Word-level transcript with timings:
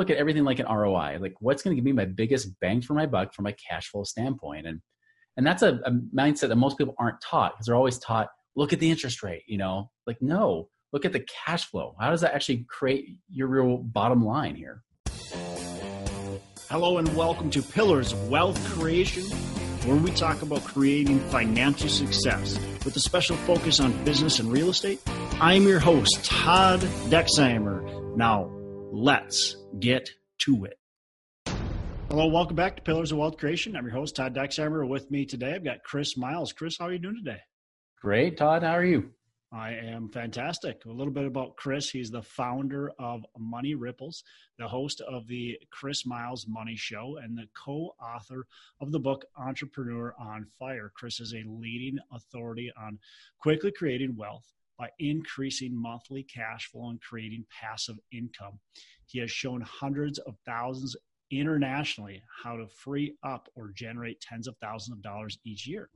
look 0.00 0.08
at 0.08 0.16
everything 0.16 0.44
like 0.44 0.58
an 0.58 0.66
ROI, 0.66 1.18
like 1.20 1.34
what's 1.40 1.62
going 1.62 1.76
to 1.76 1.76
give 1.76 1.84
me 1.84 1.92
my 1.92 2.06
biggest 2.06 2.58
bang 2.58 2.80
for 2.80 2.94
my 2.94 3.04
buck 3.04 3.34
from 3.34 3.44
a 3.44 3.52
cash 3.52 3.88
flow 3.88 4.02
standpoint. 4.02 4.66
And 4.66 4.80
and 5.36 5.46
that's 5.46 5.62
a, 5.62 5.78
a 5.84 5.90
mindset 5.92 6.48
that 6.48 6.56
most 6.56 6.78
people 6.78 6.94
aren't 6.98 7.20
taught 7.20 7.52
because 7.52 7.66
they're 7.66 7.76
always 7.76 7.98
taught, 7.98 8.28
look 8.56 8.72
at 8.72 8.80
the 8.80 8.90
interest 8.90 9.22
rate, 9.22 9.42
you 9.46 9.58
know, 9.58 9.90
like 10.06 10.16
no, 10.22 10.70
look 10.94 11.04
at 11.04 11.12
the 11.12 11.24
cash 11.44 11.66
flow. 11.66 11.94
How 12.00 12.08
does 12.08 12.22
that 12.22 12.34
actually 12.34 12.64
create 12.68 13.16
your 13.28 13.48
real 13.48 13.76
bottom 13.76 14.24
line 14.24 14.56
here? 14.56 14.82
Hello 16.70 16.96
and 16.96 17.14
welcome 17.14 17.50
to 17.50 17.62
Pillars 17.62 18.12
of 18.12 18.30
Wealth 18.30 18.58
Creation, 18.70 19.24
where 19.86 19.96
we 19.96 20.10
talk 20.12 20.40
about 20.40 20.64
creating 20.64 21.20
financial 21.28 21.90
success 21.90 22.58
with 22.86 22.96
a 22.96 23.00
special 23.00 23.36
focus 23.36 23.80
on 23.80 24.02
business 24.04 24.38
and 24.38 24.50
real 24.50 24.70
estate. 24.70 25.02
I'm 25.40 25.64
your 25.64 25.78
host, 25.78 26.24
Todd 26.24 26.80
Dexheimer. 27.10 28.16
Now, 28.16 28.50
let's 28.92 29.59
get 29.78 30.10
to 30.40 30.64
it. 30.64 30.78
Hello, 32.08 32.26
welcome 32.26 32.56
back 32.56 32.76
to 32.76 32.82
Pillars 32.82 33.12
of 33.12 33.18
Wealth 33.18 33.36
Creation. 33.36 33.76
I'm 33.76 33.84
your 33.84 33.94
host, 33.94 34.16
Todd 34.16 34.34
Dexheimer. 34.34 34.86
With 34.88 35.10
me 35.10 35.24
today, 35.24 35.54
I've 35.54 35.64
got 35.64 35.84
Chris 35.84 36.16
Miles. 36.16 36.52
Chris, 36.52 36.76
how 36.78 36.86
are 36.86 36.92
you 36.92 36.98
doing 36.98 37.22
today? 37.24 37.38
Great, 38.02 38.36
Todd. 38.36 38.64
How 38.64 38.72
are 38.72 38.84
you? 38.84 39.10
I 39.52 39.72
am 39.72 40.08
fantastic. 40.08 40.84
A 40.84 40.90
little 40.90 41.12
bit 41.12 41.24
about 41.24 41.56
Chris. 41.56 41.90
He's 41.90 42.10
the 42.10 42.22
founder 42.22 42.92
of 42.98 43.24
Money 43.38 43.74
Ripples, 43.74 44.22
the 44.58 44.66
host 44.66 45.00
of 45.02 45.26
the 45.26 45.56
Chris 45.72 46.06
Miles 46.06 46.46
Money 46.48 46.76
Show, 46.76 47.18
and 47.22 47.36
the 47.36 47.46
co 47.56 47.94
author 48.00 48.46
of 48.80 48.92
the 48.92 49.00
book 49.00 49.24
Entrepreneur 49.36 50.14
on 50.18 50.46
Fire. 50.58 50.92
Chris 50.94 51.20
is 51.20 51.32
a 51.32 51.48
leading 51.48 51.98
authority 52.12 52.72
on 52.80 52.98
quickly 53.40 53.72
creating 53.72 54.16
wealth 54.16 54.52
by 54.80 54.88
increasing 54.98 55.76
monthly 55.76 56.22
cash 56.22 56.70
flow 56.72 56.88
and 56.88 57.00
creating 57.02 57.44
passive 57.60 57.96
income. 58.12 58.58
He 59.04 59.20
has 59.20 59.30
shown 59.30 59.60
hundreds 59.60 60.18
of 60.20 60.34
thousands 60.46 60.96
internationally 61.30 62.22
how 62.42 62.56
to 62.56 62.66
free 62.66 63.14
up 63.22 63.48
or 63.54 63.72
generate 63.76 64.22
tens 64.22 64.48
of 64.48 64.56
thousands 64.62 64.96
of 64.96 65.02
dollars 65.02 65.38
each 65.44 65.66
year. 65.66 65.90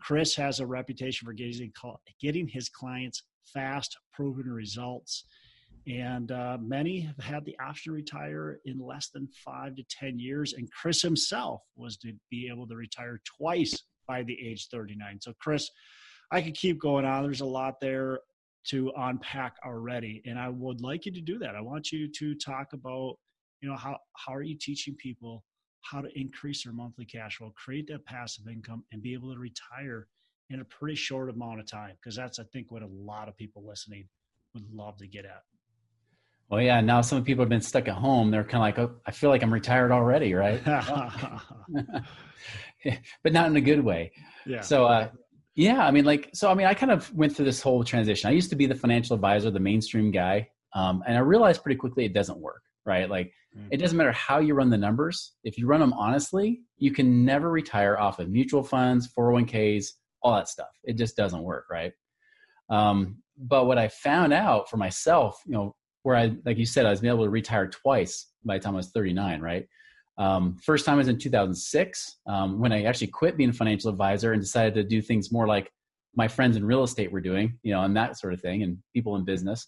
Chris 0.00 0.34
has 0.34 0.58
a 0.58 0.66
reputation 0.66 1.24
for 1.24 1.32
getting, 1.32 1.72
getting 2.20 2.48
his 2.48 2.68
clients 2.68 3.22
fast, 3.44 3.96
proven 4.12 4.50
results. 4.50 5.24
And 5.86 6.32
uh, 6.32 6.58
many 6.60 7.00
have 7.00 7.18
had 7.18 7.44
the 7.44 7.56
option 7.60 7.92
to 7.92 7.96
retire 7.96 8.58
in 8.64 8.80
less 8.80 9.10
than 9.10 9.28
five 9.44 9.76
to 9.76 9.84
10 9.88 10.18
years. 10.18 10.54
And 10.54 10.68
Chris 10.72 11.02
himself 11.02 11.60
was 11.76 11.98
to 11.98 12.12
be 12.30 12.48
able 12.48 12.66
to 12.66 12.74
retire 12.74 13.20
twice 13.38 13.84
by 14.08 14.22
the 14.24 14.36
age 14.44 14.68
39. 14.72 15.20
So, 15.20 15.34
Chris, 15.40 15.70
I 16.30 16.42
could 16.42 16.54
keep 16.54 16.80
going 16.80 17.04
on. 17.04 17.22
There's 17.22 17.40
a 17.40 17.46
lot 17.46 17.80
there 17.80 18.20
to 18.68 18.92
unpack 18.96 19.56
already, 19.64 20.22
and 20.26 20.38
I 20.38 20.48
would 20.48 20.80
like 20.80 21.06
you 21.06 21.12
to 21.12 21.20
do 21.20 21.38
that. 21.38 21.54
I 21.54 21.60
want 21.60 21.92
you 21.92 22.10
to 22.10 22.34
talk 22.34 22.72
about, 22.72 23.16
you 23.60 23.68
know, 23.68 23.76
how 23.76 23.98
how 24.16 24.34
are 24.34 24.42
you 24.42 24.56
teaching 24.58 24.96
people 24.96 25.44
how 25.82 26.00
to 26.00 26.08
increase 26.18 26.64
their 26.64 26.72
monthly 26.72 27.04
cash 27.04 27.36
flow, 27.36 27.52
create 27.56 27.86
that 27.88 28.04
passive 28.06 28.48
income, 28.48 28.84
and 28.92 29.02
be 29.02 29.12
able 29.12 29.32
to 29.32 29.38
retire 29.38 30.08
in 30.50 30.60
a 30.60 30.64
pretty 30.64 30.94
short 30.94 31.28
amount 31.28 31.60
of 31.60 31.70
time? 31.70 31.94
Because 32.02 32.16
that's, 32.16 32.38
I 32.38 32.44
think, 32.52 32.70
what 32.70 32.82
a 32.82 32.88
lot 32.88 33.28
of 33.28 33.36
people 33.36 33.66
listening 33.66 34.08
would 34.54 34.64
love 34.72 34.96
to 34.98 35.06
get 35.06 35.26
at. 35.26 35.42
Well, 36.50 36.60
yeah. 36.60 36.80
Now 36.80 37.00
some 37.00 37.24
people 37.24 37.42
have 37.42 37.48
been 37.48 37.60
stuck 37.60 37.88
at 37.88 37.94
home. 37.94 38.30
They're 38.30 38.44
kind 38.44 38.56
of 38.56 38.60
like, 38.60 38.78
oh, 38.78 38.96
I 39.06 39.10
feel 39.10 39.30
like 39.30 39.42
I'm 39.42 39.52
retired 39.52 39.92
already, 39.92 40.34
right? 40.34 40.62
but 43.22 43.32
not 43.32 43.46
in 43.46 43.56
a 43.56 43.60
good 43.60 43.80
way. 43.80 44.12
Yeah. 44.46 44.60
So, 44.60 44.84
uh, 44.84 45.08
yeah, 45.54 45.86
I 45.86 45.90
mean, 45.90 46.04
like, 46.04 46.30
so 46.34 46.50
I 46.50 46.54
mean, 46.54 46.66
I 46.66 46.74
kind 46.74 46.90
of 46.90 47.12
went 47.14 47.34
through 47.34 47.44
this 47.44 47.62
whole 47.62 47.84
transition. 47.84 48.28
I 48.28 48.32
used 48.32 48.50
to 48.50 48.56
be 48.56 48.66
the 48.66 48.74
financial 48.74 49.14
advisor, 49.14 49.50
the 49.50 49.60
mainstream 49.60 50.10
guy, 50.10 50.48
um, 50.74 51.02
and 51.06 51.16
I 51.16 51.20
realized 51.20 51.62
pretty 51.62 51.78
quickly 51.78 52.04
it 52.04 52.12
doesn't 52.12 52.38
work, 52.38 52.62
right? 52.84 53.08
Like, 53.08 53.32
mm-hmm. 53.56 53.68
it 53.70 53.76
doesn't 53.76 53.96
matter 53.96 54.12
how 54.12 54.40
you 54.40 54.54
run 54.54 54.70
the 54.70 54.78
numbers. 54.78 55.32
If 55.44 55.56
you 55.56 55.66
run 55.66 55.80
them 55.80 55.92
honestly, 55.92 56.62
you 56.78 56.90
can 56.90 57.24
never 57.24 57.50
retire 57.50 57.96
off 57.96 58.18
of 58.18 58.28
mutual 58.28 58.64
funds, 58.64 59.08
401ks, 59.16 59.86
all 60.22 60.34
that 60.34 60.48
stuff. 60.48 60.70
It 60.82 60.98
just 60.98 61.16
doesn't 61.16 61.42
work, 61.42 61.66
right? 61.70 61.92
Um, 62.68 63.18
but 63.38 63.66
what 63.66 63.78
I 63.78 63.88
found 63.88 64.32
out 64.32 64.68
for 64.68 64.76
myself, 64.76 65.40
you 65.46 65.52
know, 65.52 65.76
where 66.02 66.16
I, 66.16 66.32
like 66.44 66.58
you 66.58 66.66
said, 66.66 66.84
I 66.86 66.90
was 66.90 67.02
able 67.04 67.24
to 67.24 67.30
retire 67.30 67.68
twice 67.68 68.26
by 68.44 68.58
the 68.58 68.64
time 68.64 68.74
I 68.74 68.78
was 68.78 68.90
39, 68.90 69.40
right? 69.40 69.66
Um, 70.16 70.56
first 70.62 70.86
time 70.86 70.98
was 70.98 71.08
in 71.08 71.18
2006 71.18 72.18
um, 72.26 72.60
when 72.60 72.72
I 72.72 72.84
actually 72.84 73.08
quit 73.08 73.36
being 73.36 73.50
a 73.50 73.54
financial 73.54 73.90
advisor 73.90 74.32
and 74.32 74.40
decided 74.40 74.74
to 74.74 74.84
do 74.84 75.02
things 75.02 75.32
more 75.32 75.46
like 75.46 75.72
my 76.14 76.28
friends 76.28 76.56
in 76.56 76.64
real 76.64 76.84
estate 76.84 77.10
were 77.10 77.20
doing, 77.20 77.58
you 77.62 77.72
know, 77.72 77.82
and 77.82 77.96
that 77.96 78.18
sort 78.18 78.32
of 78.32 78.40
thing, 78.40 78.62
and 78.62 78.78
people 78.92 79.16
in 79.16 79.24
business. 79.24 79.66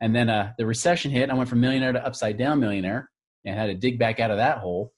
And 0.00 0.14
then 0.14 0.28
uh, 0.28 0.52
the 0.58 0.66
recession 0.66 1.10
hit. 1.10 1.30
I 1.30 1.34
went 1.34 1.48
from 1.48 1.60
millionaire 1.60 1.92
to 1.92 2.04
upside 2.04 2.38
down 2.38 2.60
millionaire 2.60 3.10
and 3.44 3.56
had 3.56 3.66
to 3.66 3.74
dig 3.74 3.98
back 3.98 4.20
out 4.20 4.30
of 4.30 4.36
that 4.36 4.58
hole. 4.58 4.92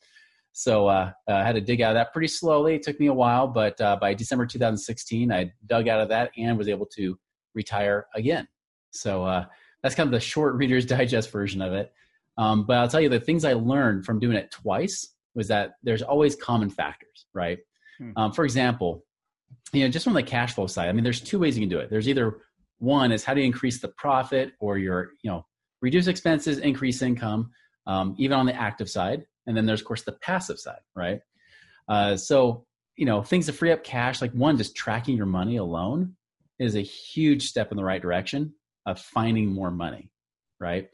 So 0.52 0.86
uh, 0.86 1.12
uh 1.28 1.32
I 1.32 1.42
had 1.42 1.56
to 1.56 1.60
dig 1.60 1.80
out 1.80 1.90
of 1.90 1.94
that 1.96 2.12
pretty 2.12 2.28
slowly. 2.28 2.76
It 2.76 2.82
took 2.82 3.00
me 3.00 3.06
a 3.06 3.14
while, 3.14 3.48
but 3.48 3.80
uh, 3.80 3.96
by 4.00 4.14
December 4.14 4.46
2016, 4.46 5.32
I 5.32 5.52
dug 5.66 5.88
out 5.88 6.00
of 6.00 6.08
that 6.10 6.30
and 6.36 6.56
was 6.56 6.68
able 6.68 6.86
to 6.96 7.18
retire 7.54 8.06
again. 8.14 8.46
So 8.90 9.24
uh, 9.24 9.46
that's 9.82 9.94
kind 9.94 10.06
of 10.06 10.12
the 10.12 10.20
short 10.20 10.54
Reader's 10.54 10.86
Digest 10.86 11.30
version 11.30 11.60
of 11.60 11.72
it. 11.72 11.92
Um, 12.36 12.64
but 12.66 12.76
I'll 12.76 12.88
tell 12.88 13.00
you 13.00 13.08
the 13.08 13.20
things 13.20 13.44
I 13.44 13.52
learned 13.54 14.04
from 14.04 14.18
doing 14.18 14.36
it 14.36 14.50
twice 14.50 15.14
was 15.34 15.48
that 15.48 15.74
there's 15.82 16.02
always 16.02 16.34
common 16.34 16.70
factors, 16.70 17.26
right? 17.32 17.58
Hmm. 17.98 18.10
Um, 18.16 18.32
for 18.32 18.44
example, 18.44 19.04
you 19.72 19.84
know, 19.84 19.90
just 19.90 20.04
from 20.04 20.14
the 20.14 20.22
cash 20.22 20.54
flow 20.54 20.66
side, 20.66 20.88
I 20.88 20.92
mean, 20.92 21.04
there's 21.04 21.20
two 21.20 21.38
ways 21.38 21.56
you 21.56 21.62
can 21.62 21.68
do 21.68 21.78
it. 21.78 21.90
There's 21.90 22.08
either 22.08 22.38
one 22.78 23.12
is 23.12 23.24
how 23.24 23.34
do 23.34 23.40
you 23.40 23.46
increase 23.46 23.80
the 23.80 23.88
profit 23.88 24.52
or 24.60 24.78
your, 24.78 25.12
you 25.22 25.30
know, 25.30 25.46
reduce 25.80 26.06
expenses, 26.06 26.58
increase 26.58 27.02
income, 27.02 27.50
um, 27.86 28.14
even 28.18 28.38
on 28.38 28.46
the 28.46 28.54
active 28.54 28.88
side. 28.88 29.24
And 29.46 29.56
then 29.56 29.66
there's, 29.66 29.80
of 29.80 29.86
course, 29.86 30.02
the 30.02 30.12
passive 30.12 30.58
side, 30.58 30.80
right? 30.94 31.20
Uh, 31.88 32.16
so, 32.16 32.64
you 32.96 33.04
know, 33.04 33.22
things 33.22 33.46
to 33.46 33.52
free 33.52 33.72
up 33.72 33.84
cash, 33.84 34.22
like 34.22 34.32
one, 34.32 34.56
just 34.56 34.76
tracking 34.76 35.16
your 35.16 35.26
money 35.26 35.56
alone 35.56 36.16
is 36.58 36.76
a 36.76 36.80
huge 36.80 37.46
step 37.46 37.70
in 37.70 37.76
the 37.76 37.84
right 37.84 38.00
direction 38.00 38.54
of 38.86 39.00
finding 39.00 39.48
more 39.48 39.70
money, 39.70 40.10
right? 40.60 40.88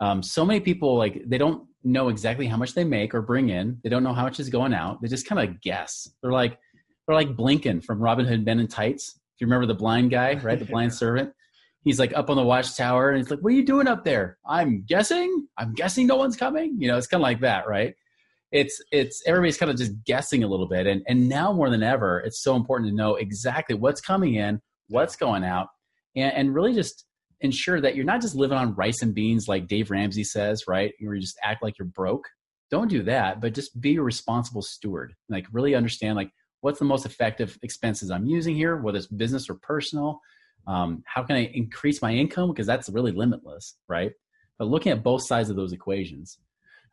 Um, 0.00 0.22
so 0.22 0.44
many 0.44 0.60
people 0.60 0.96
like 0.96 1.22
they 1.26 1.38
don't 1.38 1.66
know 1.84 2.08
exactly 2.08 2.46
how 2.46 2.56
much 2.56 2.74
they 2.74 2.84
make 2.84 3.14
or 3.14 3.22
bring 3.22 3.48
in. 3.48 3.78
They 3.82 3.90
don't 3.90 4.02
know 4.02 4.12
how 4.12 4.24
much 4.24 4.40
is 4.40 4.50
going 4.50 4.74
out. 4.74 5.00
They 5.00 5.08
just 5.08 5.26
kind 5.26 5.48
of 5.48 5.60
guess. 5.60 6.08
They're 6.22 6.32
like 6.32 6.58
they're 7.06 7.16
like 7.16 7.36
Blinkin 7.36 7.80
from 7.80 8.00
robin 8.00 8.26
hood 8.26 8.44
men 8.44 8.60
in 8.60 8.68
tights. 8.68 9.18
If 9.34 9.40
you 9.40 9.46
remember 9.46 9.66
the 9.66 9.74
blind 9.74 10.10
guy 10.10 10.34
right 10.42 10.58
the 10.58 10.64
blind 10.64 10.92
servant? 10.92 11.32
He's 11.82 12.00
like 12.00 12.16
up 12.16 12.30
on 12.30 12.36
the 12.36 12.42
watchtower 12.42 13.10
and 13.10 13.18
he's 13.18 13.30
like 13.30 13.40
what 13.40 13.52
are 13.52 13.56
you 13.56 13.64
doing 13.64 13.86
up 13.86 14.04
there? 14.04 14.38
I'm 14.46 14.84
guessing? 14.86 15.46
I'm 15.56 15.72
guessing 15.72 16.06
no 16.06 16.16
one's 16.16 16.36
coming? 16.36 16.76
You 16.78 16.88
know 16.88 16.98
it's 16.98 17.06
kind 17.06 17.20
of 17.20 17.24
like 17.24 17.40
that 17.40 17.68
right? 17.68 17.94
It's 18.52 18.80
it's 18.92 19.22
everybody's 19.26 19.56
kind 19.56 19.70
of 19.70 19.78
just 19.78 19.92
guessing 20.04 20.44
a 20.44 20.48
little 20.48 20.68
bit. 20.68 20.86
And 20.86 21.02
and 21.08 21.28
now 21.28 21.52
more 21.52 21.70
than 21.70 21.82
ever 21.82 22.20
it's 22.20 22.42
so 22.42 22.56
important 22.56 22.90
to 22.90 22.94
know 22.94 23.14
exactly 23.14 23.74
what's 23.74 24.00
coming 24.00 24.34
in 24.34 24.60
what's 24.88 25.16
going 25.16 25.42
out 25.44 25.68
and, 26.14 26.32
and 26.32 26.54
really 26.54 26.74
just 26.74 27.05
ensure 27.40 27.80
that 27.80 27.96
you're 27.96 28.04
not 28.04 28.20
just 28.20 28.34
living 28.34 28.58
on 28.58 28.74
rice 28.74 29.02
and 29.02 29.14
beans 29.14 29.46
like 29.48 29.68
Dave 29.68 29.90
Ramsey 29.90 30.24
says, 30.24 30.64
right? 30.66 30.92
You 30.98 31.18
just 31.20 31.38
act 31.42 31.62
like 31.62 31.78
you're 31.78 31.86
broke. 31.86 32.26
Don't 32.70 32.88
do 32.88 33.02
that, 33.04 33.40
but 33.40 33.54
just 33.54 33.80
be 33.80 33.96
a 33.96 34.02
responsible 34.02 34.62
steward. 34.62 35.14
Like 35.28 35.46
really 35.52 35.74
understand 35.74 36.16
like 36.16 36.30
what's 36.60 36.78
the 36.78 36.84
most 36.84 37.06
effective 37.06 37.58
expenses 37.62 38.10
I'm 38.10 38.26
using 38.26 38.56
here, 38.56 38.76
whether 38.76 38.98
it's 38.98 39.06
business 39.06 39.48
or 39.48 39.54
personal. 39.54 40.20
Um, 40.66 41.04
how 41.06 41.22
can 41.22 41.36
I 41.36 41.44
increase 41.54 42.02
my 42.02 42.12
income? 42.12 42.50
Because 42.50 42.66
that's 42.66 42.88
really 42.88 43.12
limitless, 43.12 43.76
right? 43.88 44.12
But 44.58 44.68
looking 44.68 44.90
at 44.90 45.04
both 45.04 45.24
sides 45.24 45.48
of 45.50 45.56
those 45.56 45.72
equations. 45.72 46.38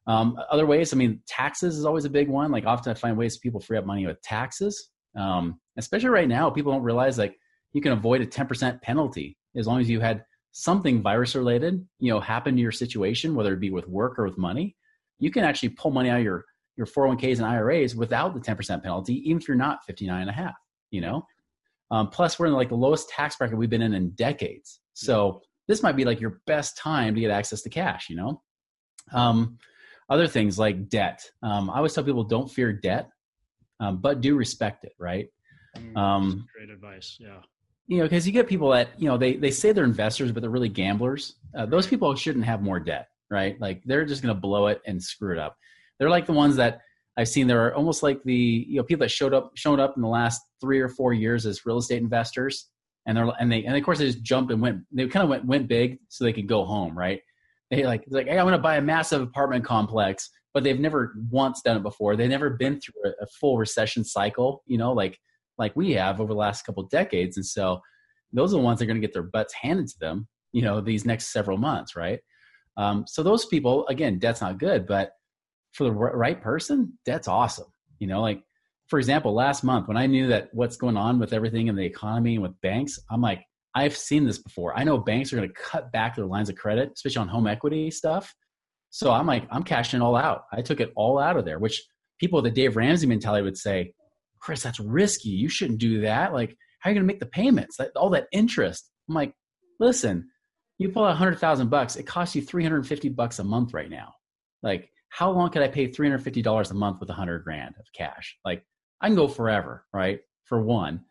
Um, 0.05 0.37
other 0.51 0.65
ways, 0.65 0.93
I 0.93 0.97
mean, 0.97 1.21
taxes 1.27 1.77
is 1.77 1.85
always 1.85 2.05
a 2.05 2.09
big 2.09 2.27
one. 2.27 2.51
Like 2.51 2.65
often 2.65 2.91
I 2.91 2.93
find 2.93 3.17
ways 3.17 3.37
people 3.37 3.61
free 3.61 3.77
up 3.77 3.85
money 3.85 4.05
with 4.05 4.21
taxes. 4.21 4.89
Um, 5.17 5.59
especially 5.77 6.09
right 6.09 6.27
now, 6.27 6.49
people 6.49 6.71
don't 6.71 6.83
realize 6.83 7.17
like 7.17 7.37
you 7.71 7.81
can 7.81 7.93
avoid 7.93 8.21
a 8.21 8.25
10% 8.25 8.81
penalty 8.81 9.37
as 9.55 9.65
long 9.65 9.79
as 9.79 9.89
you 9.89 9.99
had 9.99 10.23
something 10.53 11.01
virus 11.01 11.35
related, 11.35 11.85
you 11.99 12.13
know, 12.13 12.19
happen 12.19 12.55
to 12.55 12.61
your 12.61 12.71
situation, 12.71 13.35
whether 13.35 13.53
it 13.53 13.59
be 13.59 13.71
with 13.71 13.87
work 13.87 14.17
or 14.17 14.25
with 14.25 14.37
money, 14.37 14.75
you 15.19 15.31
can 15.31 15.43
actually 15.43 15.69
pull 15.69 15.91
money 15.91 16.09
out 16.09 16.19
of 16.19 16.23
your 16.23 16.45
your 16.75 16.87
401ks 16.87 17.37
and 17.37 17.45
IRAs 17.45 17.95
without 17.95 18.33
the 18.33 18.39
10% 18.39 18.81
penalty, 18.81 19.29
even 19.29 19.39
if 19.39 19.47
you're 19.47 19.55
not 19.55 19.83
59 19.85 20.21
and 20.21 20.29
a 20.29 20.33
half, 20.33 20.55
you 20.89 21.01
know? 21.01 21.23
Um, 21.91 22.09
plus 22.09 22.39
we're 22.39 22.47
in 22.47 22.53
like 22.53 22.69
the 22.69 22.75
lowest 22.75 23.09
tax 23.09 23.35
bracket 23.35 23.55
we've 23.55 23.69
been 23.69 23.83
in 23.83 23.93
in 23.93 24.09
decades. 24.11 24.79
So 24.93 25.41
this 25.67 25.83
might 25.83 25.95
be 25.95 26.03
like 26.03 26.19
your 26.19 26.41
best 26.47 26.75
time 26.75 27.13
to 27.13 27.21
get 27.21 27.29
access 27.29 27.61
to 27.61 27.69
cash, 27.69 28.09
you 28.09 28.15
know? 28.15 28.41
Um, 29.11 29.59
other 30.09 30.27
things 30.27 30.57
like 30.57 30.89
debt. 30.89 31.21
Um, 31.43 31.69
I 31.69 31.77
always 31.77 31.93
tell 31.93 32.03
people 32.03 32.23
don't 32.23 32.49
fear 32.49 32.73
debt, 32.73 33.07
um, 33.79 34.01
but 34.01 34.21
do 34.21 34.35
respect 34.35 34.83
it, 34.83 34.93
right? 34.97 35.27
Mm, 35.77 35.95
um, 35.95 36.47
great 36.57 36.71
advice. 36.71 37.17
Yeah 37.19 37.41
you 37.87 37.97
know, 37.97 38.03
because 38.03 38.25
you 38.25 38.33
get 38.33 38.47
people 38.47 38.69
that 38.69 38.89
you 38.97 39.07
know 39.07 39.17
they 39.17 39.35
they 39.35 39.51
say 39.51 39.71
they're 39.71 39.83
investors, 39.83 40.31
but 40.31 40.41
they're 40.41 40.49
really 40.49 40.69
gamblers. 40.69 41.35
Uh, 41.57 41.65
those 41.65 41.87
people 41.87 42.15
shouldn't 42.15 42.45
have 42.45 42.61
more 42.61 42.79
debt, 42.79 43.09
right? 43.29 43.59
Like 43.59 43.83
they're 43.85 44.05
just 44.05 44.21
going 44.21 44.33
to 44.33 44.39
blow 44.39 44.67
it 44.67 44.81
and 44.85 45.01
screw 45.01 45.33
it 45.33 45.39
up. 45.39 45.57
They're 45.99 46.09
like 46.09 46.25
the 46.25 46.33
ones 46.33 46.55
that 46.55 46.81
I've 47.17 47.27
seen. 47.27 47.47
They're 47.47 47.75
almost 47.75 48.01
like 48.01 48.23
the 48.23 48.33
you 48.33 48.77
know 48.77 48.83
people 48.83 49.03
that 49.03 49.09
showed 49.09 49.33
up 49.33 49.51
showed 49.55 49.79
up 49.79 49.95
in 49.95 50.01
the 50.01 50.07
last 50.07 50.41
three 50.61 50.79
or 50.79 50.89
four 50.89 51.13
years 51.13 51.45
as 51.45 51.65
real 51.65 51.77
estate 51.77 52.01
investors, 52.01 52.69
and 53.05 53.17
they're 53.17 53.31
and 53.39 53.51
they 53.51 53.65
and 53.65 53.75
of 53.75 53.83
course 53.83 53.99
they 53.99 54.05
just 54.05 54.23
jumped 54.23 54.51
and 54.51 54.61
went. 54.61 54.81
They 54.91 55.07
kind 55.07 55.23
of 55.23 55.29
went 55.29 55.45
went 55.45 55.67
big 55.67 55.99
so 56.07 56.23
they 56.23 56.33
could 56.33 56.47
go 56.47 56.65
home, 56.65 56.97
right? 56.97 57.21
They 57.69 57.85
like, 57.85 58.03
like, 58.09 58.27
hey, 58.27 58.37
I'm 58.37 58.45
going 58.45 58.53
to 58.53 58.59
buy 58.59 58.77
a 58.77 58.81
massive 58.81 59.21
apartment 59.21 59.65
complex, 59.65 60.29
but 60.53 60.63
they've 60.63 60.79
never 60.79 61.15
once 61.31 61.61
done 61.61 61.77
it 61.77 61.83
before. 61.83 62.15
They've 62.15 62.29
never 62.29 62.51
been 62.51 62.79
through 62.79 63.11
a, 63.11 63.23
a 63.23 63.27
full 63.39 63.57
recession 63.57 64.03
cycle, 64.03 64.63
you 64.67 64.77
know, 64.77 64.93
like 64.93 65.19
like 65.57 65.75
we 65.75 65.91
have 65.91 66.19
over 66.19 66.33
the 66.33 66.39
last 66.39 66.65
couple 66.65 66.83
decades. 66.83 67.37
And 67.37 67.45
so 67.45 67.79
those 68.31 68.53
are 68.53 68.57
the 68.57 68.63
ones 68.63 68.79
that 68.79 68.85
are 68.85 68.87
going 68.87 69.01
to 69.01 69.05
get 69.07 69.13
their 69.13 69.23
butts 69.23 69.53
handed 69.53 69.87
to 69.87 69.99
them, 69.99 70.27
you 70.51 70.61
know, 70.61 70.81
these 70.81 71.05
next 71.05 71.31
several 71.31 71.57
months, 71.57 71.95
right? 71.95 72.19
Um, 72.77 73.05
so 73.07 73.21
those 73.21 73.45
people, 73.45 73.85
again, 73.87 74.19
debt's 74.19 74.41
not 74.41 74.57
good, 74.57 74.87
but 74.87 75.11
for 75.73 75.83
the 75.83 75.91
right 75.91 76.41
person, 76.41 76.97
debt's 77.05 77.27
awesome. 77.27 77.67
You 77.99 78.07
know, 78.07 78.21
like 78.21 78.41
for 78.87 78.99
example, 78.99 79.33
last 79.33 79.63
month 79.63 79.87
when 79.87 79.97
I 79.97 80.07
knew 80.07 80.27
that 80.27 80.49
what's 80.53 80.77
going 80.77 80.97
on 80.97 81.19
with 81.19 81.33
everything 81.33 81.67
in 81.67 81.75
the 81.75 81.85
economy 81.85 82.35
and 82.35 82.43
with 82.43 82.59
banks, 82.61 82.99
I'm 83.09 83.21
like, 83.21 83.43
I've 83.75 83.97
seen 83.97 84.25
this 84.25 84.37
before. 84.37 84.77
I 84.77 84.83
know 84.83 84.97
banks 84.97 85.33
are 85.33 85.37
going 85.37 85.49
to 85.49 85.55
cut 85.55 85.91
back 85.91 86.15
their 86.15 86.25
lines 86.25 86.49
of 86.49 86.55
credit, 86.55 86.91
especially 86.95 87.21
on 87.21 87.27
home 87.27 87.47
equity 87.47 87.89
stuff. 87.89 88.33
So 88.91 89.11
I'm 89.11 89.25
like, 89.25 89.47
I'm 89.49 89.63
cashing 89.63 89.99
it 89.99 90.03
all 90.03 90.15
out. 90.15 90.43
I 90.51 90.61
took 90.61 90.79
it 90.79 90.91
all 90.95 91.17
out 91.17 91.37
of 91.37 91.45
there, 91.45 91.57
which 91.57 91.83
people 92.19 92.41
with 92.41 92.53
the 92.53 92.61
Dave 92.61 92.75
Ramsey 92.75 93.07
mentality 93.07 93.43
would 93.43 93.57
say, 93.57 93.93
Chris, 94.43 94.61
that's 94.61 94.79
risky. 94.79 95.29
You 95.29 95.47
shouldn't 95.47 95.79
do 95.79 96.01
that. 96.01 96.33
Like, 96.33 96.57
how 96.79 96.89
are 96.89 96.93
you 96.93 96.99
going 96.99 97.07
to 97.07 97.13
make 97.13 97.21
the 97.21 97.25
payments? 97.25 97.77
That, 97.77 97.91
all 97.95 98.09
that 98.09 98.27
interest. 98.33 98.89
I'm 99.07 99.15
like, 99.15 99.33
listen, 99.79 100.27
you 100.77 100.89
pull 100.89 101.05
a 101.05 101.13
hundred 101.13 101.39
thousand 101.39 101.69
bucks, 101.69 101.95
it 101.95 102.03
costs 102.03 102.35
you 102.35 102.41
350 102.41 103.09
bucks 103.09 103.39
a 103.39 103.43
month 103.43 103.73
right 103.73 103.89
now. 103.89 104.13
Like, 104.61 104.89
how 105.07 105.31
long 105.31 105.49
could 105.49 105.61
I 105.61 105.69
pay 105.69 105.87
$350 105.87 106.71
a 106.71 106.73
month 106.73 106.99
with 106.99 107.09
a 107.09 107.13
hundred 107.13 107.45
grand 107.45 107.75
of 107.79 107.85
cash? 107.95 108.37
Like, 108.43 108.65
I 108.99 109.07
can 109.07 109.15
go 109.15 109.29
forever, 109.29 109.85
right? 109.93 110.19
For 110.43 110.61
one. 110.61 111.05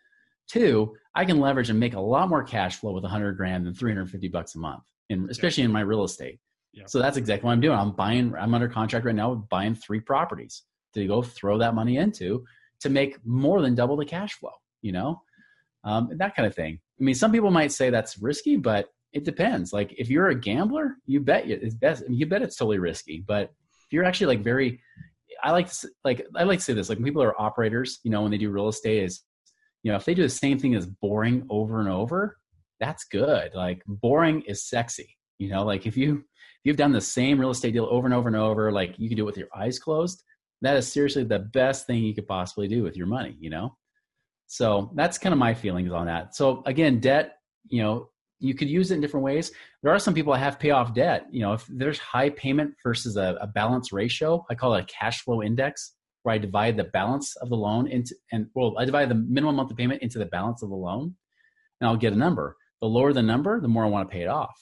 Two, 0.50 0.94
I 1.14 1.24
can 1.24 1.40
leverage 1.40 1.70
and 1.70 1.80
make 1.80 1.94
a 1.94 2.00
lot 2.00 2.28
more 2.28 2.42
cash 2.42 2.76
flow 2.76 2.92
with 2.92 3.04
a 3.04 3.08
hundred 3.08 3.38
grand 3.38 3.64
than 3.64 3.74
350 3.74 4.28
bucks 4.28 4.54
a 4.56 4.58
month, 4.58 4.82
and 5.08 5.30
especially 5.30 5.64
in 5.64 5.72
my 5.72 5.80
real 5.80 6.04
estate. 6.04 6.38
Yeah. 6.74 6.84
So 6.86 6.98
that's 6.98 7.16
exactly 7.16 7.46
what 7.46 7.52
I'm 7.52 7.60
doing. 7.60 7.78
I'm 7.78 7.92
buying, 7.92 8.34
I'm 8.34 8.52
under 8.52 8.68
contract 8.68 9.06
right 9.06 9.14
now 9.14 9.32
with 9.32 9.48
buying 9.48 9.74
three 9.74 10.00
properties 10.00 10.62
to 10.92 11.06
go 11.06 11.22
throw 11.22 11.58
that 11.58 11.74
money 11.74 11.96
into 11.96 12.44
to 12.82 12.90
make 12.90 13.16
more 13.24 13.62
than 13.62 13.74
double 13.74 13.96
the 13.96 14.04
cash 14.04 14.34
flow, 14.34 14.52
you 14.82 14.92
know, 14.92 15.22
um, 15.84 16.10
that 16.16 16.36
kind 16.36 16.46
of 16.46 16.54
thing. 16.54 16.78
I 17.00 17.04
mean, 17.04 17.14
some 17.14 17.32
people 17.32 17.50
might 17.50 17.72
say 17.72 17.90
that's 17.90 18.18
risky, 18.18 18.56
but 18.56 18.88
it 19.12 19.24
depends. 19.24 19.72
Like 19.72 19.94
if 19.98 20.08
you're 20.08 20.28
a 20.28 20.34
gambler, 20.34 20.96
you 21.06 21.20
bet 21.20 21.48
it's 21.48 21.74
best. 21.74 22.04
You 22.08 22.26
bet 22.26 22.42
it's 22.42 22.56
totally 22.56 22.78
risky. 22.78 23.24
But 23.26 23.44
if 23.44 23.92
you're 23.92 24.04
actually 24.04 24.36
like 24.36 24.44
very, 24.44 24.80
I 25.42 25.52
like 25.52 25.70
to, 25.70 25.88
like 26.04 26.26
I 26.36 26.44
like 26.44 26.60
to 26.60 26.64
say 26.64 26.72
this. 26.72 26.88
Like 26.88 26.98
when 26.98 27.04
people 27.04 27.22
are 27.22 27.40
operators, 27.40 28.00
you 28.04 28.10
know, 28.10 28.22
when 28.22 28.30
they 28.30 28.38
do 28.38 28.50
real 28.50 28.68
estate, 28.68 29.04
is 29.04 29.22
you 29.82 29.90
know 29.90 29.96
if 29.96 30.04
they 30.04 30.14
do 30.14 30.22
the 30.22 30.28
same 30.28 30.58
thing 30.58 30.74
as 30.74 30.86
boring 30.86 31.46
over 31.50 31.80
and 31.80 31.88
over, 31.88 32.38
that's 32.80 33.04
good. 33.04 33.54
Like 33.54 33.82
boring 33.86 34.42
is 34.42 34.64
sexy. 34.64 35.16
You 35.38 35.48
know, 35.48 35.64
like 35.64 35.86
if 35.86 35.96
you 35.96 36.18
if 36.18 36.60
you've 36.64 36.76
done 36.76 36.92
the 36.92 37.00
same 37.00 37.38
real 37.38 37.50
estate 37.50 37.72
deal 37.72 37.88
over 37.90 38.06
and 38.06 38.14
over 38.14 38.28
and 38.28 38.36
over, 38.36 38.72
like 38.72 38.94
you 38.98 39.08
can 39.08 39.16
do 39.16 39.24
it 39.24 39.26
with 39.26 39.36
your 39.36 39.48
eyes 39.54 39.78
closed 39.78 40.22
that 40.62 40.76
is 40.76 40.90
seriously 40.90 41.24
the 41.24 41.40
best 41.40 41.86
thing 41.86 42.02
you 42.02 42.14
could 42.14 42.26
possibly 42.26 42.68
do 42.68 42.82
with 42.82 42.96
your 42.96 43.06
money, 43.06 43.36
you 43.38 43.50
know? 43.50 43.76
So 44.46 44.90
that's 44.94 45.18
kind 45.18 45.32
of 45.32 45.38
my 45.38 45.54
feelings 45.54 45.92
on 45.92 46.06
that. 46.06 46.34
So 46.34 46.62
again, 46.66 47.00
debt, 47.00 47.36
you 47.68 47.82
know, 47.82 48.10
you 48.38 48.54
could 48.54 48.68
use 48.68 48.90
it 48.90 48.96
in 48.96 49.00
different 49.00 49.24
ways. 49.24 49.52
There 49.82 49.92
are 49.92 49.98
some 49.98 50.14
people 50.14 50.32
that 50.32 50.40
have 50.40 50.58
pay 50.58 50.70
off 50.70 50.94
debt. 50.94 51.26
You 51.30 51.42
know, 51.42 51.52
if 51.52 51.64
there's 51.68 51.98
high 51.98 52.30
payment 52.30 52.74
versus 52.82 53.16
a, 53.16 53.38
a 53.40 53.46
balance 53.46 53.92
ratio, 53.92 54.44
I 54.50 54.54
call 54.54 54.74
it 54.74 54.82
a 54.82 54.86
cash 54.86 55.22
flow 55.22 55.42
index, 55.42 55.94
where 56.22 56.34
I 56.34 56.38
divide 56.38 56.76
the 56.76 56.84
balance 56.84 57.36
of 57.36 57.48
the 57.50 57.56
loan 57.56 57.86
into, 57.88 58.14
and 58.32 58.46
well, 58.54 58.74
I 58.78 58.84
divide 58.84 59.08
the 59.08 59.14
minimum 59.14 59.56
monthly 59.56 59.76
payment 59.76 60.02
into 60.02 60.18
the 60.18 60.26
balance 60.26 60.62
of 60.62 60.70
the 60.70 60.76
loan, 60.76 61.14
and 61.80 61.88
I'll 61.88 61.96
get 61.96 62.12
a 62.12 62.16
number. 62.16 62.56
The 62.80 62.88
lower 62.88 63.12
the 63.12 63.22
number, 63.22 63.60
the 63.60 63.68
more 63.68 63.84
I 63.84 63.88
want 63.88 64.08
to 64.08 64.12
pay 64.12 64.22
it 64.22 64.28
off. 64.28 64.54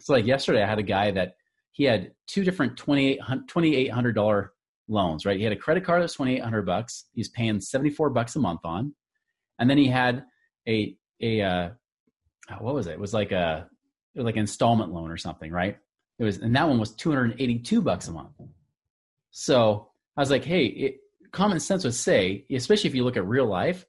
So 0.00 0.12
like 0.12 0.26
yesterday, 0.26 0.62
I 0.62 0.68
had 0.68 0.78
a 0.78 0.84
guy 0.84 1.10
that 1.12 1.34
he 1.72 1.84
had 1.84 2.12
two 2.26 2.44
different 2.44 2.76
$2,800 2.76 4.48
loans, 4.88 5.26
right? 5.26 5.36
He 5.36 5.44
had 5.44 5.52
a 5.52 5.56
credit 5.56 5.84
card 5.84 6.02
that's 6.02 6.14
2800 6.14 6.66
bucks. 6.66 7.04
He's 7.14 7.28
paying 7.28 7.60
74 7.60 8.10
bucks 8.10 8.36
a 8.36 8.40
month 8.40 8.60
on. 8.64 8.94
And 9.58 9.68
then 9.68 9.78
he 9.78 9.88
had 9.88 10.24
a, 10.66 10.96
a, 11.20 11.42
uh, 11.42 11.68
what 12.60 12.74
was 12.74 12.86
it? 12.86 12.92
It 12.92 13.00
was 13.00 13.14
like 13.14 13.32
a, 13.32 13.68
it 14.14 14.18
was 14.18 14.24
like 14.24 14.36
an 14.36 14.42
installment 14.42 14.92
loan 14.92 15.10
or 15.10 15.16
something, 15.16 15.52
right? 15.52 15.76
It 16.18 16.24
was, 16.24 16.38
and 16.38 16.54
that 16.56 16.68
one 16.68 16.80
was 16.80 16.94
282 16.94 17.82
bucks 17.82 18.08
a 18.08 18.12
month. 18.12 18.30
So 19.30 19.90
I 20.16 20.20
was 20.20 20.30
like, 20.30 20.44
hey, 20.44 20.64
it, 20.64 20.96
common 21.30 21.60
sense 21.60 21.84
would 21.84 21.94
say, 21.94 22.44
especially 22.50 22.88
if 22.88 22.96
you 22.96 23.04
look 23.04 23.16
at 23.16 23.26
real 23.26 23.46
life, 23.46 23.84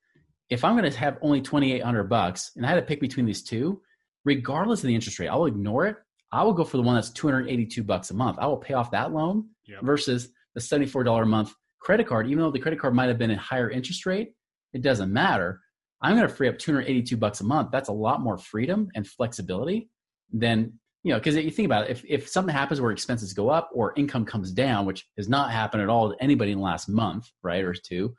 if 0.50 0.64
I'm 0.64 0.78
going 0.78 0.90
to 0.90 0.98
have 0.98 1.18
only 1.22 1.42
2,800 1.42 2.04
bucks 2.04 2.52
and 2.56 2.66
I 2.66 2.70
had 2.70 2.76
to 2.76 2.82
pick 2.82 3.00
between 3.00 3.26
these 3.26 3.44
two, 3.44 3.82
regardless 4.26 4.84
of 4.84 4.88
the 4.88 4.96
interest 4.96 5.20
rate, 5.20 5.30
I'll 5.30 5.46
ignore 5.46 5.86
it. 5.86 5.96
I 6.32 6.44
will 6.44 6.54
go 6.54 6.64
for 6.64 6.78
the 6.78 6.84
one 6.84 6.96
that's 6.96 7.10
282 7.12 7.84
bucks 7.84 8.12
a 8.12 8.14
month. 8.14 8.38
I 8.40 8.48
will 8.48 8.58
pay 8.58 8.74
off 8.74 8.92
that 8.92 9.12
loan 9.12 9.50
yep. 9.66 9.82
versus 9.82 10.30
the 10.56 10.62
$74 10.62 11.22
a 11.22 11.26
month 11.26 11.54
credit 11.80 12.08
card, 12.08 12.28
even 12.28 12.40
though 12.40 12.52
the 12.52 12.60
credit 12.60 12.80
card 12.80 12.94
might 12.94 13.08
have 13.08 13.18
been 13.18 13.32
a 13.32 13.38
higher 13.38 13.70
interest 13.70 14.06
rate, 14.06 14.34
it 14.74 14.82
doesn't 14.82 15.12
matter. 15.12 15.62
I'm 16.02 16.16
going 16.16 16.28
to 16.28 16.34
free 16.34 16.48
up 16.48 16.58
282 16.58 17.18
bucks 17.18 17.42
a 17.42 17.44
month. 17.44 17.72
That's 17.72 17.90
a 17.90 17.94
lot 17.94 18.22
more 18.22 18.38
freedom 18.38 18.90
and 18.96 19.08
flexibility 19.08 19.90
than, 20.32 20.74
you 21.04 21.12
know, 21.12 21.20
because 21.20 21.36
you 21.36 21.52
think 21.52 21.66
about 21.66 21.86
it, 21.86 21.92
if, 21.92 22.06
if 22.08 22.30
something 22.30 22.54
happens 22.54 22.80
where 22.80 22.92
expenses 22.92 23.34
go 23.34 23.50
up 23.50 23.70
or 23.74 23.94
income 23.98 24.26
comes 24.26 24.52
down, 24.52 24.86
which 24.86 25.06
has 25.18 25.28
not 25.28 25.52
happened 25.52 25.84
at 25.84 25.90
all 25.90 26.12
to 26.12 26.24
anybody 26.24 26.52
in 26.52 26.60
the 26.60 26.64
last 26.64 26.88
month, 26.88 27.30
right, 27.44 27.64
or 27.64 27.74
two, 27.74 28.16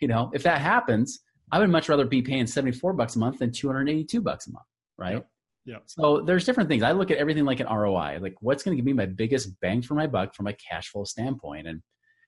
you 0.00 0.08
know, 0.08 0.30
if 0.34 0.42
that 0.42 0.60
happens, 0.60 1.20
I 1.52 1.58
would 1.58 1.70
much 1.70 1.88
rather 1.88 2.04
be 2.04 2.22
paying 2.22 2.46
74 2.46 2.94
bucks 2.94 3.16
a 3.16 3.18
month 3.18 3.38
than 3.38 3.52
282 3.52 4.20
bucks 4.20 4.46
a 4.46 4.52
month, 4.52 4.66
right? 4.98 5.14
Yep. 5.14 5.28
Yeah. 5.64 5.78
So 5.86 6.20
there's 6.20 6.44
different 6.44 6.68
things. 6.68 6.82
I 6.82 6.92
look 6.92 7.10
at 7.10 7.16
everything 7.16 7.44
like 7.44 7.60
an 7.60 7.66
ROI, 7.66 8.18
like 8.20 8.34
what's 8.40 8.62
going 8.62 8.76
to 8.76 8.76
give 8.76 8.84
me 8.84 8.92
my 8.92 9.06
biggest 9.06 9.58
bang 9.60 9.80
for 9.80 9.94
my 9.94 10.06
buck 10.06 10.34
from 10.34 10.46
a 10.46 10.52
cash 10.52 10.90
flow 10.90 11.04
standpoint, 11.04 11.66
and 11.66 11.80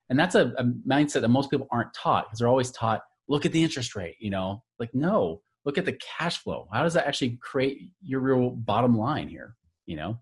and 0.09 0.19
that's 0.19 0.35
a, 0.35 0.53
a 0.57 0.65
mindset 0.89 1.21
that 1.21 1.29
most 1.29 1.51
people 1.51 1.67
aren't 1.71 1.93
taught 1.93 2.27
because 2.27 2.39
they're 2.39 2.49
always 2.49 2.71
taught 2.71 3.03
look 3.29 3.45
at 3.45 3.53
the 3.53 3.63
interest 3.63 3.95
rate. 3.95 4.17
You 4.21 4.31
know, 4.31 4.63
like 4.79 4.95
no, 4.95 5.43
look 5.65 5.77
at 5.77 5.85
the 5.85 5.99
cash 6.19 6.39
flow. 6.39 6.69
How 6.73 6.83
does 6.83 6.95
that 6.95 7.07
actually 7.07 7.39
create 7.43 7.91
your 8.03 8.21
real 8.21 8.51
bottom 8.51 8.97
line 8.97 9.29
here? 9.29 9.55
You 9.85 9.97
know, 9.97 10.19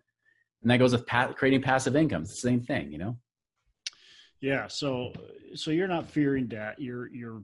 and 0.62 0.70
that 0.70 0.78
goes 0.78 0.92
with 0.92 1.06
creating 1.36 1.62
passive 1.62 1.94
income. 1.94 2.22
It's 2.22 2.32
the 2.32 2.48
same 2.48 2.62
thing. 2.62 2.90
You 2.90 2.98
know. 2.98 3.18
Yeah. 4.40 4.66
So 4.66 5.12
so 5.54 5.70
you're 5.70 5.86
not 5.86 6.10
fearing 6.10 6.48
debt. 6.48 6.80
You're 6.80 7.06
you're 7.14 7.42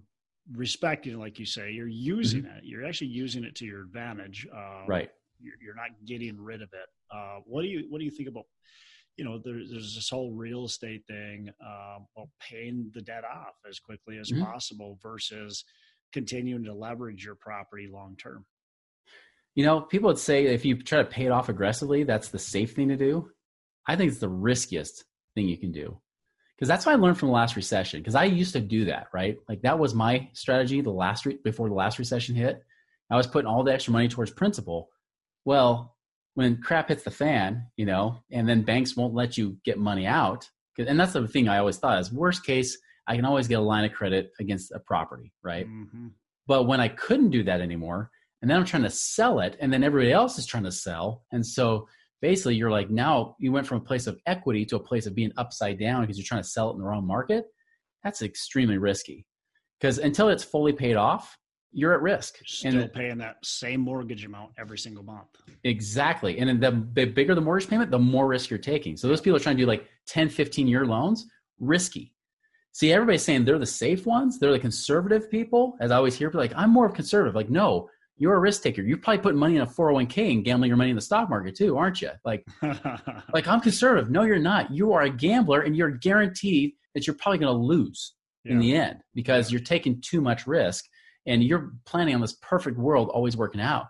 respecting, 0.53 1.17
like 1.21 1.39
you 1.39 1.47
say. 1.47 1.71
You're 1.71 1.87
using 1.87 2.43
mm-hmm. 2.43 2.59
it. 2.59 2.65
You're 2.65 2.85
actually 2.85 3.09
using 3.09 3.45
it 3.45 3.55
to 3.57 3.67
your 3.67 3.83
advantage. 3.83 4.49
Um, 4.53 4.87
right 4.89 5.11
you're, 5.41 5.55
you're 5.63 5.75
not 5.75 5.91
getting 6.07 6.41
rid 6.41 6.63
of 6.63 6.69
it. 6.73 6.89
Uh, 7.15 7.41
what 7.45 7.63
do 7.63 7.69
you 7.69 7.87
what 7.89 7.99
do 7.99 8.05
you 8.05 8.11
think 8.11 8.29
about? 8.29 8.45
You 9.17 9.25
know, 9.25 9.39
there, 9.45 9.61
there's 9.71 9.95
this 9.95 10.09
whole 10.09 10.33
real 10.33 10.65
estate 10.65 11.03
thing 11.07 11.51
about 11.61 12.29
paying 12.41 12.91
the 12.95 13.03
debt 13.03 13.25
off 13.25 13.55
as 13.69 13.79
quickly 13.79 14.19
as 14.19 14.31
mm-hmm. 14.31 14.45
possible 14.45 14.99
versus 15.03 15.65
continuing 16.13 16.65
to 16.65 16.75
leverage 16.75 17.25
your 17.25 17.35
property 17.35 17.89
long 17.91 18.17
term. 18.17 18.47
You 19.55 19.65
know, 19.65 19.81
people 19.81 20.09
would 20.09 20.19
say 20.19 20.47
if 20.47 20.65
you 20.65 20.81
try 20.81 20.99
to 20.99 21.05
pay 21.05 21.27
it 21.27 21.33
off 21.33 21.49
aggressively, 21.49 22.05
that's 22.05 22.29
the 22.29 22.39
safe 22.39 22.75
thing 22.75 22.89
to 22.89 22.97
do. 22.97 23.31
I 23.87 23.97
think 23.97 24.11
it's 24.11 24.21
the 24.21 24.29
riskiest 24.29 25.05
thing 25.35 25.49
you 25.49 25.59
can 25.59 25.73
do. 25.73 26.01
Because 26.57 26.69
that's 26.69 26.85
what 26.85 26.93
I 26.93 26.97
learned 26.97 27.19
from 27.19 27.29
the 27.29 27.35
last 27.35 27.57
recession. 27.57 28.01
Because 28.01 28.15
I 28.15 28.25
used 28.25 28.53
to 28.53 28.61
do 28.61 28.85
that, 28.85 29.07
right? 29.15 29.39
Like 29.49 29.63
that 29.63 29.79
was 29.79 29.95
my 29.95 30.29
strategy 30.35 30.81
the 30.83 30.91
last 30.91 31.25
re- 31.27 31.39
before 31.43 31.69
the 31.69 31.75
last 31.75 31.99
recession 31.99 32.35
hit. 32.35 32.63
I 33.11 33.17
was 33.17 33.27
putting 33.27 33.49
all 33.49 33.65
the 33.65 33.73
extra 33.73 33.93
money 33.93 34.09
towards 34.09 34.31
principal. 34.31 34.91
Well, 35.51 35.97
when 36.35 36.63
crap 36.63 36.91
hits 36.91 37.03
the 37.03 37.11
fan, 37.11 37.67
you 37.77 37.85
know, 37.85 38.23
and 38.31 38.49
then 38.49 38.63
banks 38.63 38.97
won't 38.97 39.15
let 39.15 39.37
you 39.37 39.57
get 39.65 39.79
money 39.79 40.07
out, 40.07 40.49
and 40.79 40.99
that's 41.01 41.15
the 41.15 41.27
thing 41.27 41.49
I 41.49 41.59
always 41.59 41.77
thought 41.77 41.99
is 41.99 42.13
worst 42.13 42.47
case, 42.47 42.79
I 43.09 43.17
can 43.17 43.25
always 43.25 43.49
get 43.49 43.59
a 43.59 43.61
line 43.61 43.85
of 43.85 43.93
credit 43.93 44.31
against 44.39 44.71
a 44.71 44.79
property, 44.79 45.33
right? 45.43 45.67
Mm-hmm. 45.67 46.07
But 46.47 46.69
when 46.69 46.79
I 46.79 46.87
couldn't 46.87 47.31
do 47.31 47.43
that 47.43 47.61
anymore, 47.61 48.13
and 48.41 48.49
then 48.49 48.59
I'm 48.59 48.65
trying 48.65 48.85
to 48.85 48.91
sell 48.91 49.41
it, 49.41 49.57
and 49.59 49.73
then 49.73 49.83
everybody 49.83 50.13
else 50.13 50.39
is 50.39 50.47
trying 50.47 50.63
to 50.63 50.71
sell, 50.71 51.25
and 51.33 51.45
so 51.45 51.89
basically 52.23 52.55
you're 52.55 52.71
like 52.71 52.89
now 52.89 53.35
you 53.41 53.51
went 53.51 53.67
from 53.67 53.79
a 53.79 53.85
place 53.85 54.07
of 54.07 54.21
equity 54.27 54.65
to 54.67 54.77
a 54.77 54.81
place 54.81 55.07
of 55.07 55.17
being 55.17 55.33
upside 55.37 55.81
down 55.81 56.03
because 56.03 56.17
you're 56.17 56.25
trying 56.25 56.45
to 56.45 56.49
sell 56.49 56.71
it 56.71 56.75
in 56.75 56.79
the 56.79 56.85
wrong 56.85 57.05
market. 57.05 57.47
That's 58.05 58.23
extremely 58.23 58.79
risky 58.79 59.27
because 59.81 59.99
until 59.99 60.29
it's 60.29 60.45
fully 60.45 60.73
paid 60.73 60.95
off, 60.95 61.37
you're 61.73 61.95
at 61.95 62.03
risk. 62.03 62.39
Still 62.45 62.79
and 62.79 62.93
paying 62.93 63.19
that 63.19 63.37
same 63.45 63.81
mortgage 63.81 64.25
amount 64.25 64.53
every 64.59 64.79
single 64.79 65.05
month. 65.05 65.29
Exactly. 65.65 66.39
And 66.39 66.61
the, 66.61 66.87
the 66.93 67.07
bigger 67.07 67.35
the 67.35 67.41
mortgage 67.41 67.69
payment, 67.69 67.91
the 67.91 67.99
more 67.99 68.27
risk 68.27 68.51
you're 68.51 68.59
taking. 68.59 68.97
So 68.97 69.09
those 69.09 69.21
people 69.21 69.37
are 69.37 69.41
trying 69.41 69.57
to 69.57 69.63
do 69.63 69.67
like 69.67 69.87
10, 70.09 70.29
15 70.29 70.67
year 70.67 70.85
loans, 70.85 71.27
risky. 71.59 72.13
See, 72.73 72.93
everybody's 72.93 73.23
saying 73.23 73.45
they're 73.45 73.59
the 73.59 73.67
safe 73.67 74.07
ones. 74.07 74.39
They're 74.39 74.53
the 74.53 74.59
conservative 74.59 75.31
people. 75.31 75.77
As 75.81 75.91
I 75.91 75.97
always 75.97 76.15
hear, 76.15 76.31
like, 76.33 76.53
I'm 76.57 76.71
more 76.71 76.87
of 76.87 76.95
conservative. 76.95 77.35
Like, 77.35 77.51
no, 77.51 77.91
you're 78.17 78.35
a 78.35 78.39
risk 78.39 78.63
taker. 78.63 78.83
You're 78.83 78.99
probably 78.99 79.23
putting 79.23 79.41
money 79.41 79.57
in 79.57 79.63
a 79.63 79.67
401k 79.67 80.33
and 80.33 80.45
gambling 80.45 80.69
your 80.69 80.77
money 80.77 80.91
in 80.91 80.97
the 80.97 81.03
stock 81.03 81.29
market 81.29 81.57
too, 81.57 81.77
aren't 81.77 82.01
you? 82.01 82.11
Like, 82.25 82.47
like 83.33 83.49
I'm 83.49 83.61
conservative. 83.61 84.11
No, 84.11 84.23
you're 84.23 84.39
not. 84.39 84.71
You 84.71 84.93
are 84.93 85.03
a 85.03 85.11
gambler 85.11 85.63
and 85.63 85.75
you're 85.75 85.91
guaranteed 85.91 86.73
that 86.95 87.07
you're 87.07 87.17
probably 87.17 87.39
going 87.39 87.53
to 87.53 87.65
lose 87.65 88.15
yeah. 88.45 88.53
in 88.53 88.59
the 88.59 88.77
end 88.77 89.01
because 89.15 89.51
you're 89.51 89.61
taking 89.61 90.01
too 90.01 90.21
much 90.21 90.47
risk 90.47 90.85
and 91.27 91.43
you're 91.43 91.73
planning 91.87 92.15
on 92.15 92.21
this 92.21 92.37
perfect 92.41 92.79
world 92.79 93.09
always 93.11 93.37
working 93.37 93.61
out. 93.61 93.87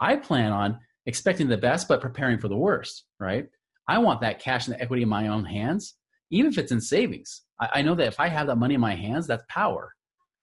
I 0.00 0.16
plan 0.16 0.52
on 0.52 0.78
expecting 1.06 1.48
the 1.48 1.56
best 1.56 1.88
but 1.88 2.00
preparing 2.00 2.38
for 2.38 2.48
the 2.48 2.56
worst, 2.56 3.04
right? 3.18 3.46
I 3.88 3.98
want 3.98 4.20
that 4.20 4.40
cash 4.40 4.66
and 4.66 4.74
the 4.74 4.80
equity 4.82 5.02
in 5.02 5.08
my 5.08 5.28
own 5.28 5.44
hands, 5.44 5.94
even 6.30 6.50
if 6.50 6.58
it's 6.58 6.72
in 6.72 6.80
savings. 6.80 7.42
I, 7.60 7.68
I 7.74 7.82
know 7.82 7.94
that 7.94 8.06
if 8.06 8.20
I 8.20 8.28
have 8.28 8.46
that 8.48 8.56
money 8.56 8.74
in 8.74 8.80
my 8.80 8.94
hands, 8.94 9.26
that's 9.26 9.44
power. 9.48 9.94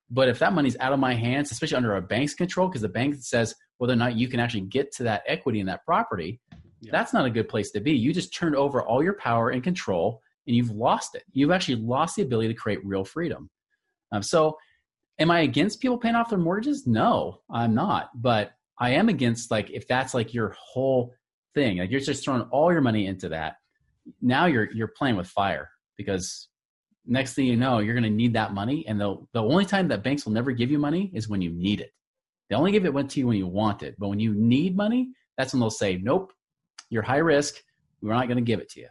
But 0.10 0.28
if 0.28 0.40
that 0.40 0.54
money's 0.54 0.78
out 0.80 0.94
of 0.94 1.00
my 1.00 1.14
hands, 1.14 1.52
especially 1.52 1.78
under 1.78 1.96
a 1.96 2.02
bank's 2.02 2.34
control, 2.34 2.68
because 2.68 2.82
the 2.82 2.90
bank 2.90 3.16
says 3.20 3.54
whether 3.78 3.94
or 3.94 3.98
not 3.98 4.16
you 4.16 4.28
can 4.28 4.40
actually 4.40 4.62
get 4.62 4.92
to 4.94 5.04
that 5.04 5.24
equity 5.28 5.60
in 5.60 5.68
that 5.68 5.86
property, 5.86 6.40
yeah. 6.82 6.92
that's 6.92 7.14
not 7.14 7.26
a 7.26 7.30
good 7.30 7.48
place 7.48 7.72
to 7.72 7.80
be. 7.80 7.92
You 7.92 8.14
just 8.14 8.34
turned 8.34 8.56
over 8.56 8.82
all 8.82 9.04
your 9.04 9.14
power 9.14 9.50
and 9.52 9.64
control 9.64 10.22
and 10.48 10.56
you've 10.56 10.72
lost 10.72 11.16
it. 11.16 11.24
You've 11.32 11.52
actually 11.52 11.76
lost 11.76 12.16
the 12.16 12.24
ability 12.24 12.50
to 12.50 12.54
create 12.56 12.84
real 12.84 13.06
freedom. 13.06 13.50
Um, 14.12 14.24
so, 14.24 14.58
am 15.20 15.30
I 15.30 15.42
against 15.42 15.82
people 15.82 15.98
paying 15.98 16.16
off 16.16 16.30
their 16.30 16.40
mortgages? 16.40 16.88
No, 16.88 17.42
I'm 17.52 17.76
not. 17.76 18.10
But 18.16 18.52
I 18.80 18.92
am 18.92 19.10
against 19.10 19.52
like 19.52 19.70
if 19.70 19.88
that's 19.88 20.14
like 20.14 20.34
your 20.34 20.56
whole 20.58 21.14
thing, 21.54 21.78
like 21.78 21.92
you're 21.92 22.00
just 22.00 22.24
throwing 22.24 22.44
all 22.44 22.72
your 22.72 22.82
money 22.82 23.08
into 23.08 23.30
that. 23.30 23.58
Now 24.22 24.46
you're 24.46 24.72
you're 24.72 24.88
playing 24.88 25.18
with 25.18 25.28
fire 25.28 25.70
because 25.98 26.48
next 27.06 27.34
thing 27.34 27.46
you 27.46 27.58
know, 27.58 27.80
you're 27.80 27.94
going 27.94 28.04
to 28.04 28.10
need 28.10 28.34
that 28.34 28.54
money. 28.54 28.86
And 28.88 29.00
the 29.00 29.18
the 29.34 29.44
only 29.44 29.66
time 29.66 29.90
that 29.90 30.04
banks 30.04 30.26
will 30.26 30.34
never 30.34 30.52
give 30.52 30.72
you 30.72 30.80
money 30.80 31.12
is 31.14 31.28
when 31.28 31.42
you 31.42 31.52
need 31.52 31.82
it. 31.82 31.92
They 32.50 32.56
only 32.56 32.72
give 32.72 32.86
it 32.86 33.10
to 33.10 33.20
you 33.20 33.28
when 33.28 33.38
you 33.38 33.48
want 33.48 33.84
it. 33.84 33.96
But 34.00 34.08
when 34.08 34.20
you 34.20 34.34
need 34.34 34.76
money, 34.76 35.10
that's 35.38 35.54
when 35.54 35.60
they'll 35.60 35.70
say, 35.70 35.98
"Nope, 35.98 36.32
you're 36.90 37.04
high 37.04 37.18
risk. 37.18 37.56
We're 38.02 38.14
not 38.14 38.28
going 38.28 38.38
to 38.38 38.44
give 38.44 38.60
it 38.60 38.70
to 38.70 38.80
you." 38.80 38.88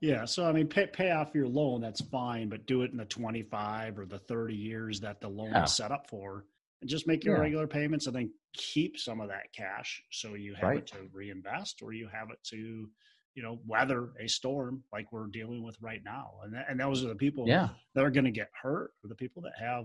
Yeah, 0.00 0.26
so 0.26 0.46
I 0.46 0.52
mean, 0.52 0.66
pay 0.66 0.86
pay 0.86 1.10
off 1.10 1.34
your 1.34 1.48
loan. 1.48 1.80
That's 1.80 2.02
fine, 2.02 2.48
but 2.48 2.66
do 2.66 2.82
it 2.82 2.90
in 2.90 2.98
the 2.98 3.06
twenty 3.06 3.42
five 3.42 3.98
or 3.98 4.04
the 4.04 4.18
thirty 4.18 4.54
years 4.54 5.00
that 5.00 5.20
the 5.20 5.28
loan 5.28 5.52
yeah. 5.52 5.64
is 5.64 5.74
set 5.74 5.90
up 5.90 6.08
for, 6.10 6.44
and 6.80 6.90
just 6.90 7.06
make 7.06 7.24
your 7.24 7.36
yeah. 7.36 7.42
regular 7.42 7.66
payments, 7.66 8.06
and 8.06 8.14
then 8.14 8.30
keep 8.56 8.98
some 8.98 9.20
of 9.20 9.28
that 9.28 9.52
cash 9.54 10.02
so 10.10 10.34
you 10.34 10.54
have 10.54 10.70
right. 10.70 10.78
it 10.78 10.86
to 10.86 10.96
reinvest 11.12 11.82
or 11.82 11.92
you 11.92 12.08
have 12.10 12.30
it 12.30 12.38
to 12.42 12.88
you 13.34 13.42
know 13.42 13.60
weather 13.66 14.10
a 14.18 14.26
storm 14.26 14.82
like 14.92 15.12
we're 15.12 15.26
dealing 15.26 15.62
with 15.62 15.76
right 15.80 16.00
now 16.04 16.30
and 16.42 16.54
that, 16.54 16.66
and 16.68 16.80
those 16.80 17.04
are 17.04 17.08
the 17.08 17.14
people 17.14 17.44
yeah. 17.46 17.68
that 17.94 18.04
are 18.04 18.10
going 18.10 18.24
to 18.24 18.30
get 18.30 18.48
hurt 18.60 18.92
or 19.04 19.08
the 19.08 19.14
people 19.14 19.42
that 19.42 19.52
have 19.58 19.84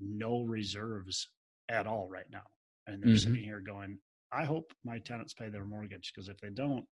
no 0.00 0.42
reserves 0.42 1.28
at 1.68 1.86
all 1.86 2.08
right 2.08 2.30
now 2.32 2.42
and 2.86 3.02
they're 3.02 3.10
mm-hmm. 3.10 3.18
sitting 3.18 3.44
here 3.44 3.60
going 3.60 3.98
i 4.32 4.44
hope 4.44 4.72
my 4.84 4.98
tenants 4.98 5.34
pay 5.34 5.50
their 5.50 5.64
mortgage 5.64 6.10
because 6.14 6.28
if 6.28 6.38
they 6.40 6.50
don't 6.50 6.86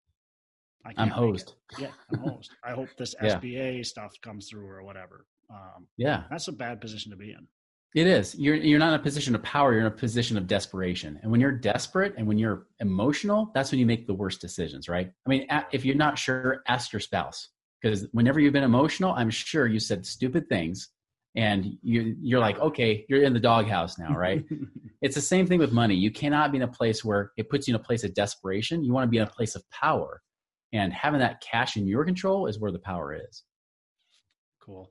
I 0.85 1.03
am 1.03 1.09
hosed 1.09 1.55
yeah 1.79 1.91
i'm 2.13 2.19
hosed 2.21 2.51
i 2.65 2.73
hope 2.73 2.89
this 2.99 3.15
yeah. 3.23 3.39
sba 3.39 3.85
stuff 3.87 4.13
comes 4.23 4.49
through 4.49 4.67
or 4.67 4.83
whatever 4.83 5.27
um, 5.51 5.87
yeah 5.97 6.25
that's 6.31 6.49
a 6.49 6.53
bad 6.53 6.81
position 6.81 7.11
to 7.11 7.17
be 7.17 7.31
in 7.31 7.47
it 7.95 8.07
is. 8.07 8.35
You're 8.37 8.55
you're 8.55 8.79
not 8.79 8.95
in 8.95 9.01
a 9.01 9.03
position 9.03 9.35
of 9.35 9.43
power. 9.43 9.73
You're 9.73 9.83
in 9.83 9.87
a 9.87 9.91
position 9.91 10.39
of 10.39 10.47
desperation. 10.47 11.19
And 11.23 11.31
when 11.31 11.43
you're 11.43 11.53
desperate 11.53 12.15
and 12.17 12.27
when 12.27 12.39
you're 12.39 12.67
emotional, 12.81 13.51
that's 13.55 13.71
when 13.71 13.79
you 13.79 13.87
make 13.87 14.07
the 14.07 14.15
worst 14.15 14.41
decisions, 14.41 14.89
right? 14.89 15.13
I 15.27 15.29
mean, 15.29 15.47
if 15.73 15.85
you're 15.85 15.95
not 15.95 16.19
sure, 16.19 16.63
ask 16.69 16.93
your 16.93 17.01
spouse 17.01 17.51
because 17.83 18.07
whenever 18.13 18.41
you've 18.41 18.55
been 18.55 18.65
emotional, 18.65 19.13
I'm 19.13 19.29
sure 19.29 19.67
you 19.67 19.79
said 19.79 20.07
stupid 20.07 20.49
things, 20.49 20.89
and 21.35 21.77
you 21.83 22.17
you're 22.23 22.41
like, 22.41 22.59
okay, 22.61 23.05
you're 23.11 23.25
in 23.25 23.35
the 23.35 23.41
doghouse 23.41 23.99
now, 23.99 24.15
right? 24.17 24.43
it's 25.03 25.15
the 25.15 25.21
same 25.21 25.47
thing 25.47 25.59
with 25.59 25.73
money. 25.73 25.95
You 25.95 26.11
cannot 26.11 26.51
be 26.51 26.57
in 26.57 26.63
a 26.63 26.69
place 26.69 27.05
where 27.05 27.33
it 27.37 27.51
puts 27.51 27.69
you 27.69 27.75
in 27.75 27.81
a 27.81 27.85
place 27.85 28.05
of 28.05 28.15
desperation. 28.15 28.85
You 28.85 28.95
want 28.95 29.07
to 29.07 29.11
be 29.11 29.19
in 29.19 29.25
a 29.25 29.31
place 29.31 29.55
of 29.55 29.69
power, 29.71 30.23
and 30.73 30.93
having 30.93 31.21
that 31.21 31.41
cash 31.41 31.77
in 31.77 31.87
your 31.87 32.05
control 32.05 32.47
is 32.47 32.59
where 32.59 32.73
the 32.73 32.79
power 32.79 33.15
is. 33.15 33.45
Cool. 34.61 34.91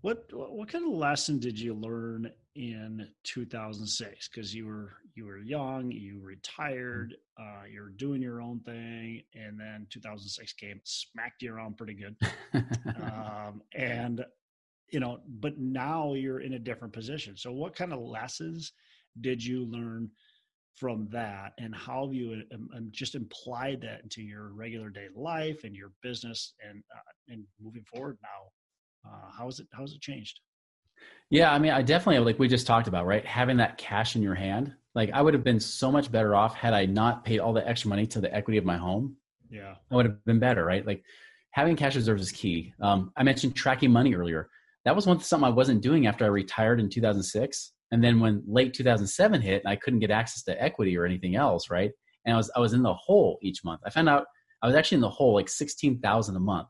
What 0.00 0.24
what 0.32 0.68
kind 0.68 0.84
of 0.84 0.92
lesson 0.92 1.38
did 1.38 1.58
you 1.58 1.74
learn 1.74 2.30
in 2.56 3.08
2006? 3.22 4.28
Because 4.28 4.54
you 4.54 4.66
were 4.66 4.94
you 5.14 5.26
were 5.26 5.38
young, 5.38 5.92
you 5.92 6.20
retired, 6.20 7.14
uh, 7.38 7.62
you're 7.70 7.90
doing 7.90 8.20
your 8.20 8.40
own 8.40 8.60
thing, 8.60 9.22
and 9.34 9.58
then 9.60 9.86
2006 9.90 10.52
came, 10.54 10.80
smacked 10.84 11.42
you 11.42 11.54
around 11.54 11.76
pretty 11.76 11.94
good, 11.94 12.16
um, 13.02 13.62
and 13.76 14.24
you 14.90 14.98
know. 14.98 15.20
But 15.40 15.58
now 15.58 16.14
you're 16.14 16.40
in 16.40 16.54
a 16.54 16.58
different 16.58 16.92
position. 16.92 17.36
So, 17.36 17.52
what 17.52 17.76
kind 17.76 17.92
of 17.92 18.00
lessons 18.00 18.72
did 19.20 19.44
you 19.44 19.66
learn 19.66 20.10
from 20.76 21.08
that, 21.12 21.52
and 21.58 21.74
how 21.74 22.06
have 22.06 22.14
you 22.14 22.42
um, 22.54 22.68
um 22.76 22.88
just 22.90 23.14
applied 23.14 23.80
that 23.82 24.02
into 24.02 24.22
your 24.22 24.48
regular 24.54 24.90
day 24.90 25.08
life 25.14 25.64
and 25.64 25.74
your 25.74 25.92
business, 26.02 26.54
and 26.66 26.82
uh, 26.94 27.32
and 27.32 27.44
moving 27.60 27.84
forward 27.92 28.18
now? 28.22 28.50
uh, 29.06 29.30
how 29.36 29.48
is 29.48 29.60
it 29.60 29.66
how 29.72 29.82
has 29.82 29.92
it 29.92 30.00
changed? 30.00 30.40
Yeah 31.30 31.52
i 31.52 31.58
mean 31.58 31.72
i 31.72 31.82
definitely 31.82 32.24
like 32.24 32.38
we 32.38 32.48
just 32.48 32.66
talked 32.66 32.88
about 32.88 33.06
right? 33.06 33.24
Having 33.24 33.56
that 33.58 33.78
cash 33.78 34.16
in 34.16 34.22
your 34.22 34.34
hand 34.34 34.74
like 34.94 35.10
i 35.12 35.22
would 35.22 35.34
have 35.34 35.44
been 35.44 35.60
so 35.60 35.90
much 35.90 36.12
better 36.12 36.34
off 36.34 36.54
had 36.54 36.74
i 36.74 36.84
not 36.84 37.24
paid 37.24 37.40
all 37.40 37.52
the 37.52 37.66
extra 37.66 37.88
money 37.88 38.06
to 38.06 38.20
the 38.20 38.32
equity 38.34 38.58
of 38.58 38.64
my 38.64 38.76
home. 38.76 39.16
Yeah. 39.50 39.74
I 39.90 39.96
would 39.96 40.06
have 40.06 40.24
been 40.24 40.38
better 40.38 40.64
right? 40.64 40.86
Like 40.86 41.02
having 41.50 41.76
cash 41.76 41.96
reserves 41.96 42.22
is 42.22 42.32
key. 42.32 42.72
Um, 42.80 43.12
i 43.16 43.22
mentioned 43.22 43.56
tracking 43.56 43.90
money 43.90 44.14
earlier. 44.14 44.48
That 44.84 44.96
was 44.96 45.06
one 45.06 45.20
something 45.20 45.46
i 45.46 45.50
wasn't 45.50 45.82
doing 45.82 46.06
after 46.06 46.24
i 46.24 46.28
retired 46.28 46.80
in 46.80 46.88
2006 46.88 47.72
and 47.92 48.02
then 48.02 48.18
when 48.18 48.42
late 48.46 48.74
2007 48.74 49.40
hit 49.40 49.62
i 49.66 49.76
couldn't 49.76 50.00
get 50.00 50.10
access 50.10 50.42
to 50.42 50.62
equity 50.62 50.96
or 50.96 51.04
anything 51.04 51.36
else 51.36 51.70
right 51.70 51.92
and 52.26 52.34
i 52.34 52.36
was 52.36 52.50
i 52.56 52.60
was 52.60 52.72
in 52.72 52.82
the 52.82 52.94
hole 52.94 53.38
each 53.42 53.64
month 53.64 53.80
i 53.86 53.90
found 53.90 54.08
out 54.08 54.24
i 54.62 54.66
was 54.66 54.74
actually 54.74 54.96
in 54.96 55.02
the 55.02 55.08
hole 55.08 55.34
like 55.34 55.48
16000 55.48 56.36
a 56.36 56.40
month 56.40 56.68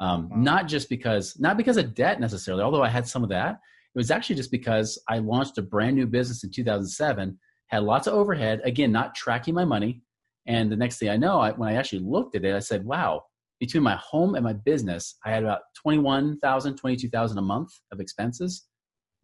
um, 0.00 0.28
wow. 0.28 0.36
Not 0.36 0.68
just 0.68 0.88
because, 0.88 1.38
not 1.38 1.56
because 1.56 1.76
of 1.76 1.94
debt 1.94 2.20
necessarily, 2.20 2.62
although 2.62 2.82
I 2.82 2.88
had 2.88 3.06
some 3.06 3.22
of 3.22 3.30
that. 3.30 3.52
It 3.94 3.98
was 3.98 4.10
actually 4.10 4.36
just 4.36 4.50
because 4.50 5.00
I 5.08 5.18
launched 5.18 5.56
a 5.58 5.62
brand 5.62 5.96
new 5.96 6.06
business 6.06 6.42
in 6.42 6.50
2007, 6.50 7.38
had 7.68 7.82
lots 7.82 8.06
of 8.06 8.14
overhead, 8.14 8.60
again, 8.64 8.90
not 8.90 9.14
tracking 9.14 9.54
my 9.54 9.64
money. 9.64 10.02
And 10.46 10.70
the 10.70 10.76
next 10.76 10.98
thing 10.98 11.08
I 11.08 11.16
know, 11.16 11.40
I, 11.40 11.52
when 11.52 11.68
I 11.68 11.76
actually 11.76 12.00
looked 12.00 12.34
at 12.34 12.44
it, 12.44 12.54
I 12.54 12.58
said, 12.58 12.84
wow, 12.84 13.22
between 13.60 13.82
my 13.82 13.96
home 13.96 14.34
and 14.34 14.44
my 14.44 14.52
business, 14.52 15.16
I 15.24 15.30
had 15.30 15.44
about 15.44 15.60
21,000, 15.80 16.76
22,000 16.76 17.38
a 17.38 17.42
month 17.42 17.70
of 17.92 18.00
expenses, 18.00 18.66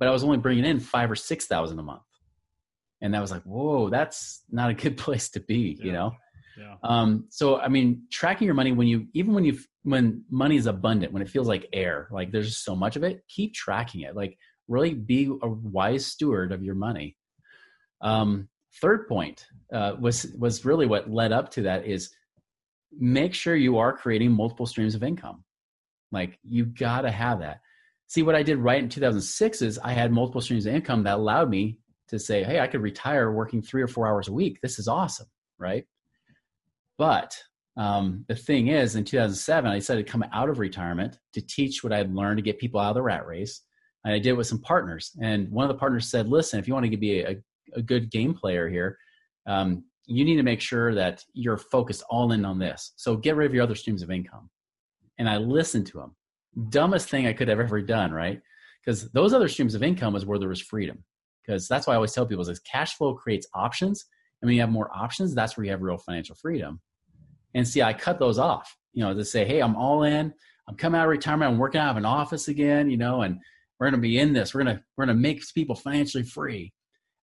but 0.00 0.09
I 0.09 0.11
was 0.11 0.25
only 0.25 0.38
bringing 0.38 0.64
in 0.64 0.80
five 0.80 1.11
or 1.11 1.14
6,000 1.14 1.78
a 1.78 1.83
month. 1.83 2.02
And 3.02 3.14
that 3.14 3.21
was 3.21 3.30
like, 3.30 3.42
whoa, 3.42 3.90
that's 3.90 4.42
not 4.50 4.71
a 4.71 4.75
good 4.75 4.97
place 5.04 5.28
to 5.30 5.40
be, 5.40 5.76
yeah. 5.78 5.87
you 5.87 5.92
know? 5.92 6.12
Yeah. 6.59 6.75
Um, 6.83 7.26
so 7.30 7.59
I 7.59 7.69
mean, 7.69 8.02
tracking 8.11 8.47
your 8.47 8.54
money 8.54 8.73
when 8.73 8.87
you 8.87 9.07
even 9.14 9.33
when 9.35 9.45
you 9.45 9.59
when 9.83 10.25
money 10.30 10.57
is 10.57 10.66
abundant, 10.66 11.12
when 11.12 11.23
it 11.23 11.28
feels 11.28 11.47
like 11.47 11.69
air, 11.73 12.09
like 12.11 12.33
there's 12.33 12.57
so 12.57 12.75
much 12.75 12.97
of 12.97 13.04
it, 13.04 13.23
keep 13.28 13.54
tracking 13.54 14.02
it. 14.02 14.14
Like 14.16 14.37
really 14.69 14.92
be 14.92 15.33
a 15.42 15.49
wise 15.49 16.04
steward 16.04 16.52
of 16.52 16.62
your 16.62 16.75
money. 16.75 17.16
Um, 18.02 18.49
third 18.80 19.09
point 19.09 19.47
uh, 19.73 19.95
was 19.99 20.26
was 20.38 20.64
really 20.64 20.87
what 20.87 21.11
led 21.11 21.33
up 21.33 21.50
to 21.52 21.62
that 21.62 21.87
is 21.87 22.11
make 22.99 23.33
sure 23.33 23.54
you 23.57 23.78
are 23.78 23.97
creating 23.97 24.33
multiple 24.33 24.66
streams 24.66 24.95
of 24.95 25.02
income. 25.02 25.45
Like 26.12 26.38
you 26.42 26.66
got 26.66 27.02
to 27.02 27.11
have 27.11 27.40
that. 27.40 27.61
See 28.11 28.25
what 28.25 28.35
I 28.35 28.43
did 28.43 28.59
right 28.59 28.83
in 28.83 28.88
2006 28.88 29.62
is 29.62 29.79
I 29.79 29.93
had 29.93 30.11
multiple 30.11 30.40
streams 30.40 30.67
of 30.67 30.75
income 30.75 31.05
that 31.05 31.14
allowed 31.14 31.49
me 31.49 31.79
to 32.09 32.19
say, 32.19 32.43
"Hey, 32.43 32.59
I 32.59 32.67
could 32.67 32.83
retire 32.83 33.31
working 33.31 33.62
3 33.62 33.83
or 33.83 33.87
4 33.87 34.09
hours 34.09 34.26
a 34.26 34.33
week. 34.33 34.59
This 34.61 34.81
is 34.81 34.88
awesome." 34.88 35.29
Right? 35.59 35.85
But 36.99 37.40
um, 37.76 38.25
the 38.26 38.35
thing 38.35 38.67
is, 38.67 38.97
in 38.97 39.05
2007, 39.05 39.71
I 39.71 39.76
decided 39.76 40.05
to 40.05 40.11
come 40.11 40.25
out 40.33 40.49
of 40.49 40.59
retirement 40.59 41.21
to 41.35 41.40
teach 41.40 41.85
what 41.85 41.93
I 41.93 41.99
had 41.99 42.12
learned 42.12 42.38
to 42.38 42.43
get 42.43 42.59
people 42.59 42.81
out 42.81 42.88
of 42.88 42.95
the 42.97 43.02
rat 43.02 43.25
race. 43.29 43.62
And 44.05 44.12
I 44.12 44.19
did 44.19 44.31
it 44.31 44.37
with 44.37 44.49
some 44.49 44.61
partners. 44.61 45.12
And 45.23 45.49
one 45.49 45.64
of 45.64 45.69
the 45.69 45.79
partners 45.79 46.11
said, 46.11 46.26
listen, 46.26 46.59
if 46.59 46.67
you 46.67 46.75
want 46.75 46.90
to 46.90 46.97
be 46.97 47.21
a, 47.21 47.37
a 47.75 47.83
good 47.83 48.11
game 48.11 48.35
player 48.35 48.69
here, 48.69 48.99
um, 49.47 49.85
you 50.07 50.25
need 50.25 50.35
to 50.35 50.43
make 50.43 50.61
sure 50.61 50.97
that 50.97 51.25
you're 51.33 51.59
focused 51.59 52.02
all 52.11 52.33
in 52.33 52.45
on 52.45 52.59
this. 52.59 52.93
So 52.97 53.17
get 53.17 53.37
rid 53.37 53.47
of 53.47 53.55
your 53.55 53.62
other 53.62 53.76
streams 53.76 54.02
of 54.02 54.11
income. 54.11 54.50
And 55.19 55.31
I 55.31 55.37
listened 55.37 55.87
to 55.88 56.00
him. 56.00 56.17
Dumbest 56.69 57.09
thing 57.09 57.26
I 57.26 57.33
could 57.33 57.49
have 57.49 57.61
ever 57.61 57.80
done, 57.80 58.12
right? 58.12 58.40
Because 58.85 59.11
those 59.12 59.33
other 59.33 59.49
streams 59.49 59.75
of 59.75 59.83
income 59.83 60.16
is 60.16 60.26
where 60.26 60.38
there 60.38 60.49
was 60.49 60.61
freedom. 60.61 61.04
Because 61.45 61.69
that's 61.69 61.87
why 61.87 61.95
I 61.95 61.97
always 61.97 62.12
tell 62.12 62.26
people 62.26 62.49
is 62.49 62.59
cash 62.61 62.95
flow 62.95 63.14
creates 63.14 63.47
options. 63.54 64.04
And 64.40 64.49
when 64.49 64.54
you 64.54 64.61
have 64.61 64.71
more 64.71 64.90
options, 64.95 65.35
that's 65.35 65.57
where 65.57 65.64
you 65.64 65.71
have 65.71 65.83
real 65.83 65.99
financial 65.99 66.35
freedom. 66.35 66.80
And 67.54 67.66
see, 67.66 67.83
I 67.83 67.92
cut 67.92 68.19
those 68.19 68.38
off, 68.38 68.76
you 68.92 69.02
know, 69.02 69.14
to 69.14 69.25
say, 69.25 69.45
hey, 69.45 69.61
I'm 69.61 69.76
all 69.76 70.02
in. 70.02 70.33
I'm 70.69 70.76
coming 70.76 71.00
out 71.00 71.04
of 71.04 71.11
retirement. 71.11 71.52
I'm 71.52 71.59
working 71.59 71.80
out 71.80 71.90
of 71.90 71.97
an 71.97 72.04
office 72.04 72.49
again, 72.49 72.90
you 72.90 72.97
know, 72.97 73.23
and 73.23 73.40
we're 73.78 73.90
going 73.90 74.00
to 74.00 74.09
be 74.09 74.19
in 74.19 74.33
this. 74.33 74.54
We're 74.54 74.62
going 74.62 74.76
to 74.76 74.83
we're 74.97 75.07
going 75.07 75.16
to 75.16 75.21
make 75.21 75.42
people 75.54 75.75
financially 75.75 76.23
free. 76.23 76.73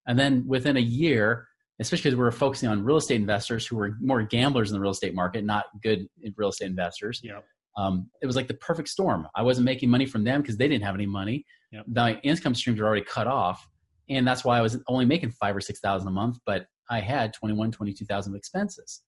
And 0.07 0.19
then 0.19 0.45
within 0.47 0.77
a 0.77 0.81
year, 0.81 1.47
especially 1.79 2.09
because 2.09 2.19
we 2.19 2.25
are 2.25 2.31
focusing 2.31 2.69
on 2.69 2.83
real 2.83 2.97
estate 2.97 3.21
investors 3.21 3.65
who 3.65 3.77
were 3.77 3.95
more 4.01 4.23
gamblers 4.23 4.69
in 4.69 4.73
the 4.73 4.79
real 4.79 4.91
estate 4.91 5.13
market, 5.13 5.45
not 5.45 5.65
good 5.83 6.07
real 6.35 6.49
estate 6.49 6.65
investors. 6.65 7.21
Yep. 7.23 7.45
Um, 7.77 8.09
it 8.21 8.25
was 8.25 8.35
like 8.35 8.47
the 8.47 8.55
perfect 8.55 8.89
storm. 8.89 9.27
I 9.35 9.43
wasn't 9.43 9.65
making 9.65 9.89
money 9.89 10.05
from 10.05 10.23
them 10.23 10.41
because 10.41 10.57
they 10.57 10.67
didn't 10.67 10.83
have 10.83 10.95
any 10.95 11.05
money. 11.05 11.45
Yep. 11.71 11.85
My 11.87 12.19
income 12.23 12.55
streams 12.55 12.79
were 12.79 12.87
already 12.87 13.05
cut 13.05 13.27
off. 13.27 13.67
And 14.09 14.27
that's 14.27 14.43
why 14.43 14.57
I 14.57 14.61
was 14.61 14.77
only 14.87 15.05
making 15.05 15.31
five 15.31 15.55
or 15.55 15.61
6,000 15.61 16.07
a 16.07 16.11
month, 16.11 16.37
but 16.45 16.65
I 16.89 17.01
had 17.01 17.33
21, 17.33 17.71
22,000 17.71 18.33
of 18.33 18.37
expenses. 18.37 19.01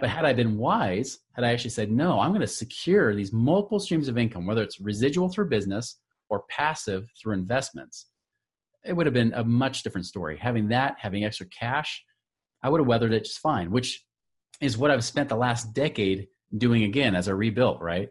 But 0.00 0.10
had 0.10 0.24
I 0.24 0.32
been 0.32 0.58
wise, 0.58 1.18
had 1.34 1.44
I 1.44 1.52
actually 1.52 1.70
said, 1.70 1.92
no, 1.92 2.18
I'm 2.18 2.30
going 2.30 2.40
to 2.40 2.46
secure 2.46 3.14
these 3.14 3.32
multiple 3.32 3.78
streams 3.78 4.08
of 4.08 4.18
income, 4.18 4.44
whether 4.44 4.62
it's 4.62 4.80
residual 4.80 5.28
through 5.28 5.48
business 5.48 6.00
or 6.28 6.42
passive 6.50 7.08
through 7.20 7.34
investments, 7.34 8.06
it 8.84 8.94
would 8.94 9.06
have 9.06 9.14
been 9.14 9.32
a 9.34 9.44
much 9.44 9.84
different 9.84 10.06
story. 10.06 10.36
Having 10.38 10.68
that, 10.68 10.96
having 10.98 11.24
extra 11.24 11.46
cash, 11.46 12.04
I 12.64 12.68
would 12.68 12.80
have 12.80 12.88
weathered 12.88 13.12
it 13.12 13.24
just 13.24 13.38
fine, 13.38 13.70
which 13.70 14.04
is 14.60 14.76
what 14.76 14.90
I've 14.90 15.04
spent 15.04 15.28
the 15.28 15.36
last 15.36 15.72
decade 15.72 16.26
doing 16.56 16.84
again 16.84 17.14
as 17.14 17.28
I 17.28 17.32
rebuilt, 17.32 17.80
right? 17.80 18.08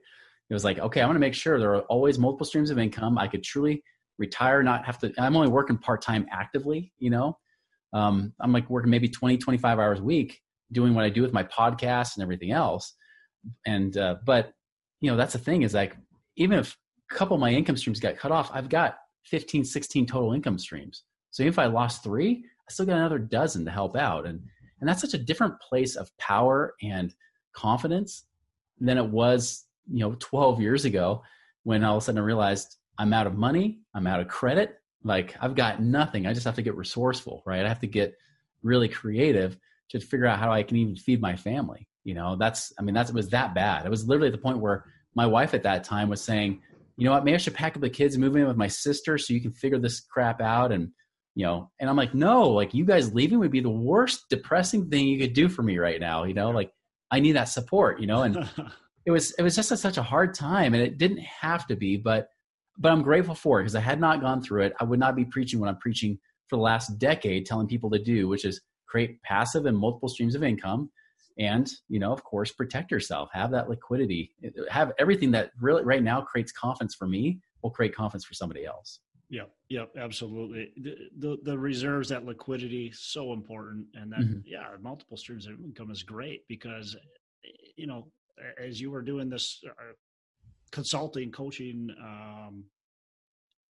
It 0.49 0.53
was 0.53 0.63
like, 0.63 0.79
okay, 0.79 1.01
I 1.01 1.05
want 1.05 1.15
to 1.15 1.21
make 1.21 1.33
sure 1.33 1.59
there 1.59 1.75
are 1.75 1.81
always 1.83 2.19
multiple 2.19 2.45
streams 2.45 2.69
of 2.69 2.77
income. 2.77 3.17
I 3.17 3.27
could 3.27 3.43
truly 3.43 3.83
retire, 4.17 4.61
not 4.63 4.85
have 4.85 4.99
to, 4.99 5.11
I'm 5.17 5.35
only 5.35 5.49
working 5.49 5.77
part 5.77 6.01
time 6.01 6.25
actively, 6.31 6.93
you 6.99 7.09
know? 7.09 7.37
Um, 7.93 8.33
I'm 8.39 8.51
like 8.51 8.69
working 8.69 8.91
maybe 8.91 9.09
20, 9.09 9.37
25 9.37 9.79
hours 9.79 9.99
a 9.99 10.03
week 10.03 10.41
doing 10.71 10.93
what 10.93 11.05
I 11.05 11.09
do 11.09 11.21
with 11.21 11.33
my 11.33 11.43
podcast 11.43 12.15
and 12.15 12.23
everything 12.23 12.51
else. 12.51 12.93
And, 13.65 13.97
uh, 13.97 14.15
but, 14.25 14.53
you 15.01 15.09
know, 15.09 15.17
that's 15.17 15.33
the 15.33 15.39
thing 15.39 15.63
is 15.63 15.73
like, 15.73 15.95
even 16.35 16.59
if 16.59 16.77
a 17.11 17.15
couple 17.15 17.35
of 17.35 17.41
my 17.41 17.51
income 17.51 17.77
streams 17.77 17.99
got 17.99 18.17
cut 18.17 18.31
off, 18.31 18.51
I've 18.53 18.69
got 18.69 18.97
15, 19.25 19.63
16 19.63 20.05
total 20.05 20.33
income 20.33 20.59
streams. 20.59 21.03
So 21.31 21.43
even 21.43 21.53
if 21.53 21.59
I 21.59 21.65
lost 21.65 22.03
three, 22.03 22.43
I 22.67 22.71
still 22.71 22.85
got 22.85 22.97
another 22.97 23.19
dozen 23.19 23.65
to 23.65 23.71
help 23.71 23.95
out. 23.95 24.25
And, 24.25 24.41
and 24.79 24.89
that's 24.89 25.01
such 25.01 25.13
a 25.13 25.23
different 25.23 25.55
place 25.61 25.95
of 25.95 26.15
power 26.17 26.73
and 26.81 27.13
confidence 27.55 28.25
than 28.79 28.97
it 28.97 29.05
was, 29.05 29.65
you 29.91 29.99
know, 29.99 30.15
12 30.19 30.61
years 30.61 30.85
ago 30.85 31.23
when 31.63 31.83
all 31.83 31.97
of 31.97 32.03
a 32.03 32.05
sudden 32.05 32.19
I 32.19 32.23
realized 32.23 32.77
I'm 32.97 33.13
out 33.13 33.27
of 33.27 33.35
money, 33.35 33.79
I'm 33.93 34.07
out 34.07 34.19
of 34.19 34.27
credit, 34.27 34.77
like 35.03 35.35
I've 35.41 35.55
got 35.55 35.81
nothing. 35.81 36.27
I 36.27 36.33
just 36.33 36.45
have 36.45 36.55
to 36.55 36.61
get 36.61 36.75
resourceful, 36.75 37.43
right? 37.45 37.65
I 37.65 37.67
have 37.67 37.79
to 37.81 37.87
get 37.87 38.15
really 38.63 38.89
creative 38.89 39.57
to 39.89 39.99
figure 39.99 40.25
out 40.25 40.39
how 40.39 40.51
I 40.51 40.63
can 40.63 40.77
even 40.77 40.95
feed 40.95 41.21
my 41.21 41.35
family. 41.35 41.87
You 42.03 42.15
know, 42.15 42.35
that's 42.35 42.73
I 42.77 42.81
mean, 42.81 42.95
that's 42.95 43.09
it 43.09 43.15
was 43.15 43.29
that 43.29 43.53
bad. 43.53 43.85
It 43.85 43.89
was 43.89 44.07
literally 44.07 44.27
at 44.27 44.33
the 44.33 44.39
point 44.39 44.59
where 44.59 44.85
my 45.15 45.25
wife 45.25 45.53
at 45.53 45.63
that 45.63 45.83
time 45.83 46.09
was 46.09 46.21
saying, 46.21 46.61
you 46.97 47.05
know 47.05 47.11
what, 47.11 47.25
maybe 47.25 47.35
I 47.35 47.39
should 47.39 47.53
pack 47.53 47.75
up 47.75 47.81
the 47.81 47.89
kids 47.89 48.15
and 48.15 48.23
move 48.23 48.35
in 48.35 48.47
with 48.47 48.57
my 48.57 48.67
sister 48.67 49.17
so 49.17 49.33
you 49.33 49.41
can 49.41 49.51
figure 49.51 49.79
this 49.79 49.99
crap 49.99 50.41
out. 50.41 50.71
And, 50.71 50.91
you 51.35 51.45
know, 51.45 51.71
and 51.79 51.89
I'm 51.89 51.95
like, 51.95 52.13
no, 52.13 52.49
like 52.49 52.73
you 52.73 52.85
guys 52.85 53.13
leaving 53.13 53.39
would 53.39 53.51
be 53.51 53.59
the 53.59 53.69
worst 53.69 54.25
depressing 54.29 54.89
thing 54.89 55.07
you 55.07 55.19
could 55.19 55.33
do 55.33 55.49
for 55.49 55.63
me 55.63 55.77
right 55.77 55.99
now. 55.99 56.23
You 56.23 56.33
know, 56.33 56.51
like 56.51 56.71
I 57.11 57.19
need 57.19 57.33
that 57.33 57.49
support, 57.49 57.99
you 57.99 58.07
know, 58.07 58.23
and 58.23 58.37
it 59.05 59.11
was, 59.11 59.31
it 59.33 59.43
was 59.43 59.55
just 59.55 59.71
a, 59.71 59.77
such 59.77 59.97
a 59.97 60.03
hard 60.03 60.33
time 60.33 60.73
and 60.73 60.83
it 60.83 60.97
didn't 60.97 61.19
have 61.19 61.67
to 61.67 61.75
be, 61.75 61.97
but, 61.97 62.29
but 62.77 62.91
I'm 62.91 63.03
grateful 63.03 63.35
for 63.35 63.59
it 63.59 63.63
because 63.63 63.75
I 63.75 63.81
had 63.81 63.99
not 63.99 64.21
gone 64.21 64.41
through 64.41 64.63
it. 64.63 64.73
I 64.79 64.83
would 64.83 64.99
not 64.99 65.15
be 65.15 65.25
preaching 65.25 65.59
what 65.59 65.69
I'm 65.69 65.77
preaching 65.77 66.19
for 66.47 66.57
the 66.57 66.61
last 66.61 66.97
decade, 66.99 67.45
telling 67.45 67.67
people 67.67 67.89
to 67.91 67.99
do, 67.99 68.27
which 68.27 68.45
is 68.45 68.61
create 68.87 69.21
passive 69.23 69.65
and 69.65 69.77
multiple 69.77 70.09
streams 70.09 70.35
of 70.35 70.43
income 70.43 70.89
and 71.37 71.69
you 71.89 71.99
know 71.99 72.11
of 72.13 72.23
course 72.23 72.51
protect 72.51 72.91
yourself 72.91 73.29
have 73.33 73.51
that 73.51 73.69
liquidity 73.69 74.31
have 74.69 74.91
everything 74.99 75.31
that 75.31 75.51
really 75.59 75.83
right 75.83 76.03
now 76.03 76.21
creates 76.21 76.51
confidence 76.51 76.95
for 76.95 77.07
me 77.07 77.39
will 77.61 77.69
create 77.69 77.93
confidence 77.93 78.23
for 78.23 78.33
somebody 78.33 78.65
else 78.65 78.99
Yep, 79.29 79.51
yep, 79.69 79.91
absolutely. 79.97 80.71
The, 80.77 80.95
the, 81.17 81.37
the 81.43 81.57
reserves, 81.57 82.09
that 82.09 82.25
liquidity, 82.25 82.91
so 82.93 83.33
important, 83.33 83.87
and 83.95 84.11
that 84.11 84.19
mm-hmm. 84.19 84.39
yeah, 84.45 84.67
multiple 84.81 85.17
streams 85.17 85.47
of 85.47 85.59
income 85.63 85.89
is 85.91 86.03
great 86.03 86.47
because 86.47 86.95
you 87.75 87.87
know 87.87 88.07
as 88.61 88.79
you 88.79 88.91
were 88.91 89.01
doing 89.01 89.29
this 89.29 89.61
uh, 89.67 89.93
consulting, 90.71 91.31
coaching, 91.31 91.89
um, 92.01 92.65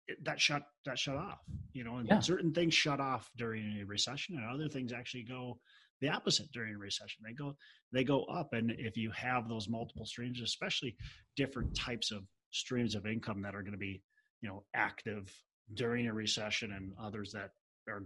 it, 0.08 0.24
that 0.24 0.40
shut 0.40 0.64
that 0.86 1.00
shut 1.00 1.16
off. 1.16 1.40
You 1.74 1.84
know, 1.84 1.98
and 1.98 2.08
yeah. 2.08 2.20
certain 2.20 2.54
things 2.54 2.74
shut 2.74 3.00
off 3.00 3.30
during 3.38 3.80
a 3.82 3.86
recession, 3.86 4.38
and 4.38 4.46
other 4.46 4.70
things 4.70 4.92
actually 4.92 5.24
go 5.24 5.60
the 6.02 6.10
opposite 6.10 6.52
during 6.52 6.76
a 6.76 6.78
recession. 6.78 7.24
They 7.26 7.34
go 7.34 7.56
they 7.92 8.04
go 8.04 8.24
up, 8.26 8.54
and 8.54 8.72
if 8.78 8.98
you 8.98 9.12
have 9.12 9.48
those 9.48 9.70
multiple 9.70 10.06
streams, 10.06 10.42
especially 10.42 10.96
different 11.36 11.76
types 11.76 12.12
of 12.12 12.24
streams 12.52 12.96
of 12.96 13.06
income 13.06 13.42
that 13.42 13.56
are 13.56 13.62
going 13.62 13.74
to 13.74 13.78
be 13.78 14.02
you 14.42 14.50
know 14.50 14.64
active 14.74 15.34
during 15.74 16.08
a 16.08 16.14
recession, 16.14 16.72
and 16.72 16.94
others 17.02 17.32
that 17.34 17.52
are 17.88 18.06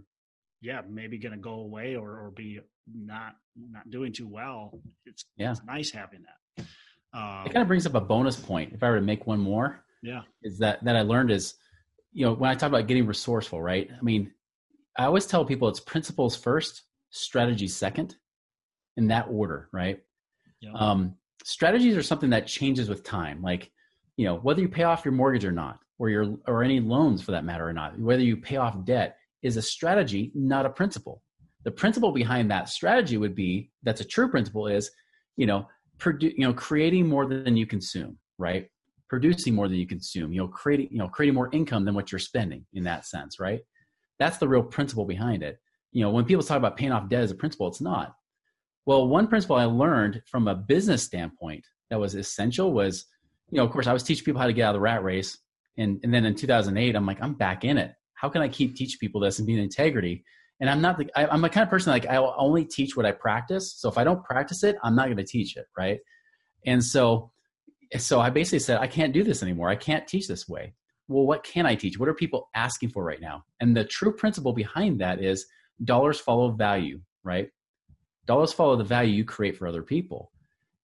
yeah 0.60 0.80
maybe 0.88 1.18
going 1.18 1.32
to 1.32 1.38
go 1.38 1.54
away 1.54 1.96
or 1.96 2.10
or 2.10 2.30
be 2.30 2.60
not 2.92 3.36
not 3.56 3.88
doing 3.90 4.12
too 4.12 4.28
well. 4.28 4.80
It's 5.06 5.24
yeah 5.36 5.52
it's 5.52 5.64
nice 5.64 5.90
having 5.90 6.22
that. 6.22 6.64
Um, 7.12 7.46
it 7.46 7.52
kind 7.52 7.62
of 7.62 7.68
brings 7.68 7.86
up 7.86 7.94
a 7.94 8.00
bonus 8.00 8.36
point. 8.36 8.72
If 8.72 8.82
I 8.82 8.90
were 8.90 8.96
to 8.96 9.02
make 9.02 9.26
one 9.26 9.40
more, 9.40 9.84
yeah, 10.02 10.22
is 10.42 10.58
that 10.58 10.82
that 10.84 10.96
I 10.96 11.02
learned 11.02 11.30
is 11.30 11.54
you 12.12 12.26
know 12.26 12.34
when 12.34 12.50
I 12.50 12.54
talk 12.54 12.68
about 12.68 12.86
getting 12.86 13.06
resourceful, 13.06 13.60
right? 13.60 13.90
I 13.90 14.02
mean, 14.02 14.32
I 14.96 15.04
always 15.04 15.26
tell 15.26 15.44
people 15.44 15.68
it's 15.68 15.80
principles 15.80 16.36
first, 16.36 16.82
strategy 17.10 17.68
second 17.68 18.16
in 18.96 19.08
that 19.08 19.26
order, 19.30 19.68
right? 19.72 20.00
Yeah. 20.60 20.72
Um, 20.74 21.14
strategies 21.44 21.96
are 21.96 22.02
something 22.02 22.30
that 22.30 22.46
changes 22.46 22.88
with 22.88 23.02
time. 23.02 23.42
Like, 23.42 23.70
you 24.16 24.26
know, 24.26 24.36
whether 24.36 24.60
you 24.60 24.68
pay 24.68 24.84
off 24.84 25.04
your 25.04 25.12
mortgage 25.12 25.44
or 25.44 25.52
not, 25.52 25.78
or 26.00 26.10
your 26.10 26.36
or 26.48 26.64
any 26.64 26.80
loans 26.80 27.22
for 27.22 27.30
that 27.30 27.44
matter 27.44 27.68
or 27.68 27.72
not, 27.72 27.96
whether 27.98 28.22
you 28.22 28.36
pay 28.36 28.56
off 28.56 28.84
debt 28.84 29.16
is 29.42 29.56
a 29.56 29.62
strategy, 29.62 30.32
not 30.34 30.66
a 30.66 30.70
principle. 30.70 31.22
The 31.62 31.70
principle 31.70 32.10
behind 32.10 32.50
that 32.50 32.68
strategy 32.68 33.16
would 33.16 33.36
be 33.36 33.70
that's 33.84 34.00
a 34.00 34.04
true 34.04 34.28
principle 34.28 34.66
is, 34.66 34.90
you 35.36 35.46
know, 35.46 35.68
produ- 35.98 36.34
you 36.36 36.46
know, 36.46 36.54
creating 36.54 37.06
more 37.06 37.26
than 37.26 37.56
you 37.56 37.66
consume, 37.66 38.18
right? 38.38 38.68
Producing 39.08 39.54
more 39.54 39.68
than 39.68 39.76
you 39.76 39.86
consume, 39.86 40.32
you 40.32 40.40
know, 40.40 40.48
creating, 40.48 40.88
you 40.90 40.98
know, 40.98 41.08
creating 41.08 41.34
more 41.34 41.50
income 41.52 41.84
than 41.84 41.94
what 41.94 42.10
you're 42.10 42.18
spending 42.18 42.66
in 42.72 42.84
that 42.84 43.06
sense, 43.06 43.38
right? 43.38 43.60
That's 44.18 44.38
the 44.38 44.48
real 44.48 44.62
principle 44.64 45.04
behind 45.04 45.44
it 45.44 45.60
you 45.92 46.02
know 46.02 46.10
when 46.10 46.24
people 46.24 46.42
talk 46.42 46.56
about 46.56 46.76
paying 46.76 46.92
off 46.92 47.08
debt 47.08 47.22
as 47.22 47.30
a 47.30 47.34
principle 47.34 47.68
it's 47.68 47.80
not 47.80 48.14
well 48.86 49.06
one 49.08 49.26
principle 49.26 49.56
i 49.56 49.64
learned 49.64 50.22
from 50.26 50.48
a 50.48 50.54
business 50.54 51.02
standpoint 51.02 51.64
that 51.90 51.98
was 51.98 52.14
essential 52.14 52.72
was 52.72 53.06
you 53.50 53.58
know 53.58 53.64
of 53.64 53.70
course 53.70 53.86
i 53.86 53.92
was 53.92 54.02
teaching 54.02 54.24
people 54.24 54.40
how 54.40 54.46
to 54.46 54.52
get 54.52 54.64
out 54.64 54.70
of 54.70 54.74
the 54.74 54.80
rat 54.80 55.02
race 55.02 55.38
and, 55.78 56.00
and 56.02 56.12
then 56.12 56.24
in 56.24 56.34
2008 56.34 56.96
i'm 56.96 57.06
like 57.06 57.22
i'm 57.22 57.34
back 57.34 57.64
in 57.64 57.78
it. 57.78 57.92
How 58.14 58.28
can 58.28 58.42
i 58.42 58.48
keep 58.48 58.76
teaching 58.76 58.98
people 58.98 59.20
this 59.20 59.38
and 59.38 59.46
be 59.46 59.54
in 59.54 59.60
integrity? 59.60 60.24
And 60.60 60.68
i'm 60.68 60.80
not 60.80 60.98
the 60.98 61.10
I, 61.16 61.26
i'm 61.26 61.40
the 61.40 61.48
kind 61.48 61.64
of 61.64 61.70
person 61.70 61.92
like 61.92 62.06
i 62.06 62.18
will 62.18 62.34
only 62.36 62.64
teach 62.64 62.96
what 62.96 63.06
i 63.06 63.12
practice. 63.12 63.74
So 63.76 63.88
if 63.88 63.98
i 63.98 64.04
don't 64.04 64.24
practice 64.24 64.62
it 64.64 64.76
i'm 64.82 64.94
not 64.94 65.06
going 65.06 65.16
to 65.16 65.24
teach 65.24 65.56
it 65.56 65.66
right? 65.76 65.98
And 66.66 66.84
so 66.84 67.32
so 67.98 68.20
i 68.20 68.30
basically 68.30 68.60
said 68.60 68.78
i 68.78 68.86
can't 68.86 69.12
do 69.12 69.24
this 69.24 69.42
anymore. 69.42 69.68
I 69.68 69.76
can't 69.76 70.06
teach 70.06 70.28
this 70.28 70.48
way. 70.48 70.74
Well 71.08 71.26
what 71.26 71.44
can 71.44 71.66
i 71.66 71.74
teach? 71.74 71.98
What 71.98 72.08
are 72.08 72.14
people 72.14 72.48
asking 72.54 72.90
for 72.90 73.04
right 73.04 73.20
now? 73.20 73.44
And 73.60 73.76
the 73.76 73.84
true 73.84 74.14
principle 74.14 74.52
behind 74.52 75.00
that 75.00 75.22
is 75.22 75.46
dollars 75.84 76.20
follow 76.20 76.50
value, 76.50 77.00
right? 77.24 77.48
Dollars 78.26 78.52
follow 78.52 78.76
the 78.76 78.84
value 78.84 79.12
you 79.12 79.24
create 79.24 79.56
for 79.56 79.66
other 79.66 79.82
people. 79.82 80.30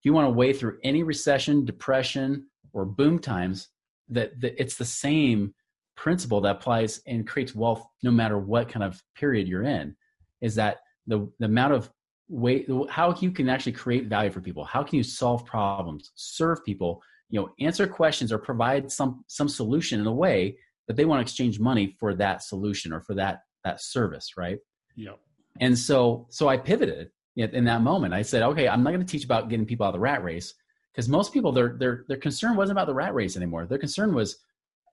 If 0.01 0.05
you 0.05 0.13
want 0.13 0.27
to 0.27 0.33
weigh 0.33 0.53
through 0.53 0.79
any 0.83 1.03
recession, 1.03 1.65
depression, 1.65 2.47
or 2.73 2.85
boom 2.85 3.19
times, 3.19 3.69
that, 4.11 4.41
that 4.41 4.61
it's 4.61 4.77
the 4.77 4.85
same 4.85 5.55
principle 5.97 6.41
that 6.43 6.57
applies 6.57 7.01
and 7.07 7.27
creates 7.27 7.55
wealth 7.55 7.87
no 8.03 8.11
matter 8.11 8.39
what 8.39 8.69
kind 8.69 8.85
of 8.85 9.03
period 9.15 9.49
you're 9.49 9.63
in. 9.63 9.97
Is 10.41 10.55
that 10.57 10.79
the, 11.07 11.31
the 11.39 11.47
amount 11.47 11.75
of 11.75 11.91
way 12.29 12.67
how 12.91 13.15
you 13.21 13.31
can 13.31 13.49
actually 13.49 13.71
create 13.71 14.07
value 14.07 14.33
for 14.33 14.41
people 14.41 14.65
how 14.65 14.83
can 14.83 14.97
you 14.97 15.05
solve 15.05 15.47
problems 15.47 16.11
serve 16.17 16.59
people 16.65 17.01
you 17.31 17.41
know 17.41 17.49
answer 17.61 17.87
questions 17.87 18.33
or 18.33 18.39
provide 18.39 18.91
some 18.91 19.25
some 19.29 19.49
solution 19.49 20.01
in 20.01 20.09
a 20.09 20.13
way 20.13 20.59
that 20.89 20.97
they 20.97 21.05
want 21.05 21.21
to 21.21 21.23
exchange 21.23 21.61
money 21.61 21.95
for 22.01 22.17
that 22.17 22.43
solution 22.43 22.93
or 22.93 23.01
for 23.01 23.15
that 23.15 23.43
that 23.63 23.81
service 23.81 24.33
right 24.37 24.59
Yep. 24.97 25.19
And 25.61 25.79
so, 25.79 26.27
so 26.31 26.49
I 26.49 26.57
pivoted 26.57 27.11
in 27.37 27.65
that 27.65 27.83
moment. 27.83 28.15
I 28.15 28.23
said, 28.23 28.43
okay, 28.43 28.69
I'm 28.69 28.83
not 28.83 28.91
going 28.91 29.05
to 29.05 29.07
teach 29.07 29.25
about 29.25 29.49
getting 29.49 29.67
people 29.67 29.85
out 29.85 29.91
of 29.91 29.95
the 29.95 30.01
rat 30.01 30.25
race 30.25 30.55
because 30.97 31.11
most 31.11 31.35
people, 31.35 31.53
their, 31.53 31.77
their, 31.79 32.05
their 32.09 32.17
concern 32.17 32.57
wasn't 32.57 32.79
about 32.79 32.87
the 32.87 32.95
rat 32.95 33.13
race 33.15 33.37
anymore. 33.37 33.67
Their 33.67 33.77
concern 33.77 34.15
was 34.15 34.39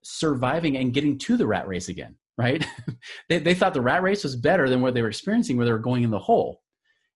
surviving 0.04 0.76
and 0.76 0.94
getting 0.94 1.18
to 1.20 1.38
the 1.38 1.48
rat 1.48 1.66
race 1.66 1.88
again, 1.88 2.16
right? 2.38 2.68
they, 3.30 3.40
they 3.40 3.54
thought 3.54 3.74
the 3.74 3.82
rat 3.82 4.04
race 4.04 4.22
was 4.24 4.36
better 4.36 4.68
than 4.68 4.82
what 4.82 4.94
they 4.94 5.02
were 5.02 5.08
experiencing 5.08 5.56
where 5.56 5.66
they 5.66 5.72
were 5.72 5.80
going 5.80 6.04
in 6.04 6.10
the 6.10 6.20
hole. 6.20 6.62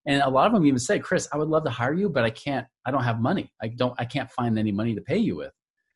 And 0.06 0.21
a 0.21 0.30
lot 0.30 0.47
of 0.47 0.54
them 0.54 0.65
even 0.65 0.80
said, 0.80 1.04
Chris, 1.04 1.28
I 1.34 1.38
would 1.38 1.50
love 1.50 1.65
to 1.65 1.69
hire 1.69 1.93
you, 1.93 2.08
but 2.08 2.23
I 2.23 2.30
can't, 2.30 2.65
I 2.86 2.91
don't 2.91 3.04
have 3.04 3.19
money. 3.19 3.52
I 3.62 3.67
don't, 3.67 3.93
I 4.00 4.06
can't 4.06 4.32
find 4.32 4.58
any 4.58 4.71
money 4.71 4.95
to 4.95 5.02
pay 5.02 5.17
you 5.17 5.36
with. 5.36 5.52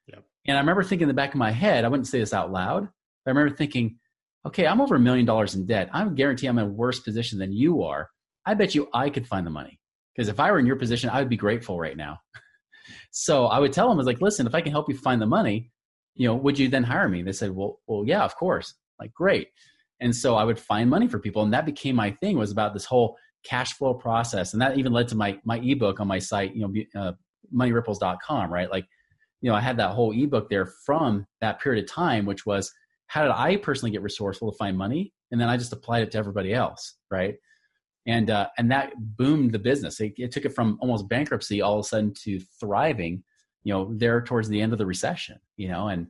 Yep. 0.07 0.25
And 0.47 0.57
I 0.57 0.59
remember 0.59 0.83
thinking 0.83 1.03
in 1.03 1.07
the 1.07 1.13
back 1.13 1.33
of 1.33 1.39
my 1.39 1.51
head, 1.51 1.85
I 1.85 1.87
wouldn't 1.87 2.07
say 2.07 2.19
this 2.19 2.33
out 2.33 2.51
loud, 2.51 2.89
but 3.23 3.31
I 3.31 3.33
remember 3.33 3.55
thinking, 3.55 3.99
okay, 4.45 4.67
I'm 4.67 4.81
over 4.81 4.95
a 4.95 4.99
million 4.99 5.25
dollars 5.25 5.55
in 5.55 5.65
debt. 5.65 5.89
I'm 5.93 6.13
guarantee 6.13 6.47
I'm 6.47 6.57
in 6.57 6.65
a 6.65 6.69
worse 6.69 6.99
position 6.99 7.39
than 7.39 7.53
you 7.53 7.83
are. 7.83 8.09
I 8.45 8.53
bet 8.53 8.75
you 8.75 8.89
I 8.93 9.09
could 9.09 9.25
find 9.25 9.47
the 9.47 9.51
money. 9.51 9.79
Because 10.13 10.27
if 10.27 10.41
I 10.41 10.51
were 10.51 10.59
in 10.59 10.65
your 10.65 10.75
position, 10.75 11.09
I 11.09 11.19
would 11.19 11.29
be 11.29 11.37
grateful 11.37 11.79
right 11.79 11.95
now. 11.95 12.19
so 13.11 13.45
I 13.47 13.59
would 13.59 13.73
tell 13.73 13.87
them, 13.87 13.97
I 13.97 13.97
was 13.97 14.07
like, 14.07 14.21
listen, 14.21 14.47
if 14.47 14.55
I 14.55 14.61
can 14.61 14.71
help 14.71 14.89
you 14.89 14.97
find 14.97 15.21
the 15.21 15.25
money, 15.25 15.71
you 16.15 16.27
know, 16.27 16.35
would 16.35 16.59
you 16.59 16.67
then 16.67 16.83
hire 16.83 17.09
me? 17.09 17.21
They 17.21 17.31
said, 17.31 17.51
well, 17.51 17.79
well, 17.87 18.03
yeah, 18.05 18.23
of 18.23 18.35
course. 18.35 18.73
Like, 18.99 19.13
great. 19.13 19.49
And 19.99 20.15
so 20.15 20.35
I 20.35 20.43
would 20.43 20.59
find 20.59 20.89
money 20.89 21.07
for 21.07 21.19
people. 21.19 21.43
And 21.43 21.53
that 21.53 21.65
became 21.65 21.95
my 21.95 22.11
thing 22.11 22.37
was 22.37 22.51
about 22.51 22.73
this 22.73 22.85
whole 22.85 23.17
cash 23.43 23.73
flow 23.73 23.93
process. 23.93 24.53
And 24.53 24.61
that 24.61 24.77
even 24.77 24.91
led 24.91 25.07
to 25.09 25.15
my, 25.15 25.39
my 25.45 25.59
ebook 25.59 25.99
on 25.99 26.07
my 26.07 26.19
site, 26.19 26.55
you 26.55 26.67
know, 26.67 27.01
uh, 27.01 27.13
moneyripples.com, 27.51 28.51
right? 28.51 28.69
Like, 28.69 28.85
you 29.41 29.49
know, 29.49 29.55
I 29.55 29.61
had 29.61 29.77
that 29.77 29.91
whole 29.91 30.11
ebook 30.11 30.49
there 30.49 30.67
from 30.85 31.25
that 31.39 31.59
period 31.59 31.83
of 31.83 31.89
time, 31.89 32.25
which 32.25 32.45
was 32.45 32.71
how 33.07 33.23
did 33.23 33.31
I 33.31 33.57
personally 33.57 33.91
get 33.91 34.01
resourceful 34.01 34.51
to 34.51 34.57
find 34.57 34.77
money? 34.77 35.13
And 35.31 35.41
then 35.41 35.49
I 35.49 35.57
just 35.57 35.73
applied 35.73 36.03
it 36.03 36.11
to 36.11 36.17
everybody 36.17 36.53
else, 36.53 36.95
right? 37.09 37.35
And 38.07 38.29
uh, 38.29 38.47
and 38.57 38.71
that 38.71 38.93
boomed 38.97 39.51
the 39.51 39.59
business. 39.59 39.99
It, 39.99 40.13
it, 40.17 40.31
took 40.31 40.45
it 40.45 40.55
from 40.55 40.77
almost 40.81 41.07
bankruptcy 41.07 41.61
all 41.61 41.79
of 41.79 41.85
a 41.85 41.87
sudden 41.87 42.13
to 42.23 42.39
thriving. 42.59 43.23
You 43.63 43.73
know, 43.73 43.93
there 43.93 44.21
towards 44.23 44.49
the 44.49 44.59
end 44.59 44.73
of 44.73 44.79
the 44.79 44.87
recession. 44.87 45.39
You 45.55 45.69
know, 45.69 45.87
and 45.87 46.07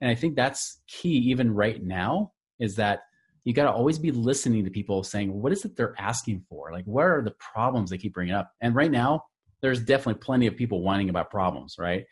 and 0.00 0.10
I 0.10 0.14
think 0.14 0.36
that's 0.36 0.80
key 0.86 1.16
even 1.30 1.52
right 1.52 1.82
now 1.82 2.32
is 2.60 2.76
that 2.76 3.00
you 3.44 3.52
got 3.52 3.64
to 3.64 3.72
always 3.72 3.98
be 3.98 4.12
listening 4.12 4.64
to 4.64 4.70
people 4.70 5.02
saying 5.02 5.32
what 5.32 5.52
is 5.52 5.64
it 5.64 5.76
they're 5.76 5.96
asking 5.98 6.44
for 6.48 6.70
like 6.70 6.84
what 6.84 7.04
are 7.04 7.22
the 7.22 7.32
problems 7.32 7.90
they 7.90 7.98
keep 7.98 8.14
bringing 8.14 8.34
up 8.34 8.52
and 8.60 8.76
right 8.76 8.90
now 8.90 9.24
there's 9.62 9.80
definitely 9.80 10.20
plenty 10.20 10.46
of 10.46 10.56
people 10.56 10.82
whining 10.82 11.08
about 11.08 11.30
problems, 11.30 11.76
right? 11.78 12.04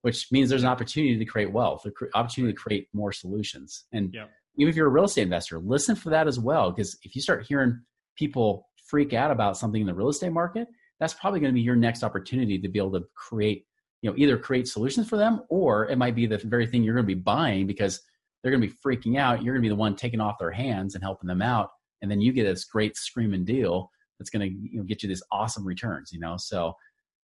Which 0.00 0.32
means 0.32 0.48
there's 0.48 0.62
an 0.62 0.68
opportunity 0.68 1.16
to 1.18 1.24
create 1.24 1.52
wealth, 1.52 1.84
an 1.84 1.92
opportunity 2.14 2.52
to 2.52 2.58
create 2.58 2.88
more 2.92 3.12
solutions. 3.12 3.84
And 3.92 4.14
even 4.56 4.70
if 4.70 4.76
you're 4.76 4.86
a 4.86 4.90
real 4.90 5.04
estate 5.04 5.22
investor, 5.22 5.58
listen 5.58 5.94
for 5.94 6.10
that 6.10 6.26
as 6.26 6.40
well. 6.40 6.72
Because 6.72 6.96
if 7.02 7.14
you 7.14 7.20
start 7.20 7.46
hearing 7.46 7.80
people 8.16 8.66
freak 8.94 9.12
out 9.12 9.32
about 9.32 9.56
something 9.56 9.80
in 9.80 9.88
the 9.88 9.92
real 9.92 10.08
estate 10.08 10.30
market, 10.30 10.68
that's 11.00 11.14
probably 11.14 11.40
going 11.40 11.52
to 11.52 11.54
be 11.54 11.60
your 11.60 11.74
next 11.74 12.04
opportunity 12.04 12.60
to 12.60 12.68
be 12.68 12.78
able 12.78 12.92
to 12.92 13.04
create, 13.16 13.66
you 14.02 14.08
know, 14.08 14.14
either 14.16 14.38
create 14.38 14.68
solutions 14.68 15.08
for 15.08 15.16
them 15.16 15.42
or 15.48 15.88
it 15.88 15.98
might 15.98 16.14
be 16.14 16.26
the 16.26 16.38
very 16.44 16.64
thing 16.64 16.84
you're 16.84 16.94
going 16.94 17.04
to 17.04 17.12
be 17.12 17.20
buying 17.20 17.66
because 17.66 18.00
they're 18.40 18.52
going 18.52 18.62
to 18.62 18.68
be 18.68 18.74
freaking 18.86 19.18
out. 19.18 19.42
You're 19.42 19.52
going 19.52 19.62
to 19.64 19.68
be 19.68 19.68
the 19.68 19.74
one 19.74 19.96
taking 19.96 20.20
off 20.20 20.38
their 20.38 20.52
hands 20.52 20.94
and 20.94 21.02
helping 21.02 21.26
them 21.26 21.42
out. 21.42 21.70
And 22.02 22.08
then 22.08 22.20
you 22.20 22.30
get 22.32 22.44
this 22.44 22.64
great 22.66 22.96
screaming 22.96 23.44
deal 23.44 23.90
that's 24.20 24.30
going 24.30 24.48
to 24.48 24.56
you 24.70 24.78
know, 24.78 24.84
get 24.84 25.02
you 25.02 25.08
this 25.08 25.24
awesome 25.32 25.66
returns, 25.66 26.12
you 26.12 26.20
know? 26.20 26.36
So 26.36 26.74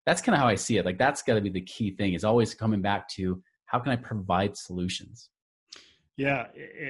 that's 0.06 0.22
kind 0.22 0.34
of 0.34 0.40
how 0.40 0.48
I 0.48 0.54
see 0.54 0.78
it. 0.78 0.86
Like 0.86 0.96
that's 0.96 1.20
got 1.20 1.34
to 1.34 1.42
be 1.42 1.50
the 1.50 1.60
key 1.60 1.90
thing 1.90 2.14
is 2.14 2.24
always 2.24 2.54
coming 2.54 2.80
back 2.80 3.10
to 3.10 3.42
how 3.66 3.78
can 3.78 3.92
I 3.92 3.96
provide 3.96 4.56
solutions? 4.56 5.28
Yeah, 6.16 6.46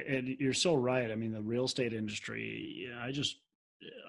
and 0.09 0.37
you're 0.39 0.53
so 0.53 0.77
right. 0.77 1.11
I 1.11 1.17
mean, 1.17 1.33
the 1.33 1.43
real 1.43 1.65
estate 1.65 1.93
industry. 1.93 2.89
I 3.03 3.11
just 3.11 3.41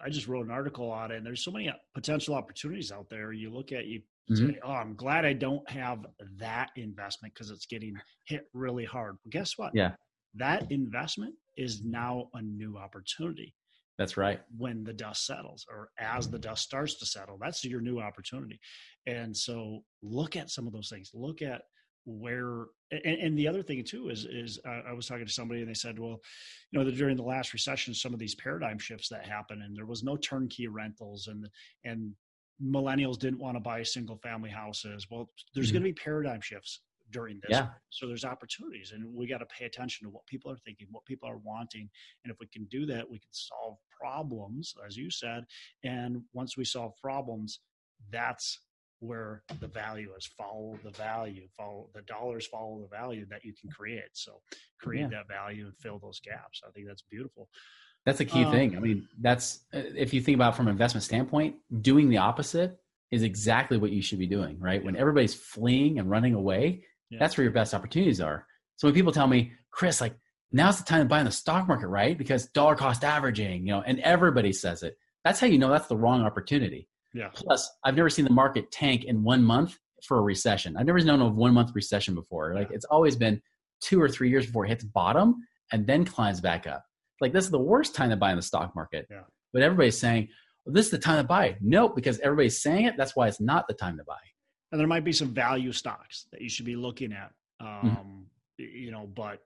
I 0.03 0.09
just 0.09 0.27
wrote 0.27 0.45
an 0.45 0.51
article 0.51 0.89
on 0.91 1.11
it, 1.11 1.17
and 1.17 1.25
there's 1.25 1.43
so 1.43 1.51
many 1.51 1.71
potential 1.93 2.35
opportunities 2.35 2.91
out 2.91 3.09
there. 3.09 3.31
You 3.31 3.53
look 3.53 3.71
at 3.71 3.85
you 3.85 4.01
mm-hmm. 4.31 4.47
say, 4.47 4.59
"Oh, 4.63 4.71
I'm 4.71 4.95
glad 4.95 5.25
I 5.25 5.33
don't 5.33 5.67
have 5.69 6.05
that 6.37 6.69
investment 6.75 7.33
because 7.33 7.51
it's 7.51 7.65
getting 7.65 7.95
hit 8.25 8.47
really 8.53 8.85
hard." 8.85 9.17
But 9.23 9.31
guess 9.31 9.57
what? 9.57 9.71
Yeah, 9.73 9.91
that 10.35 10.71
investment 10.71 11.35
is 11.57 11.83
now 11.83 12.29
a 12.33 12.41
new 12.41 12.77
opportunity. 12.77 13.53
That's 13.97 14.15
right. 14.15 14.39
When 14.57 14.83
the 14.83 14.93
dust 14.93 15.25
settles, 15.25 15.65
or 15.69 15.89
as 15.99 16.29
the 16.29 16.39
dust 16.39 16.63
starts 16.63 16.95
to 16.99 17.05
settle, 17.05 17.37
that's 17.39 17.63
your 17.65 17.81
new 17.81 17.99
opportunity. 17.99 18.59
And 19.05 19.35
so, 19.35 19.83
look 20.01 20.35
at 20.35 20.49
some 20.49 20.67
of 20.67 20.73
those 20.73 20.89
things. 20.89 21.11
Look 21.13 21.41
at 21.41 21.61
where 22.05 22.65
and, 22.91 23.05
and, 23.05 23.37
the 23.37 23.47
other 23.47 23.61
thing 23.61 23.83
too 23.83 24.09
is 24.09 24.25
is 24.25 24.59
uh, 24.65 24.81
I 24.87 24.93
was 24.93 25.05
talking 25.05 25.25
to 25.25 25.31
somebody 25.31 25.61
and 25.61 25.69
they 25.69 25.75
said, 25.75 25.99
well, 25.99 26.19
you 26.71 26.79
know, 26.79 26.85
that 26.85 26.95
during 26.95 27.17
the 27.17 27.23
last 27.23 27.53
recession, 27.53 27.93
some 27.93 28.13
of 28.13 28.19
these 28.19 28.35
paradigm 28.35 28.79
shifts 28.79 29.09
that 29.09 29.25
happened, 29.25 29.61
and 29.61 29.77
there 29.77 29.85
was 29.85 30.03
no 30.03 30.17
turnkey 30.17 30.67
rentals, 30.67 31.27
and 31.27 31.47
and 31.83 32.13
millennials 32.63 33.19
didn't 33.19 33.39
want 33.39 33.55
to 33.55 33.61
buy 33.61 33.83
single 33.83 34.17
family 34.17 34.49
houses. 34.49 35.07
Well, 35.09 35.29
there's 35.53 35.67
mm-hmm. 35.67 35.75
going 35.75 35.83
to 35.83 35.89
be 35.89 35.93
paradigm 35.93 36.41
shifts 36.41 36.81
during 37.11 37.39
this, 37.41 37.57
yeah. 37.57 37.69
so 37.89 38.07
there's 38.07 38.25
opportunities, 38.25 38.91
and 38.93 39.13
we 39.15 39.27
got 39.27 39.39
to 39.39 39.45
pay 39.47 39.65
attention 39.65 40.05
to 40.05 40.11
what 40.11 40.25
people 40.27 40.51
are 40.51 40.57
thinking, 40.57 40.87
what 40.91 41.05
people 41.05 41.27
are 41.27 41.37
wanting, 41.37 41.89
and 42.23 42.31
if 42.31 42.37
we 42.39 42.45
can 42.47 42.65
do 42.65 42.85
that, 42.85 43.09
we 43.09 43.17
can 43.17 43.31
solve 43.31 43.77
problems, 43.99 44.75
as 44.85 44.95
you 44.95 45.09
said, 45.09 45.43
and 45.83 46.21
once 46.33 46.55
we 46.55 46.63
solve 46.63 46.93
problems, 47.01 47.61
that's 48.11 48.59
where 48.99 49.43
the 49.59 49.67
value 49.67 50.09
is 50.17 50.25
follow 50.37 50.77
the 50.83 50.91
value 50.91 51.47
follow 51.57 51.89
the 51.93 52.01
dollars 52.01 52.45
follow 52.47 52.81
the 52.81 52.95
value 52.95 53.25
that 53.29 53.43
you 53.45 53.53
can 53.59 53.69
create. 53.69 54.09
So 54.13 54.41
create 54.79 55.03
yeah. 55.03 55.19
that 55.19 55.27
value 55.27 55.65
and 55.65 55.77
fill 55.77 55.99
those 55.99 56.19
gaps. 56.19 56.61
I 56.67 56.71
think 56.71 56.87
that's 56.87 57.03
beautiful. 57.09 57.47
That's 58.05 58.19
a 58.19 58.25
key 58.25 58.43
um, 58.43 58.51
thing. 58.51 58.75
I 58.75 58.79
mean 58.79 59.07
that's 59.19 59.61
uh, 59.73 59.81
if 59.95 60.13
you 60.13 60.21
think 60.21 60.35
about 60.35 60.55
from 60.55 60.67
an 60.67 60.71
investment 60.71 61.03
standpoint 61.03 61.55
doing 61.81 62.09
the 62.09 62.17
opposite 62.17 62.77
is 63.11 63.23
exactly 63.23 63.77
what 63.77 63.91
you 63.91 64.01
should 64.01 64.19
be 64.19 64.27
doing 64.27 64.59
right? 64.59 64.83
When 64.83 64.95
everybody's 64.95 65.33
fleeing 65.33 65.99
and 65.99 66.09
running 66.09 66.33
away 66.33 66.83
yeah. 67.09 67.19
that's 67.19 67.37
where 67.37 67.43
your 67.43 67.53
best 67.53 67.73
opportunities 67.73 68.21
are. 68.21 68.45
So 68.77 68.87
when 68.87 68.95
people 68.95 69.13
tell 69.13 69.27
me 69.27 69.53
chris 69.71 70.01
like 70.01 70.15
now's 70.51 70.79
the 70.79 70.83
time 70.83 71.01
to 71.01 71.05
buy 71.05 71.19
in 71.19 71.25
the 71.25 71.31
stock 71.31 71.67
market 71.67 71.87
right? 71.87 72.17
Because 72.17 72.47
dollar 72.47 72.75
cost 72.75 73.03
averaging 73.03 73.65
you 73.65 73.73
know 73.73 73.81
and 73.81 73.99
everybody 74.01 74.51
says 74.51 74.83
it. 74.83 74.97
That's 75.23 75.39
how 75.39 75.47
you 75.47 75.57
know 75.57 75.69
that's 75.69 75.87
the 75.87 75.97
wrong 75.97 76.23
opportunity 76.23 76.89
yeah. 77.13 77.29
Plus, 77.33 77.69
I've 77.83 77.95
never 77.95 78.09
seen 78.09 78.25
the 78.25 78.31
market 78.31 78.71
tank 78.71 79.05
in 79.05 79.23
one 79.23 79.43
month 79.43 79.77
for 80.05 80.17
a 80.19 80.21
recession. 80.21 80.77
I've 80.77 80.85
never 80.85 80.99
known 80.99 81.21
of 81.21 81.35
one 81.35 81.53
month 81.53 81.71
recession 81.73 82.15
before. 82.15 82.53
Like 82.53 82.69
it's 82.71 82.85
always 82.85 83.15
been 83.15 83.41
two 83.81 84.01
or 84.01 84.09
three 84.09 84.29
years 84.29 84.45
before 84.45 84.65
it 84.65 84.69
hits 84.69 84.83
bottom 84.83 85.35
and 85.71 85.85
then 85.85 86.05
climbs 86.05 86.41
back 86.41 86.67
up. 86.67 86.83
Like 87.21 87.33
this 87.33 87.45
is 87.45 87.51
the 87.51 87.59
worst 87.59 87.95
time 87.95 88.09
to 88.09 88.15
buy 88.15 88.31
in 88.31 88.37
the 88.37 88.41
stock 88.41 88.75
market. 88.75 89.07
Yeah. 89.09 89.21
But 89.51 89.61
everybody's 89.61 89.97
saying, 89.97 90.29
well, 90.65 90.73
this 90.73 90.85
is 90.85 90.91
the 90.91 90.99
time 90.99 91.17
to 91.17 91.27
buy. 91.27 91.57
Nope, 91.61 91.95
because 91.95 92.19
everybody's 92.19 92.61
saying 92.61 92.85
it. 92.85 92.95
That's 92.97 93.15
why 93.15 93.27
it's 93.27 93.41
not 93.41 93.67
the 93.67 93.73
time 93.73 93.97
to 93.97 94.03
buy. 94.03 94.17
And 94.71 94.79
there 94.79 94.87
might 94.87 95.03
be 95.03 95.11
some 95.11 95.33
value 95.33 95.71
stocks 95.71 96.27
that 96.31 96.41
you 96.41 96.49
should 96.49 96.65
be 96.65 96.75
looking 96.75 97.11
at. 97.11 97.31
Mm-hmm. 97.61 97.87
Um, 97.87 97.95
mm-hmm. 97.95 98.65
You 98.65 98.91
know, 98.91 99.07
but 99.07 99.39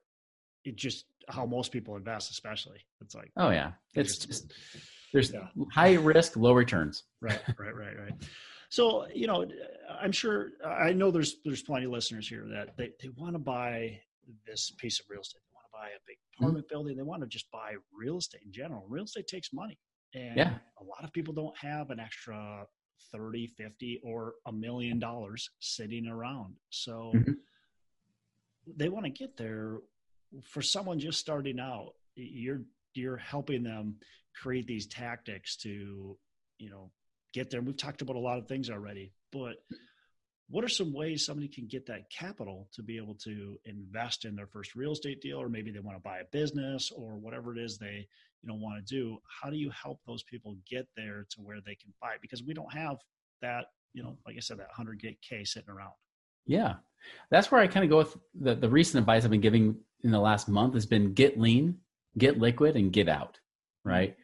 it 0.66 0.76
just 0.76 1.06
how 1.30 1.46
most 1.46 1.72
people 1.72 1.96
invest, 1.96 2.32
especially. 2.32 2.80
It's 3.02 3.16
like, 3.16 3.32
oh 3.38 3.50
yeah, 3.50 3.72
it's 3.96 4.18
just, 4.18 4.28
just 4.28 4.54
there's 5.14 5.32
yeah. 5.32 5.48
high 5.72 5.94
risk, 5.94 6.36
low 6.36 6.54
returns. 6.54 7.04
Right, 7.22 7.40
right, 7.58 7.76
right, 7.76 7.98
right. 7.98 8.14
So 8.70 9.06
you 9.14 9.28
know, 9.28 9.46
I'm 10.02 10.12
sure 10.12 10.50
I 10.66 10.92
know 10.94 11.12
there's 11.12 11.38
there's 11.46 11.62
plenty 11.62 11.86
of 11.86 11.92
listeners 11.92 12.28
here 12.28 12.46
that 12.52 12.76
they, 12.76 12.90
they 13.02 13.10
want 13.16 13.34
to 13.34 13.40
buy 13.40 14.00
this 14.48 14.72
piece 14.78 15.00
of 15.00 15.06
real 15.10 15.22
estate. 15.22 15.42
They 15.44 15.54
want 15.54 15.66
to 15.66 15.72
buy 15.72 15.88
a 15.88 16.02
big 16.08 16.18
mm-hmm. 16.18 16.44
apartment 16.44 16.66
mm-hmm. 16.66 16.74
building. 16.74 16.98
They 16.98 17.04
want 17.04 17.22
to 17.22 17.28
just 17.28 17.50
buy 17.52 17.76
real 17.96 18.18
estate 18.18 18.42
in 18.44 18.52
general. 18.52 18.86
Real 18.90 19.04
estate 19.04 19.28
takes 19.28 19.54
money, 19.54 19.78
and 20.16 20.36
yeah. 20.36 20.56
a 20.82 20.84
lot 20.84 21.04
of 21.04 21.14
people 21.14 21.34
don't 21.34 21.56
have 21.58 21.92
an 21.92 22.00
extra 22.00 22.66
30, 23.12 23.48
50, 23.48 24.02
or 24.04 24.34
a 24.48 24.52
million 24.52 24.98
dollars 24.98 25.48
sitting 25.60 26.08
around. 26.08 26.56
So 26.72 27.12
mm-hmm. 27.16 27.34
they 28.76 28.90
want 28.90 29.06
to 29.06 29.12
get 29.12 29.38
there. 29.38 29.78
For 30.46 30.64
someone 30.64 30.98
just 30.98 31.20
starting 31.20 31.60
out, 31.60 31.92
you're 32.16 32.64
you're 32.96 33.18
helping 33.18 33.62
them 33.62 33.98
create 34.42 34.68
these 34.68 34.88
tactics 34.88 35.56
to 35.58 36.18
you 36.58 36.70
know 36.70 36.92
get 37.34 37.50
there. 37.50 37.62
We've 37.62 37.78
talked 37.78 38.02
about 38.02 38.16
a 38.16 38.20
lot 38.20 38.38
of 38.38 38.48
things 38.48 38.70
already 38.70 39.14
but 39.34 39.56
what 40.50 40.64
are 40.64 40.70
some 40.70 40.94
ways 40.94 41.26
somebody 41.26 41.48
can 41.48 41.68
get 41.68 41.88
that 41.88 42.10
capital 42.12 42.70
to 42.74 42.84
be 42.84 42.98
able 42.98 43.16
to 43.16 43.58
invest 43.66 44.24
in 44.24 44.36
their 44.36 44.46
first 44.46 44.76
real 44.76 44.92
estate 44.92 45.20
deal 45.20 45.42
or 45.42 45.50
maybe 45.50 45.72
they 45.72 45.80
want 45.80 45.98
to 45.98 46.02
buy 46.02 46.20
a 46.20 46.26
business 46.32 46.92
or 46.96 47.18
whatever 47.18 47.58
it 47.58 47.60
is 47.60 47.78
they 47.78 48.08
you 48.44 48.50
know 48.50 48.56
want 48.56 48.86
to 48.86 48.96
do? 48.96 49.18
How 49.42 49.50
do 49.50 49.58
you 49.58 49.72
help 49.72 50.00
those 50.06 50.24
people 50.24 50.56
get 50.70 50.88
there 50.96 51.26
to 51.32 51.42
where 51.42 51.60
they 51.66 51.76
can 51.76 51.94
buy? 52.00 52.16
Because 52.22 52.44
we 52.44 52.54
don't 52.54 52.72
have 52.72 52.98
that 53.42 53.66
you 53.94 54.04
know 54.04 54.18
like 54.26 54.36
i 54.38 54.40
said 54.40 54.58
that 54.58 54.68
100 54.78 55.04
k 55.28 55.44
sitting 55.44 55.70
around. 55.70 55.94
Yeah. 56.46 56.76
That's 57.30 57.52
where 57.52 57.60
i 57.60 57.68
kind 57.68 57.84
of 57.84 57.90
go 57.90 57.98
with 57.98 58.18
the, 58.40 58.56
the 58.56 58.70
recent 58.70 59.00
advice 59.00 59.26
i've 59.26 59.32
been 59.32 59.42
giving 59.42 59.78
in 60.02 60.12
the 60.12 60.20
last 60.20 60.48
month 60.48 60.76
has 60.76 60.86
been 60.86 61.14
get 61.14 61.40
lean 61.40 61.80
get 62.18 62.38
liquid 62.38 62.76
and 62.76 62.94
get 62.94 63.10
out 63.10 63.40
right 63.84 64.16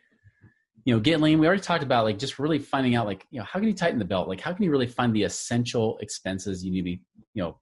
you 0.86 0.94
know, 0.94 1.00
get 1.00 1.22
lean. 1.22 1.40
We 1.40 1.48
already 1.48 1.62
talked 1.62 1.84
about 1.84 2.06
like 2.06 2.20
just 2.20 2.40
really 2.40 2.60
finding 2.60 2.96
out 2.96 3.06
like, 3.06 3.26
you 3.32 3.40
know, 3.40 3.46
how 3.46 3.60
can 3.60 3.68
you 3.68 3.74
tighten 3.74 4.00
the 4.00 4.06
belt? 4.06 4.28
Like, 4.28 4.40
how 4.40 4.54
can 4.54 4.64
you 4.64 4.72
really 4.72 4.88
find 4.88 5.14
the 5.14 5.24
essential 5.24 5.98
expenses 6.00 6.64
you 6.64 6.72
need 6.72 6.80
to 6.80 6.84
be, 6.84 7.02
you 7.34 7.44
know, 7.44 7.60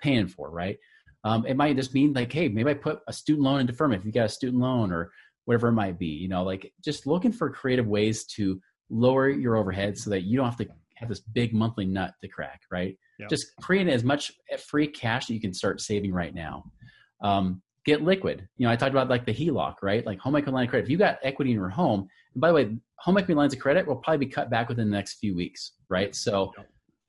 paying 0.00 0.26
for, 0.26 0.50
right? 0.50 0.78
Um, 1.24 1.46
it 1.46 1.56
might 1.56 1.76
just 1.76 1.94
mean 1.94 2.12
like, 2.12 2.32
hey, 2.32 2.48
maybe 2.48 2.70
I 2.70 2.74
put 2.74 3.00
a 3.08 3.12
student 3.12 3.44
loan 3.44 3.60
in 3.60 3.66
deferment 3.66 4.00
if 4.00 4.06
you 4.06 4.12
got 4.12 4.26
a 4.26 4.28
student 4.28 4.62
loan 4.62 4.92
or 4.92 5.10
whatever 5.46 5.68
it 5.68 5.72
might 5.72 5.98
be. 5.98 6.06
You 6.06 6.28
know, 6.28 6.42
like 6.42 6.72
just 6.82 7.06
looking 7.06 7.32
for 7.32 7.50
creative 7.50 7.86
ways 7.86 8.24
to 8.36 8.60
lower 8.90 9.28
your 9.28 9.56
overhead 9.56 9.96
so 9.96 10.10
that 10.10 10.22
you 10.22 10.36
don't 10.36 10.46
have 10.46 10.58
to 10.58 10.68
have 10.96 11.08
this 11.08 11.20
big 11.20 11.52
monthly 11.52 11.86
nut 11.86 12.12
to 12.22 12.28
crack, 12.28 12.60
right? 12.70 12.96
Yep. 13.18 13.30
Just 13.30 13.56
create 13.60 13.88
as 13.88 14.04
much 14.04 14.32
free 14.68 14.86
cash 14.86 15.26
that 15.26 15.34
you 15.34 15.40
can 15.40 15.54
start 15.54 15.80
saving 15.80 16.12
right 16.12 16.34
now. 16.34 16.64
Um, 17.22 17.62
get 17.84 18.02
liquid. 18.02 18.48
You 18.56 18.66
know, 18.66 18.72
I 18.72 18.76
talked 18.76 18.92
about 18.92 19.08
like 19.08 19.26
the 19.26 19.34
HELOC, 19.34 19.76
right? 19.82 20.04
Like 20.04 20.18
home 20.18 20.36
equity 20.36 20.52
line 20.52 20.64
of 20.64 20.70
credit. 20.70 20.84
If 20.84 20.90
you 20.90 20.98
got 20.98 21.18
equity 21.22 21.50
in 21.50 21.56
your 21.56 21.68
home, 21.68 22.08
and 22.34 22.40
by 22.40 22.48
the 22.48 22.54
way, 22.54 22.76
home 22.96 23.18
equity 23.18 23.34
lines 23.34 23.54
of 23.54 23.60
credit 23.60 23.86
will 23.86 23.96
probably 23.96 24.26
be 24.26 24.32
cut 24.32 24.50
back 24.50 24.68
within 24.68 24.90
the 24.90 24.96
next 24.96 25.14
few 25.14 25.34
weeks, 25.34 25.72
right? 25.88 26.14
So 26.14 26.52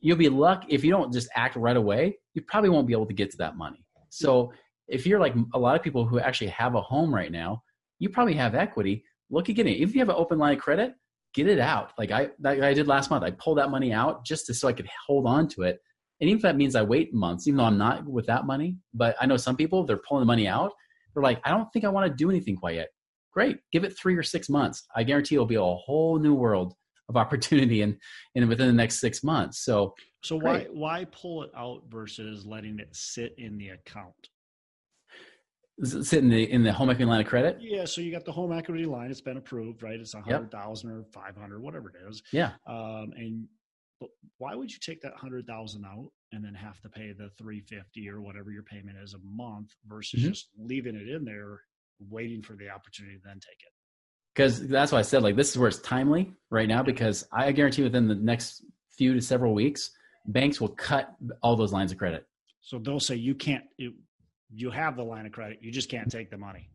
you'll 0.02 0.18
be 0.18 0.30
lucky 0.30 0.68
if 0.70 0.84
you 0.84 0.92
don't 0.92 1.12
just 1.12 1.30
act 1.36 1.56
right 1.56 1.78
away, 1.78 2.18
you 2.34 2.42
probably 2.42 2.70
won't 2.70 2.88
be 2.88 2.94
able 2.94 3.06
to 3.08 3.14
get 3.14 3.32
to 3.32 3.38
that 3.38 3.58
money. 3.58 3.84
So 4.10 4.52
if 4.88 5.08
you're 5.08 5.20
like 5.20 5.34
a 5.54 5.60
lot 5.60 5.76
of 5.76 5.82
people 5.82 6.06
who 6.06 6.20
actually 6.20 6.48
have 6.48 6.76
a 6.76 6.82
home 6.82 7.14
right 7.14 7.32
now, 7.32 7.64
you 8.00 8.10
probably 8.10 8.34
have 8.34 8.56
equity. 8.56 9.04
Look 9.30 9.50
at 9.50 9.56
getting 9.56 9.74
it. 9.74 9.82
If 9.82 9.94
you 9.94 10.00
have 10.00 10.10
an 10.10 10.16
open 10.18 10.38
line 10.38 10.54
of 10.56 10.62
credit, 10.62 10.94
get 11.34 11.48
it 11.48 11.60
out. 11.60 11.92
Like 11.98 12.12
I, 12.12 12.30
like 12.40 12.62
I 12.62 12.74
did 12.74 12.88
last 12.88 13.10
month, 13.10 13.24
I 13.24 13.32
pulled 13.32 13.58
that 13.58 13.72
money 13.72 13.94
out 13.94 14.26
just 14.26 14.46
to, 14.48 14.54
so 14.54 14.68
I 14.68 14.74
could 14.74 14.88
hold 15.08 15.26
on 15.26 15.48
to 15.50 15.64
it. 15.64 15.82
And 16.22 16.30
even 16.30 16.38
if 16.38 16.44
that 16.44 16.56
means 16.56 16.76
I 16.76 16.82
wait 16.82 17.14
months, 17.14 17.48
even 17.48 17.58
though 17.58 17.66
I'm 17.66 17.78
not 17.78 18.06
with 18.06 18.26
that 18.28 18.46
money, 18.46 18.78
but 18.94 19.16
I 19.20 19.26
know 19.26 19.38
some 19.38 19.58
people, 19.58 19.86
they're 19.86 20.02
pulling 20.08 20.22
the 20.22 20.28
money 20.28 20.48
out. 20.48 20.72
They're 21.14 21.24
like, 21.24 21.40
I 21.44 21.50
don't 21.50 21.68
think 21.72 21.86
I 21.86 21.90
want 21.90 22.08
to 22.10 22.16
do 22.16 22.30
anything 22.30 22.56
quite 22.56 22.76
yet. 22.76 22.90
Great 23.36 23.58
give 23.74 23.84
it 23.84 23.98
three 23.98 24.16
or 24.16 24.24
six 24.24 24.50
months. 24.50 24.86
I 24.96 25.04
guarantee 25.04 25.36
it'll 25.36 25.46
be 25.46 25.56
a 25.56 25.62
whole 25.62 26.18
new 26.18 26.34
world 26.34 26.74
of 27.10 27.18
opportunity 27.24 27.82
and 27.82 27.98
and 28.36 28.48
within 28.48 28.68
the 28.68 28.74
next 28.74 29.00
six 29.00 29.24
months. 29.24 29.64
So 29.64 29.94
so 30.24 30.40
great. 30.40 30.74
why 30.74 31.00
why 31.02 31.06
pull 31.06 31.44
it 31.44 31.52
out 31.56 31.84
versus 31.90 32.46
letting 32.46 32.80
it 32.80 32.90
sit 32.94 33.36
in 33.38 33.58
the 33.58 33.70
account? 33.70 34.30
Sit 35.84 36.20
in 36.20 36.30
the 36.30 36.50
in 36.50 36.64
the 36.64 36.72
home 36.72 36.90
equity 36.90 37.06
line 37.06 37.20
of 37.20 37.28
credit? 37.28 37.58
Yeah 37.60 37.84
so 37.84 38.00
you 38.00 38.10
got 38.10 38.24
the 38.24 38.32
home 38.32 38.54
equity 38.54 38.86
line 38.86 39.12
it's 39.12 39.20
been 39.20 39.38
approved 39.38 39.84
right? 39.84 40.00
It's 40.00 40.14
a 40.14 40.22
hundred 40.22 40.50
thousand 40.52 40.92
yep. 40.92 41.00
or 41.00 41.04
500 41.12 41.62
whatever 41.62 41.90
it 41.90 42.10
is. 42.10 42.24
Yeah. 42.32 42.52
Um 42.66 43.12
and 43.18 43.48
but 44.00 44.10
why 44.38 44.56
would 44.56 44.72
you 44.72 44.80
take 44.80 45.02
that 45.02 45.14
hundred 45.14 45.46
thousand 45.48 45.86
out 45.86 46.10
and 46.32 46.44
then 46.44 46.54
have 46.54 46.80
to 46.82 46.90
pay 46.90 47.14
the 47.14 47.30
350 47.38 48.10
or 48.10 48.22
whatever 48.22 48.52
your 48.52 48.64
payment 48.64 48.98
is 49.02 49.14
a 49.14 49.20
month 49.24 49.70
versus 49.88 50.20
mm-hmm. 50.20 50.30
just 50.30 50.50
leaving 50.58 50.96
it 50.96 51.08
in 51.08 51.24
there 51.24 51.62
waiting 52.10 52.42
for 52.42 52.54
the 52.54 52.70
opportunity 52.70 53.16
to 53.16 53.22
then 53.24 53.36
take 53.36 53.62
it. 53.62 53.72
Because 54.36 54.68
that's 54.68 54.92
why 54.92 55.00
I 55.00 55.04
said 55.04 55.24
like 55.24 55.36
this 55.36 55.52
is 55.52 55.58
where 55.58 55.70
it's 55.70 55.80
timely 55.80 56.34
right 56.50 56.68
now 56.68 56.84
because 56.84 57.26
I 57.32 57.52
guarantee 57.52 57.84
within 57.84 58.08
the 58.08 58.16
next 58.16 58.66
few 58.98 59.14
to 59.14 59.22
several 59.22 59.54
weeks, 59.54 59.92
banks 60.28 60.60
will 60.60 60.70
cut 60.70 61.14
all 61.42 61.56
those 61.56 61.72
lines 61.72 61.92
of 61.92 61.98
credit. 61.98 62.26
So 62.62 62.80
they'll 62.80 63.00
say 63.00 63.16
you 63.16 63.36
can't. 63.36 63.64
You, 63.78 63.94
you 64.54 64.72
have 64.72 64.96
the 64.96 65.04
line 65.04 65.26
of 65.26 65.32
credit, 65.32 65.60
you 65.62 65.72
just 65.72 65.90
can't 65.90 66.10
take 66.10 66.30
the 66.30 66.38
money. 66.38 66.70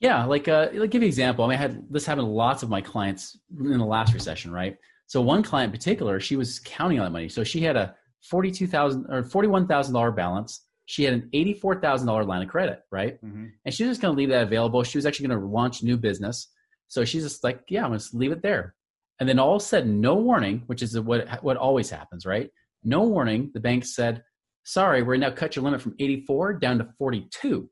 Yeah, 0.00 0.24
like 0.24 0.48
uh, 0.48 0.68
like 0.74 0.90
give 0.90 1.02
you 1.02 1.06
an 1.06 1.10
example. 1.10 1.44
I 1.44 1.48
mean, 1.48 1.58
I 1.58 1.62
had 1.62 1.82
this 1.90 2.04
happened 2.04 2.26
to 2.26 2.30
lots 2.30 2.62
of 2.62 2.68
my 2.68 2.80
clients 2.80 3.38
in 3.58 3.78
the 3.78 3.84
last 3.84 4.12
recession, 4.12 4.50
right? 4.50 4.76
So 5.06 5.20
one 5.20 5.42
client 5.42 5.72
in 5.72 5.78
particular, 5.78 6.20
she 6.20 6.36
was 6.36 6.60
counting 6.60 6.98
on 6.98 7.04
that 7.04 7.10
money. 7.10 7.28
So 7.28 7.44
she 7.44 7.60
had 7.60 7.76
a 7.76 7.94
forty-two 8.28 8.66
thousand 8.66 9.06
or 9.08 9.24
forty-one 9.24 9.66
thousand 9.66 9.94
dollar 9.94 10.10
balance. 10.10 10.66
She 10.86 11.04
had 11.04 11.14
an 11.14 11.28
eighty-four 11.32 11.80
thousand 11.80 12.06
dollar 12.06 12.24
line 12.24 12.42
of 12.42 12.48
credit, 12.48 12.80
right? 12.90 13.22
Mm-hmm. 13.22 13.46
And 13.64 13.74
she 13.74 13.84
was 13.84 13.92
just 13.92 14.02
going 14.02 14.14
to 14.14 14.18
leave 14.18 14.30
that 14.30 14.44
available. 14.44 14.82
She 14.82 14.98
was 14.98 15.06
actually 15.06 15.28
going 15.28 15.40
to 15.40 15.46
launch 15.46 15.82
new 15.82 15.96
business. 15.96 16.50
So 16.88 17.04
she's 17.04 17.22
just 17.22 17.44
like, 17.44 17.60
yeah, 17.68 17.84
I'm 17.84 17.90
going 17.90 18.00
to 18.00 18.16
leave 18.16 18.32
it 18.32 18.42
there. 18.42 18.74
And 19.20 19.28
then 19.28 19.38
all 19.38 19.56
of 19.56 19.62
a 19.62 19.64
sudden, 19.64 20.00
no 20.00 20.14
warning, 20.14 20.62
which 20.66 20.82
is 20.82 20.98
what 20.98 21.42
what 21.42 21.56
always 21.56 21.90
happens, 21.90 22.26
right? 22.26 22.50
No 22.82 23.02
warning. 23.04 23.50
The 23.54 23.60
bank 23.60 23.84
said, 23.84 24.22
sorry, 24.64 25.02
we're 25.02 25.16
now 25.16 25.30
cut 25.30 25.56
your 25.56 25.64
limit 25.64 25.80
from 25.80 25.94
84 25.98 26.54
down 26.54 26.78
to 26.78 26.88
42. 26.98 27.68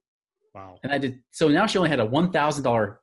Wow. 0.54 0.78
And 0.82 0.92
I 0.92 0.98
did 0.98 1.20
so 1.30 1.48
now 1.48 1.66
she 1.66 1.78
only 1.78 1.90
had 1.90 2.00
a 2.00 2.04
one 2.04 2.30
thousand 2.30 2.64
dollar 2.64 3.00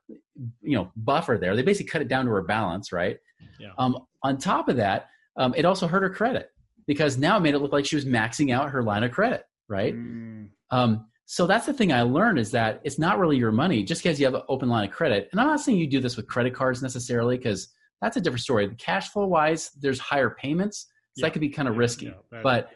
you 0.62 0.76
know 0.76 0.90
buffer 0.96 1.38
there. 1.38 1.56
They 1.56 1.62
basically 1.62 1.90
cut 1.90 2.02
it 2.02 2.08
down 2.08 2.26
to 2.26 2.30
her 2.32 2.42
balance, 2.42 2.92
right? 2.92 3.18
Yeah. 3.58 3.70
Um, 3.78 4.06
on 4.22 4.38
top 4.38 4.68
of 4.68 4.76
that, 4.76 5.08
um, 5.36 5.54
it 5.56 5.64
also 5.64 5.86
hurt 5.86 6.02
her 6.02 6.10
credit 6.10 6.50
because 6.86 7.18
now 7.18 7.36
it 7.36 7.40
made 7.40 7.54
it 7.54 7.58
look 7.58 7.72
like 7.72 7.86
she 7.86 7.96
was 7.96 8.04
maxing 8.04 8.52
out 8.52 8.70
her 8.70 8.82
line 8.82 9.02
of 9.02 9.10
credit, 9.10 9.44
right? 9.68 9.94
Mm. 9.94 10.48
Um, 10.70 11.06
so 11.26 11.46
that's 11.46 11.66
the 11.66 11.72
thing 11.72 11.92
I 11.92 12.02
learned 12.02 12.38
is 12.38 12.50
that 12.52 12.80
it's 12.84 12.98
not 12.98 13.18
really 13.18 13.36
your 13.36 13.52
money 13.52 13.84
just 13.84 14.02
because 14.02 14.18
you 14.18 14.26
have 14.26 14.34
an 14.34 14.42
open 14.48 14.68
line 14.68 14.88
of 14.88 14.94
credit. 14.94 15.28
And 15.30 15.40
I'm 15.40 15.46
not 15.46 15.60
saying 15.60 15.78
you 15.78 15.86
do 15.86 16.00
this 16.00 16.16
with 16.16 16.26
credit 16.26 16.54
cards 16.54 16.82
necessarily 16.82 17.36
because 17.36 17.68
that's 18.02 18.16
a 18.16 18.20
different 18.20 18.42
story. 18.42 18.66
The 18.66 18.74
cash 18.74 19.10
flow 19.10 19.26
wise, 19.26 19.70
there's 19.80 20.00
higher 20.00 20.30
payments, 20.30 20.88
so 21.12 21.20
yeah. 21.20 21.26
that 21.26 21.32
could 21.32 21.40
be 21.40 21.48
kind 21.48 21.68
of 21.68 21.76
risky. 21.76 22.06
Yeah, 22.06 22.12
that, 22.32 22.42
but. 22.42 22.70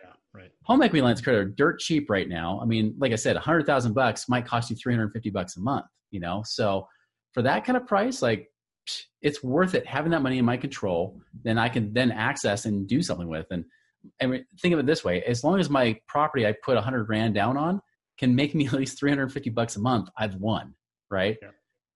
Home 0.64 0.82
equity 0.82 1.02
lines 1.02 1.20
of 1.20 1.24
credit 1.24 1.38
are 1.38 1.44
dirt 1.44 1.78
cheap 1.78 2.08
right 2.08 2.28
now. 2.28 2.58
I 2.60 2.64
mean, 2.64 2.94
like 2.98 3.12
I 3.12 3.16
said, 3.16 3.36
a 3.36 3.40
hundred 3.40 3.66
thousand 3.66 3.92
bucks 3.92 4.28
might 4.28 4.46
cost 4.46 4.70
you 4.70 4.76
350 4.76 5.30
bucks 5.30 5.56
a 5.56 5.60
month, 5.60 5.86
you 6.10 6.20
know? 6.20 6.42
So 6.46 6.88
for 7.32 7.42
that 7.42 7.64
kind 7.64 7.76
of 7.76 7.86
price, 7.86 8.22
like 8.22 8.48
it's 9.22 9.42
worth 9.42 9.74
it 9.74 9.86
having 9.86 10.10
that 10.12 10.22
money 10.22 10.38
in 10.38 10.44
my 10.44 10.56
control. 10.56 11.20
Then 11.42 11.58
I 11.58 11.68
can 11.68 11.92
then 11.92 12.10
access 12.10 12.64
and 12.64 12.86
do 12.86 13.02
something 13.02 13.28
with. 13.28 13.46
And, 13.50 13.64
and 14.20 14.44
think 14.60 14.72
of 14.74 14.80
it 14.80 14.86
this 14.86 15.04
way, 15.04 15.22
as 15.22 15.44
long 15.44 15.60
as 15.60 15.68
my 15.68 15.98
property 16.08 16.46
I 16.46 16.54
put 16.62 16.76
a 16.76 16.80
hundred 16.80 17.04
grand 17.04 17.34
down 17.34 17.56
on 17.56 17.80
can 18.18 18.34
make 18.34 18.54
me 18.54 18.66
at 18.66 18.72
least 18.72 18.98
350 18.98 19.50
bucks 19.50 19.76
a 19.76 19.80
month, 19.80 20.08
I've 20.16 20.36
won. 20.36 20.74
Right. 21.10 21.36
Yeah 21.42 21.48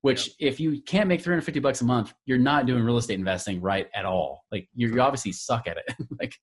which 0.02 0.30
yeah. 0.38 0.48
if 0.48 0.60
you 0.60 0.80
can't 0.82 1.08
make 1.08 1.20
350 1.20 1.60
bucks 1.60 1.80
a 1.80 1.84
month 1.84 2.12
you're 2.26 2.38
not 2.38 2.66
doing 2.66 2.82
real 2.82 2.98
estate 2.98 3.18
investing 3.18 3.60
right 3.60 3.88
at 3.94 4.04
all. 4.04 4.44
Like 4.52 4.68
you, 4.74 4.88
you 4.88 5.00
obviously 5.00 5.32
suck 5.32 5.66
at 5.66 5.76
it. 5.76 5.94
Like 6.20 6.34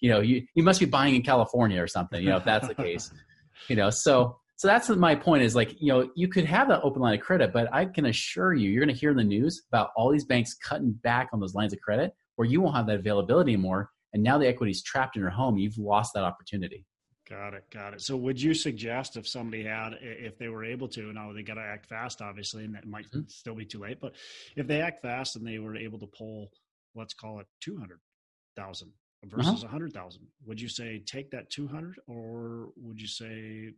you 0.00 0.10
know 0.10 0.20
you, 0.20 0.46
you 0.54 0.62
must 0.62 0.78
be 0.78 0.86
buying 0.86 1.14
in 1.14 1.22
california 1.22 1.82
or 1.82 1.88
something 1.88 2.22
you 2.22 2.28
know 2.28 2.36
if 2.36 2.44
that's 2.44 2.68
the 2.68 2.74
case 2.74 3.10
you 3.68 3.76
know. 3.76 3.90
So 3.90 4.38
so 4.56 4.68
that's 4.68 4.88
my 4.88 5.14
point 5.14 5.42
is 5.42 5.54
like 5.54 5.80
you 5.80 5.92
know 5.92 6.08
you 6.14 6.28
could 6.28 6.44
have 6.44 6.68
that 6.68 6.80
open 6.82 7.02
line 7.02 7.14
of 7.14 7.20
credit 7.20 7.52
but 7.52 7.68
i 7.72 7.84
can 7.84 8.06
assure 8.06 8.54
you 8.54 8.70
you're 8.70 8.84
going 8.84 8.94
to 8.94 8.98
hear 8.98 9.10
in 9.10 9.16
the 9.16 9.24
news 9.24 9.62
about 9.68 9.90
all 9.96 10.10
these 10.10 10.24
banks 10.24 10.54
cutting 10.54 10.92
back 11.02 11.28
on 11.32 11.40
those 11.40 11.54
lines 11.54 11.72
of 11.72 11.80
credit 11.80 12.12
where 12.36 12.46
you 12.46 12.60
won't 12.60 12.76
have 12.76 12.86
that 12.86 12.98
availability 12.98 13.52
anymore 13.52 13.90
and 14.12 14.22
now 14.22 14.38
the 14.38 14.46
equity 14.46 14.70
is 14.70 14.82
trapped 14.82 15.16
in 15.16 15.22
your 15.22 15.30
home 15.30 15.56
you've 15.56 15.78
lost 15.78 16.12
that 16.14 16.24
opportunity 16.24 16.84
Got 17.28 17.54
it. 17.54 17.64
Got 17.70 17.94
it. 17.94 18.02
So, 18.02 18.16
would 18.16 18.40
you 18.40 18.52
suggest 18.52 19.16
if 19.16 19.26
somebody 19.26 19.64
had, 19.64 19.94
if 20.00 20.36
they 20.38 20.48
were 20.48 20.64
able 20.64 20.88
to, 20.88 21.12
now 21.12 21.32
they 21.32 21.42
got 21.42 21.54
to 21.54 21.62
act 21.62 21.86
fast, 21.86 22.20
obviously, 22.20 22.64
and 22.64 22.74
that 22.74 22.86
might 22.86 23.06
mm-hmm. 23.06 23.22
still 23.28 23.54
be 23.54 23.64
too 23.64 23.80
late, 23.80 23.98
but 24.00 24.14
if 24.56 24.66
they 24.66 24.80
act 24.80 25.00
fast 25.00 25.36
and 25.36 25.46
they 25.46 25.58
were 25.58 25.76
able 25.76 25.98
to 25.98 26.06
pull, 26.06 26.50
let's 26.94 27.14
call 27.14 27.40
it 27.40 27.46
200,000 27.62 28.92
versus 29.24 29.48
uh-huh. 29.48 29.62
100,000, 29.62 30.20
would 30.46 30.60
you 30.60 30.68
say 30.68 31.02
take 31.06 31.30
that 31.30 31.48
200 31.50 31.96
or 32.06 32.68
would 32.76 33.00
you 33.00 33.08
say 33.08 33.70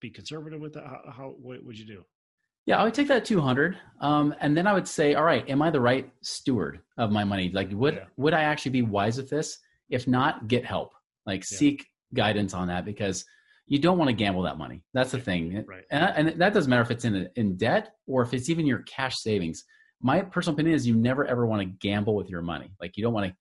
be 0.00 0.10
conservative 0.10 0.60
with 0.60 0.72
that? 0.72 0.84
How, 0.84 1.00
how 1.10 1.34
what 1.40 1.62
would 1.64 1.78
you 1.78 1.86
do? 1.86 2.04
Yeah, 2.66 2.78
I 2.78 2.84
would 2.84 2.94
take 2.94 3.08
that 3.08 3.26
200. 3.26 3.76
Um, 4.00 4.34
and 4.40 4.56
then 4.56 4.66
I 4.66 4.72
would 4.72 4.88
say, 4.88 5.14
all 5.14 5.24
right, 5.24 5.46
am 5.50 5.60
I 5.60 5.70
the 5.70 5.80
right 5.80 6.10
steward 6.22 6.80
of 6.96 7.10
my 7.10 7.22
money? 7.22 7.50
Like, 7.52 7.68
would, 7.72 7.94
yeah. 7.94 8.04
would 8.16 8.32
I 8.32 8.44
actually 8.44 8.70
be 8.70 8.82
wise 8.82 9.18
with 9.18 9.28
this? 9.28 9.58
If 9.90 10.08
not, 10.08 10.48
get 10.48 10.64
help. 10.64 10.94
Like, 11.26 11.40
yeah. 11.40 11.58
seek 11.58 11.86
guidance 12.14 12.54
on 12.54 12.68
that 12.68 12.84
because 12.84 13.24
you 13.66 13.78
don't 13.78 13.98
want 13.98 14.08
to 14.08 14.14
gamble 14.14 14.42
that 14.42 14.58
money. 14.58 14.82
That's 14.92 15.12
the 15.12 15.18
thing. 15.18 15.64
Right. 15.66 15.84
And, 15.90 16.28
and 16.28 16.40
that 16.40 16.52
doesn't 16.52 16.68
matter 16.68 16.82
if 16.82 16.90
it's 16.90 17.04
in, 17.04 17.28
in 17.36 17.56
debt 17.56 17.92
or 18.06 18.22
if 18.22 18.34
it's 18.34 18.50
even 18.50 18.66
your 18.66 18.80
cash 18.80 19.14
savings. 19.16 19.64
My 20.00 20.20
personal 20.20 20.54
opinion 20.54 20.76
is 20.76 20.86
you 20.86 20.94
never 20.94 21.24
ever 21.24 21.46
want 21.46 21.62
to 21.62 21.66
gamble 21.66 22.14
with 22.14 22.28
your 22.28 22.42
money. 22.42 22.70
Like 22.80 22.96
you 22.96 23.02
don't 23.02 23.14
want 23.14 23.26
to 23.26 23.34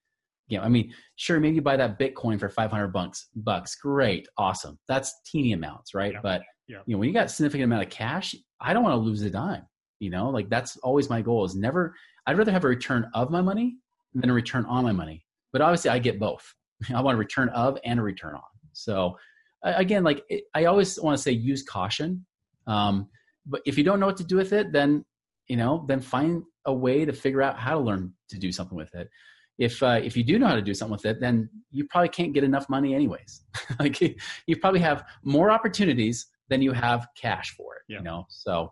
know, 0.57 0.61
I 0.61 0.69
mean, 0.69 0.93
sure, 1.15 1.39
maybe 1.39 1.55
you 1.55 1.61
buy 1.61 1.77
that 1.77 1.99
Bitcoin 1.99 2.39
for 2.39 2.49
500 2.49 2.87
bucks, 2.87 3.27
bucks. 3.35 3.75
Great. 3.75 4.27
Awesome. 4.37 4.77
That's 4.87 5.13
teeny 5.25 5.53
amounts, 5.53 5.93
right? 5.93 6.13
Yeah. 6.13 6.19
But, 6.21 6.41
yeah. 6.67 6.79
you 6.85 6.95
know, 6.95 6.99
when 6.99 7.07
you 7.07 7.13
got 7.13 7.31
significant 7.31 7.65
amount 7.65 7.83
of 7.83 7.89
cash, 7.89 8.35
I 8.59 8.73
don't 8.73 8.83
want 8.83 8.93
to 8.93 8.97
lose 8.97 9.21
a 9.21 9.29
dime, 9.29 9.65
you 9.99 10.09
know, 10.09 10.29
like 10.29 10.49
that's 10.49 10.77
always 10.77 11.09
my 11.09 11.21
goal 11.21 11.45
is 11.45 11.55
never, 11.55 11.95
I'd 12.25 12.37
rather 12.37 12.51
have 12.51 12.63
a 12.63 12.69
return 12.69 13.09
of 13.13 13.31
my 13.31 13.41
money 13.41 13.77
than 14.13 14.29
a 14.29 14.33
return 14.33 14.65
on 14.65 14.83
my 14.83 14.91
money. 14.91 15.25
But 15.51 15.61
obviously 15.61 15.89
I 15.89 15.99
get 15.99 16.19
both. 16.19 16.53
I 16.93 17.01
want 17.01 17.15
a 17.15 17.19
return 17.19 17.49
of 17.49 17.77
and 17.83 17.99
a 17.99 18.03
return 18.03 18.35
on. 18.35 18.41
So 18.73 19.17
again, 19.63 20.03
like 20.03 20.23
it, 20.29 20.43
I 20.53 20.65
always 20.65 20.99
want 20.99 21.17
to 21.17 21.21
say, 21.21 21.31
use 21.31 21.63
caution. 21.63 22.25
Um, 22.67 23.09
but 23.45 23.61
if 23.65 23.77
you 23.77 23.83
don't 23.83 23.99
know 23.99 24.05
what 24.05 24.17
to 24.17 24.23
do 24.23 24.37
with 24.37 24.53
it, 24.53 24.71
then 24.71 25.05
you 25.47 25.57
know, 25.57 25.85
then 25.87 25.99
find 25.99 26.43
a 26.65 26.73
way 26.73 27.05
to 27.05 27.13
figure 27.13 27.41
out 27.41 27.59
how 27.59 27.73
to 27.73 27.79
learn 27.79 28.13
to 28.29 28.37
do 28.37 28.51
something 28.51 28.77
with 28.77 28.93
it. 28.95 29.09
If 29.57 29.83
uh, 29.83 29.99
if 30.03 30.17
you 30.17 30.23
do 30.23 30.39
know 30.39 30.47
how 30.47 30.55
to 30.55 30.61
do 30.61 30.73
something 30.73 30.93
with 30.93 31.05
it, 31.05 31.19
then 31.19 31.49
you 31.71 31.85
probably 31.87 32.09
can't 32.09 32.33
get 32.33 32.43
enough 32.43 32.69
money 32.69 32.95
anyways. 32.95 33.41
like 33.79 33.99
you 34.01 34.55
probably 34.59 34.79
have 34.79 35.05
more 35.23 35.51
opportunities 35.51 36.27
than 36.49 36.61
you 36.61 36.71
have 36.71 37.07
cash 37.15 37.51
for 37.55 37.75
it. 37.75 37.81
Yeah. 37.87 37.97
You 37.99 38.03
know, 38.03 38.25
so 38.29 38.71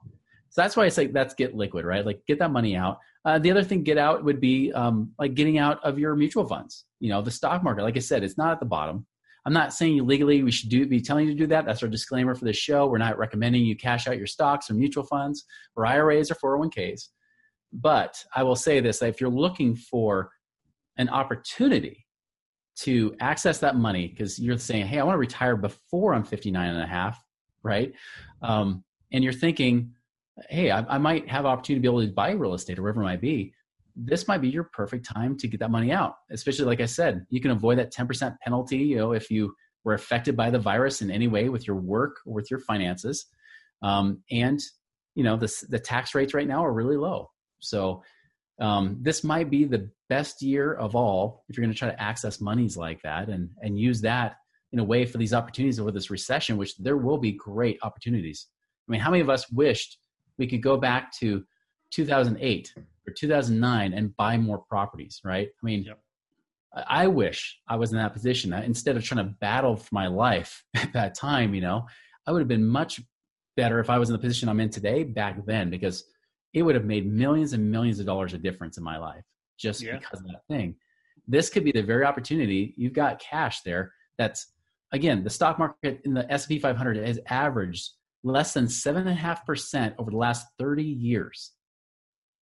so 0.50 0.62
that's 0.62 0.76
why 0.76 0.86
I 0.86 0.90
say 0.90 1.08
that's 1.08 1.34
get 1.34 1.56
liquid, 1.56 1.86
right? 1.86 2.06
Like 2.06 2.22
get 2.28 2.40
that 2.40 2.52
money 2.52 2.76
out. 2.76 3.00
Uh, 3.24 3.40
the 3.40 3.52
other 3.52 3.64
thing, 3.64 3.84
get 3.84 3.98
out 3.98 4.24
would 4.24 4.42
be 4.42 4.74
um, 4.74 5.12
like 5.20 5.34
getting 5.36 5.58
out 5.58 5.80
of 5.84 6.00
your 6.00 6.16
mutual 6.16 6.48
funds. 6.48 6.86
You 7.00 7.10
know, 7.10 7.22
the 7.22 7.32
stock 7.32 7.64
market. 7.64 7.84
Like 7.84 7.96
I 7.96 8.00
said, 8.02 8.24
it's 8.24 8.38
not 8.38 8.52
at 8.52 8.60
the 8.60 8.66
bottom. 8.66 9.06
I'm 9.46 9.54
not 9.54 9.74
saying 9.74 9.96
you 9.96 10.04
legally 10.04 10.44
we 10.44 10.52
should 10.52 10.70
do 10.70 10.86
be 10.86 11.02
telling 11.02 11.28
you 11.28 11.34
to 11.34 11.38
do 11.38 11.48
that. 11.48 11.66
That's 11.66 11.82
our 11.82 11.90
disclaimer 11.90 12.36
for 12.36 12.46
this 12.46 12.58
show. 12.58 12.88
We're 12.88 13.00
not 13.00 13.18
recommending 13.18 13.66
you 13.66 13.76
cash 13.76 14.08
out 14.08 14.18
your 14.18 14.28
stocks 14.28 14.70
or 14.70 14.76
mutual 14.76 15.04
funds 15.04 15.46
or 15.76 15.86
IRAs 15.86 16.30
or 16.32 16.36
401ks. 16.36 17.10
But 17.74 18.24
I 18.36 18.44
will 18.44 18.56
say 18.56 18.80
this: 18.80 19.02
if 19.02 19.20
you're 19.20 19.30
looking 19.30 19.76
for 19.76 20.32
an 20.98 21.10
opportunity 21.10 22.06
to 22.78 23.16
access 23.20 23.60
that 23.60 23.76
money, 23.76 24.08
because 24.08 24.38
you're 24.38 24.58
saying, 24.58 24.86
"Hey, 24.88 25.00
I 25.00 25.04
want 25.04 25.16
to 25.16 25.20
retire 25.20 25.56
before 25.56 26.14
I'm 26.14 26.24
59 26.24 26.70
and 26.70 26.82
a 26.82 26.88
half," 26.88 27.20
right? 27.64 27.94
Um, 28.42 28.84
and 29.12 29.24
you're 29.24 29.34
thinking, 29.34 29.94
"Hey, 30.50 30.70
I, 30.70 30.80
I 30.82 30.98
might 30.98 31.28
have 31.30 31.46
opportunity 31.46 31.80
to 31.80 31.82
be 31.82 31.92
able 31.92 32.08
to 32.08 32.14
buy 32.14 32.32
real 32.32 32.54
estate 32.54 32.78
or 32.78 32.84
whatever 32.84 33.02
it 33.02 33.06
might 33.06 33.22
be." 33.22 33.54
This 33.96 34.28
might 34.28 34.40
be 34.40 34.50
your 34.50 34.66
perfect 34.66 35.06
time 35.06 35.38
to 35.38 35.48
get 35.48 35.60
that 35.60 35.72
money 35.72 35.92
out. 35.92 36.16
Especially 36.32 36.66
like 36.66 36.82
I 36.82 36.86
said, 36.86 37.26
you 37.30 37.42
can 37.42 37.52
avoid 37.52 37.78
that 37.78 37.94
10% 37.94 38.36
penalty, 38.44 38.78
you 38.78 38.98
know, 38.98 39.14
if 39.14 39.30
you 39.30 39.54
were 39.84 39.94
affected 39.94 40.38
by 40.38 40.50
the 40.50 40.60
virus 40.60 41.02
in 41.02 41.12
any 41.12 41.28
way 41.28 41.50
with 41.50 41.68
your 41.68 41.76
work 41.76 42.18
or 42.26 42.34
with 42.34 42.52
your 42.52 42.60
finances. 42.60 43.26
Um, 43.82 44.24
and 44.32 44.60
you 45.16 45.24
know, 45.24 45.36
the 45.36 45.52
the 45.70 45.80
tax 45.80 46.16
rates 46.16 46.34
right 46.34 46.48
now 46.48 46.64
are 46.64 46.74
really 46.74 46.98
low. 46.98 47.30
So 47.60 48.04
um, 48.60 48.98
this 49.02 49.24
might 49.24 49.50
be 49.50 49.66
the 49.66 49.90
best 50.08 50.42
year 50.42 50.74
of 50.74 50.96
all 50.96 51.44
if 51.50 51.58
you're 51.58 51.66
going 51.66 51.74
to 51.74 51.78
try 51.78 51.90
to 51.90 52.02
access 52.02 52.40
monies 52.40 52.78
like 52.78 53.02
that 53.02 53.28
and 53.30 53.50
and 53.62 53.80
use 53.80 54.02
that 54.02 54.36
in 54.72 54.80
a 54.80 54.84
way 54.84 55.06
for 55.06 55.18
these 55.18 55.34
opportunities 55.34 55.80
over 55.80 55.92
this 55.92 56.10
recession, 56.10 56.58
which 56.58 56.78
there 56.78 56.98
will 56.98 57.18
be 57.18 57.34
great 57.34 57.78
opportunities. 57.82 58.48
I 58.88 58.92
mean, 58.92 59.02
how 59.02 59.12
many 59.12 59.22
of 59.22 59.30
us 59.30 59.52
wished 59.52 59.98
we 60.38 60.48
could 60.48 60.64
go 60.64 60.78
back 60.78 61.12
to 61.20 61.44
2008 61.92 62.74
or 63.08 63.14
2009 63.14 63.94
and 63.94 64.16
buy 64.16 64.38
more 64.38 64.60
properties, 64.60 65.20
right? 65.24 65.48
I 65.48 65.66
mean, 65.66 65.84
yep. 65.84 66.00
I 66.88 67.08
wish 67.08 67.60
I 67.68 67.76
was 67.76 67.92
in 67.92 67.98
that 67.98 68.14
position. 68.14 68.54
Instead 68.54 68.96
of 68.96 69.04
trying 69.04 69.26
to 69.26 69.34
battle 69.42 69.76
for 69.76 69.90
my 69.92 70.08
life 70.08 70.64
at 70.76 70.94
that 70.94 71.16
time, 71.16 71.54
you 71.54 71.62
know, 71.62 71.86
I 72.26 72.32
would 72.32 72.40
have 72.40 72.48
been 72.48 72.66
much 72.66 73.02
better 73.58 73.80
if 73.80 73.90
I 73.90 73.98
was 73.98 74.10
in 74.10 74.14
the 74.14 74.20
position 74.20 74.48
I'm 74.48 74.60
in 74.60 74.70
today 74.70 75.04
back 75.04 75.46
then 75.46 75.70
because 75.70 76.04
it 76.54 76.62
would 76.62 76.76
have 76.76 76.86
made 76.86 77.12
millions 77.12 77.54
and 77.54 77.72
millions 77.72 78.00
of 78.00 78.06
dollars 78.06 78.34
of 78.34 78.44
difference 78.44 78.78
in 78.78 78.84
my 78.84 78.98
life 78.98 79.24
just 79.60 79.82
yeah. 79.82 79.98
because 79.98 80.20
of 80.20 80.28
that 80.28 80.42
thing. 80.50 80.76
This 81.28 81.50
could 81.50 81.64
be 81.64 81.72
the 81.72 81.84
very 81.84 82.06
opportunity. 82.06 82.74
You've 82.78 82.94
got 82.94 83.20
cash 83.20 83.62
there. 83.62 83.94
That's 84.18 84.48
again, 84.92 85.24
the 85.24 85.30
stock 85.30 85.60
market 85.60 86.02
in 86.04 86.14
the 86.14 86.30
S&P 86.32 86.60
500 86.60 86.98
has 86.98 87.20
averaged 87.28 87.92
less 88.24 88.54
than 88.54 88.68
seven 88.68 89.02
and 89.02 89.12
a 89.12 89.14
half 89.14 89.46
percent 89.46 89.96
over 89.98 90.12
the 90.12 90.18
last 90.18 90.46
30 90.60 90.84
years. 90.84 91.52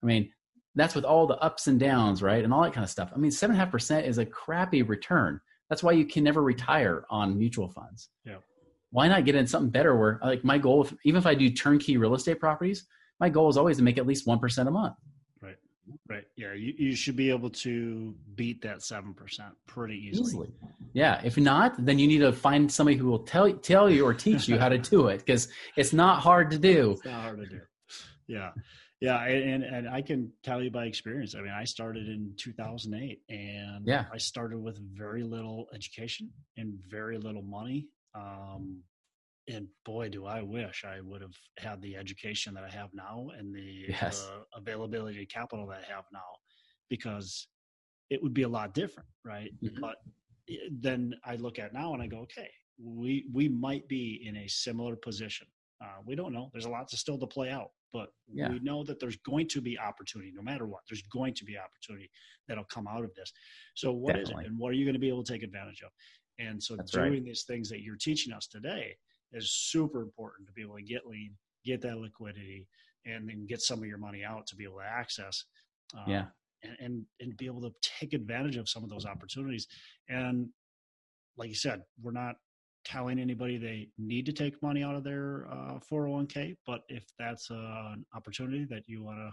I 0.03 0.07
mean, 0.07 0.31
that's 0.75 0.95
with 0.95 1.05
all 1.05 1.27
the 1.27 1.37
ups 1.39 1.67
and 1.67 1.79
downs, 1.79 2.23
right? 2.23 2.43
And 2.43 2.53
all 2.53 2.63
that 2.63 2.73
kind 2.73 2.85
of 2.85 2.91
stuff. 2.91 3.11
I 3.15 3.19
mean, 3.19 3.31
seven 3.31 3.55
and 3.55 3.63
a 3.63 3.65
half 3.65 3.73
percent 3.73 4.07
is 4.07 4.19
a 4.19 4.27
crappy 4.27 4.83
return. 4.83 5.41
That's 5.69 5.83
why 5.83 5.93
you 5.93 6.05
can 6.05 6.25
never 6.25 6.43
retire 6.43 7.05
on 7.11 7.39
mutual 7.39 7.69
funds. 7.69 8.09
Yeah. 8.25 8.37
Why 8.91 9.09
not 9.09 9.25
get 9.25 9.35
in 9.35 9.47
something 9.47 9.71
better 9.71 9.97
where 9.97 10.19
like 10.23 10.45
my 10.45 10.59
goal, 10.59 10.85
if, 10.85 10.95
even 11.05 11.19
if 11.19 11.27
I 11.27 11.35
do 11.35 11.49
turnkey 11.51 11.97
real 11.97 12.15
estate 12.15 12.41
properties, 12.41 12.87
my 13.21 13.29
goal 13.29 13.49
is 13.49 13.57
always 13.57 13.79
to 13.79 13.83
make 13.83 13.99
at 13.99 14.07
least 14.07 14.27
1% 14.27 14.67
a 14.67 14.71
month. 14.71 14.97
Right. 15.41 15.57
Right. 16.09 16.25
Yeah. 16.37 16.53
You, 16.53 16.75
you 16.77 16.95
should 16.95 17.17
be 17.17 17.31
able 17.31 17.51
to 17.51 18.15
beat 18.35 18.63
that 18.63 18.79
7% 18.79 19.15
pretty 19.67 19.95
easily. 19.97 20.27
easily. 20.27 20.49
Yeah. 20.93 21.21
If 21.25 21.39
not, 21.39 21.83
then 21.85 21.99
you 21.99 22.07
need 22.07 22.19
to 22.19 22.33
find 22.33 22.71
somebody 22.71 22.97
who 22.97 23.07
will 23.07 23.21
tell, 23.21 23.51
tell 23.53 23.89
you 23.89 24.05
or 24.05 24.13
teach 24.13 24.49
you 24.49 24.59
how 24.59 24.69
to 24.69 24.79
do 24.79 25.09
it 25.09 25.19
because 25.19 25.49
it's 25.77 25.93
not 25.93 26.21
hard 26.21 26.51
to 26.51 26.59
do. 26.59 26.93
It's 26.93 27.05
not 27.05 27.23
hard 27.23 27.39
to 27.41 27.47
do. 27.47 27.61
Yeah. 28.27 28.51
Yeah. 29.03 29.25
And, 29.25 29.65
and 29.65 29.89
I 29.89 30.01
can 30.01 30.31
tell 30.45 30.63
you 30.63 30.71
by 30.71 30.85
experience. 30.87 31.35
I 31.35 31.41
mean, 31.41 31.53
I 31.53 31.65
started 31.65 32.09
in 32.09 32.33
2008 32.37 33.21
and 33.29 33.85
yeah. 33.85 34.05
I 34.13 34.17
started 34.17 34.59
with 34.59 34.79
very 34.97 35.25
little 35.25 35.67
education 35.75 36.31
and 36.57 36.79
very 36.89 37.19
little 37.19 37.43
money. 37.43 37.89
Um, 38.15 38.83
and 39.49 39.67
boy, 39.85 40.09
do 40.09 40.25
I 40.27 40.41
wish 40.43 40.85
I 40.85 41.01
would 41.01 41.21
have 41.21 41.35
had 41.59 41.83
the 41.83 41.97
education 41.97 42.55
that 42.55 42.63
I 42.63 42.71
have 42.71 42.91
now 42.95 43.31
and 43.37 43.53
the 43.53 43.87
yes. 43.89 44.29
uh, 44.33 44.43
availability 44.55 45.23
of 45.23 45.29
capital 45.29 45.67
that 45.67 45.81
I 45.89 45.93
have 45.93 46.05
now, 46.13 46.21
because 46.89 47.49
it 48.09 48.23
would 48.23 48.35
be 48.35 48.43
a 48.43 48.49
lot 48.49 48.73
different, 48.73 49.09
right? 49.25 49.51
Mm-hmm. 49.65 49.81
But 49.81 49.97
eh, 50.49 50.69
then 50.71 51.15
I 51.25 51.35
look 51.37 51.59
at 51.59 51.73
now 51.73 51.93
and 51.93 52.01
I 52.01 52.07
go, 52.07 52.19
okay, 52.19 52.49
we 52.81 53.27
we 53.33 53.49
might 53.49 53.89
be 53.89 54.23
in 54.25 54.37
a 54.37 54.49
similar 54.49 54.95
position. 54.95 55.49
Uh, 55.83 56.01
we 56.07 56.15
don't 56.15 56.33
know. 56.33 56.51
There's 56.53 56.67
a 56.67 56.71
lot 56.71 56.87
to 56.91 56.97
still 56.97 57.19
to 57.19 57.27
play 57.27 57.51
out, 57.51 57.71
but 57.93 58.09
yeah. 58.33 58.49
we 58.49 58.59
know 58.61 58.83
that 58.85 58.99
there's 58.99 59.17
going 59.17 59.49
to 59.49 59.61
be 59.61 59.79
opportunity, 59.79 60.33
no 60.35 60.43
matter 60.43 60.67
what. 60.67 60.81
There's 60.89 61.03
going 61.03 61.35
to 61.35 61.45
be 61.45 61.57
opportunity 61.59 62.11
that'll 62.49 62.65
come 62.65 62.87
out 62.89 63.05
of 63.05 63.15
this. 63.15 63.33
So 63.75 63.93
what 63.93 64.15
Definitely. 64.15 64.33
is 64.33 64.47
it, 64.47 64.51
and 64.51 64.59
what 64.59 64.71
are 64.71 64.75
you 64.75 64.85
going 64.85 64.95
to 64.95 65.01
be 65.01 65.09
able 65.09 65.25
to 65.25 65.33
take 65.33 65.43
advantage 65.43 65.83
of? 65.83 65.91
And 66.39 66.63
so 66.63 66.77
That's 66.77 66.91
doing 66.91 67.13
right. 67.13 67.25
these 67.25 67.45
things 67.47 67.69
that 67.69 67.83
you're 67.83 67.97
teaching 67.97 68.33
us 68.33 68.47
today 68.47 68.97
is 69.33 69.51
super 69.51 70.03
important 70.03 70.47
to 70.49 70.53
be 70.53 70.63
able 70.63 70.77
to 70.77 70.83
get 70.83 71.07
lean, 71.07 71.35
get 71.65 71.81
that 71.83 71.99
liquidity, 71.99 72.67
and 73.07 73.29
then 73.29 73.47
get 73.47 73.61
some 73.61 73.79
of 73.81 73.87
your 73.87 73.99
money 73.99 74.25
out 74.25 74.47
to 74.47 74.57
be 74.57 74.65
able 74.65 74.79
to 74.79 74.87
access. 74.87 75.45
Um, 75.97 76.05
yeah. 76.07 76.25
And, 76.65 76.77
and, 76.79 77.07
and 77.21 77.37
be 77.37 77.47
able 77.47 77.61
to 77.63 77.73
take 77.83 78.13
advantage 78.13 78.57
of 78.57 78.69
some 78.69 78.85
of 78.85 78.91
those 78.91 79.05
opportunities. 79.05 79.67
And 80.09 80.49
like 81.37 81.49
you 81.49 81.57
said, 81.57 81.83
we're 82.01 82.13
not 82.13 82.37
telling 82.85 83.19
anybody 83.19 83.59
they 83.59 83.89
need 83.99 84.27
to 84.27 84.33
take 84.33 84.61
money 84.63 84.83
out 84.83 84.95
of 84.95 85.05
their 85.05 85.47
uh, 85.51 85.79
401k, 85.91 86.57
but 86.67 86.83
if 86.89 87.05
that's 87.19 87.51
uh, 87.51 87.93
an 87.93 88.05
opportunity 88.15 88.65
that 88.65 88.89
you 88.89 89.03
want 89.03 89.19
to 89.19 89.31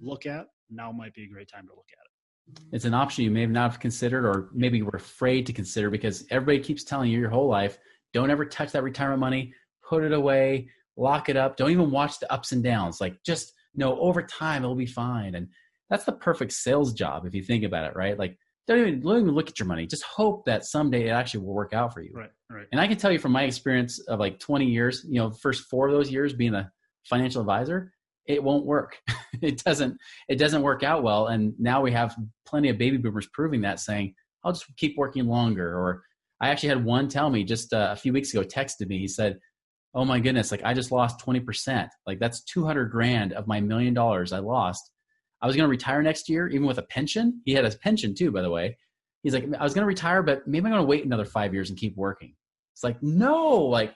look 0.00 0.26
at, 0.26 0.46
now 0.70 0.92
might 0.92 1.14
be 1.14 1.24
a 1.24 1.28
great 1.28 1.48
time 1.48 1.66
to 1.66 1.74
look 1.74 1.88
at 1.92 2.04
it. 2.04 2.62
It's 2.72 2.84
an 2.84 2.94
option 2.94 3.24
you 3.24 3.30
may 3.30 3.42
have 3.42 3.50
not 3.50 3.70
have 3.70 3.80
considered, 3.80 4.26
or 4.26 4.50
maybe 4.52 4.78
you 4.78 4.84
were 4.84 4.96
afraid 4.96 5.46
to 5.46 5.52
consider 5.52 5.88
because 5.90 6.26
everybody 6.30 6.58
keeps 6.60 6.82
telling 6.82 7.10
you 7.10 7.18
your 7.18 7.30
whole 7.30 7.48
life 7.48 7.78
don't 8.12 8.30
ever 8.30 8.44
touch 8.44 8.72
that 8.72 8.82
retirement 8.82 9.20
money. 9.20 9.54
Put 9.88 10.04
it 10.04 10.12
away. 10.12 10.68
Lock 10.96 11.28
it 11.28 11.36
up. 11.36 11.56
Don't 11.56 11.70
even 11.70 11.90
watch 11.90 12.18
the 12.18 12.32
ups 12.32 12.52
and 12.52 12.62
downs. 12.62 13.00
Like 13.00 13.22
just 13.24 13.52
know 13.74 13.98
over 14.00 14.22
time 14.22 14.62
it'll 14.62 14.74
be 14.74 14.86
fine. 14.86 15.34
And 15.34 15.48
that's 15.88 16.04
the 16.04 16.12
perfect 16.12 16.52
sales 16.52 16.92
job 16.92 17.26
if 17.26 17.34
you 17.34 17.42
think 17.42 17.64
about 17.64 17.84
it, 17.84 17.96
right? 17.96 18.18
Like 18.18 18.36
don't 18.76 18.88
even, 18.88 19.00
don't 19.00 19.20
even 19.20 19.34
look 19.34 19.48
at 19.48 19.58
your 19.58 19.66
money. 19.66 19.86
Just 19.86 20.04
hope 20.04 20.44
that 20.46 20.64
someday 20.64 21.08
it 21.08 21.10
actually 21.10 21.40
will 21.40 21.54
work 21.54 21.72
out 21.72 21.92
for 21.92 22.02
you. 22.02 22.12
Right, 22.14 22.30
right. 22.50 22.66
And 22.72 22.80
I 22.80 22.86
can 22.86 22.96
tell 22.96 23.12
you 23.12 23.18
from 23.18 23.32
my 23.32 23.44
experience 23.44 23.98
of 24.00 24.18
like 24.18 24.38
20 24.38 24.66
years, 24.66 25.04
you 25.08 25.20
know, 25.20 25.30
first 25.30 25.64
four 25.68 25.88
of 25.88 25.94
those 25.94 26.10
years 26.10 26.32
being 26.32 26.54
a 26.54 26.70
financial 27.04 27.40
advisor, 27.40 27.92
it 28.26 28.42
won't 28.42 28.64
work. 28.64 28.98
it 29.42 29.62
doesn't. 29.64 29.96
It 30.28 30.36
doesn't 30.36 30.62
work 30.62 30.82
out 30.82 31.02
well. 31.02 31.28
And 31.28 31.54
now 31.58 31.80
we 31.80 31.92
have 31.92 32.14
plenty 32.46 32.68
of 32.68 32.78
baby 32.78 32.96
boomers 32.96 33.28
proving 33.32 33.60
that, 33.62 33.80
saying, 33.80 34.14
"I'll 34.44 34.52
just 34.52 34.66
keep 34.76 34.96
working 34.96 35.26
longer," 35.26 35.76
or 35.76 36.02
I 36.40 36.48
actually 36.48 36.70
had 36.70 36.84
one 36.84 37.08
tell 37.08 37.30
me 37.30 37.44
just 37.44 37.72
uh, 37.72 37.88
a 37.92 37.96
few 37.96 38.12
weeks 38.12 38.32
ago, 38.32 38.42
texted 38.42 38.88
me. 38.88 38.98
He 38.98 39.08
said, 39.08 39.38
Oh 39.92 40.04
my 40.04 40.20
goodness, 40.20 40.50
like 40.50 40.62
I 40.64 40.72
just 40.72 40.92
lost 40.92 41.24
20%. 41.24 41.88
Like 42.06 42.18
that's 42.18 42.42
200 42.44 42.90
grand 42.90 43.32
of 43.32 43.46
my 43.46 43.60
million 43.60 43.92
dollars 43.92 44.32
I 44.32 44.38
lost. 44.38 44.90
I 45.42 45.46
was 45.46 45.56
going 45.56 45.66
to 45.66 45.70
retire 45.70 46.02
next 46.02 46.28
year, 46.28 46.48
even 46.48 46.66
with 46.66 46.78
a 46.78 46.82
pension. 46.82 47.40
He 47.44 47.52
had 47.52 47.64
a 47.64 47.70
pension 47.70 48.14
too, 48.14 48.30
by 48.30 48.42
the 48.42 48.50
way. 48.50 48.76
He's 49.22 49.34
like, 49.34 49.44
I 49.58 49.62
was 49.62 49.74
going 49.74 49.82
to 49.82 49.86
retire, 49.86 50.22
but 50.22 50.46
maybe 50.46 50.66
I'm 50.66 50.72
going 50.72 50.82
to 50.82 50.86
wait 50.86 51.04
another 51.04 51.24
five 51.24 51.52
years 51.52 51.70
and 51.70 51.78
keep 51.78 51.96
working. 51.96 52.34
It's 52.74 52.84
like, 52.84 53.02
no, 53.02 53.56
like 53.58 53.94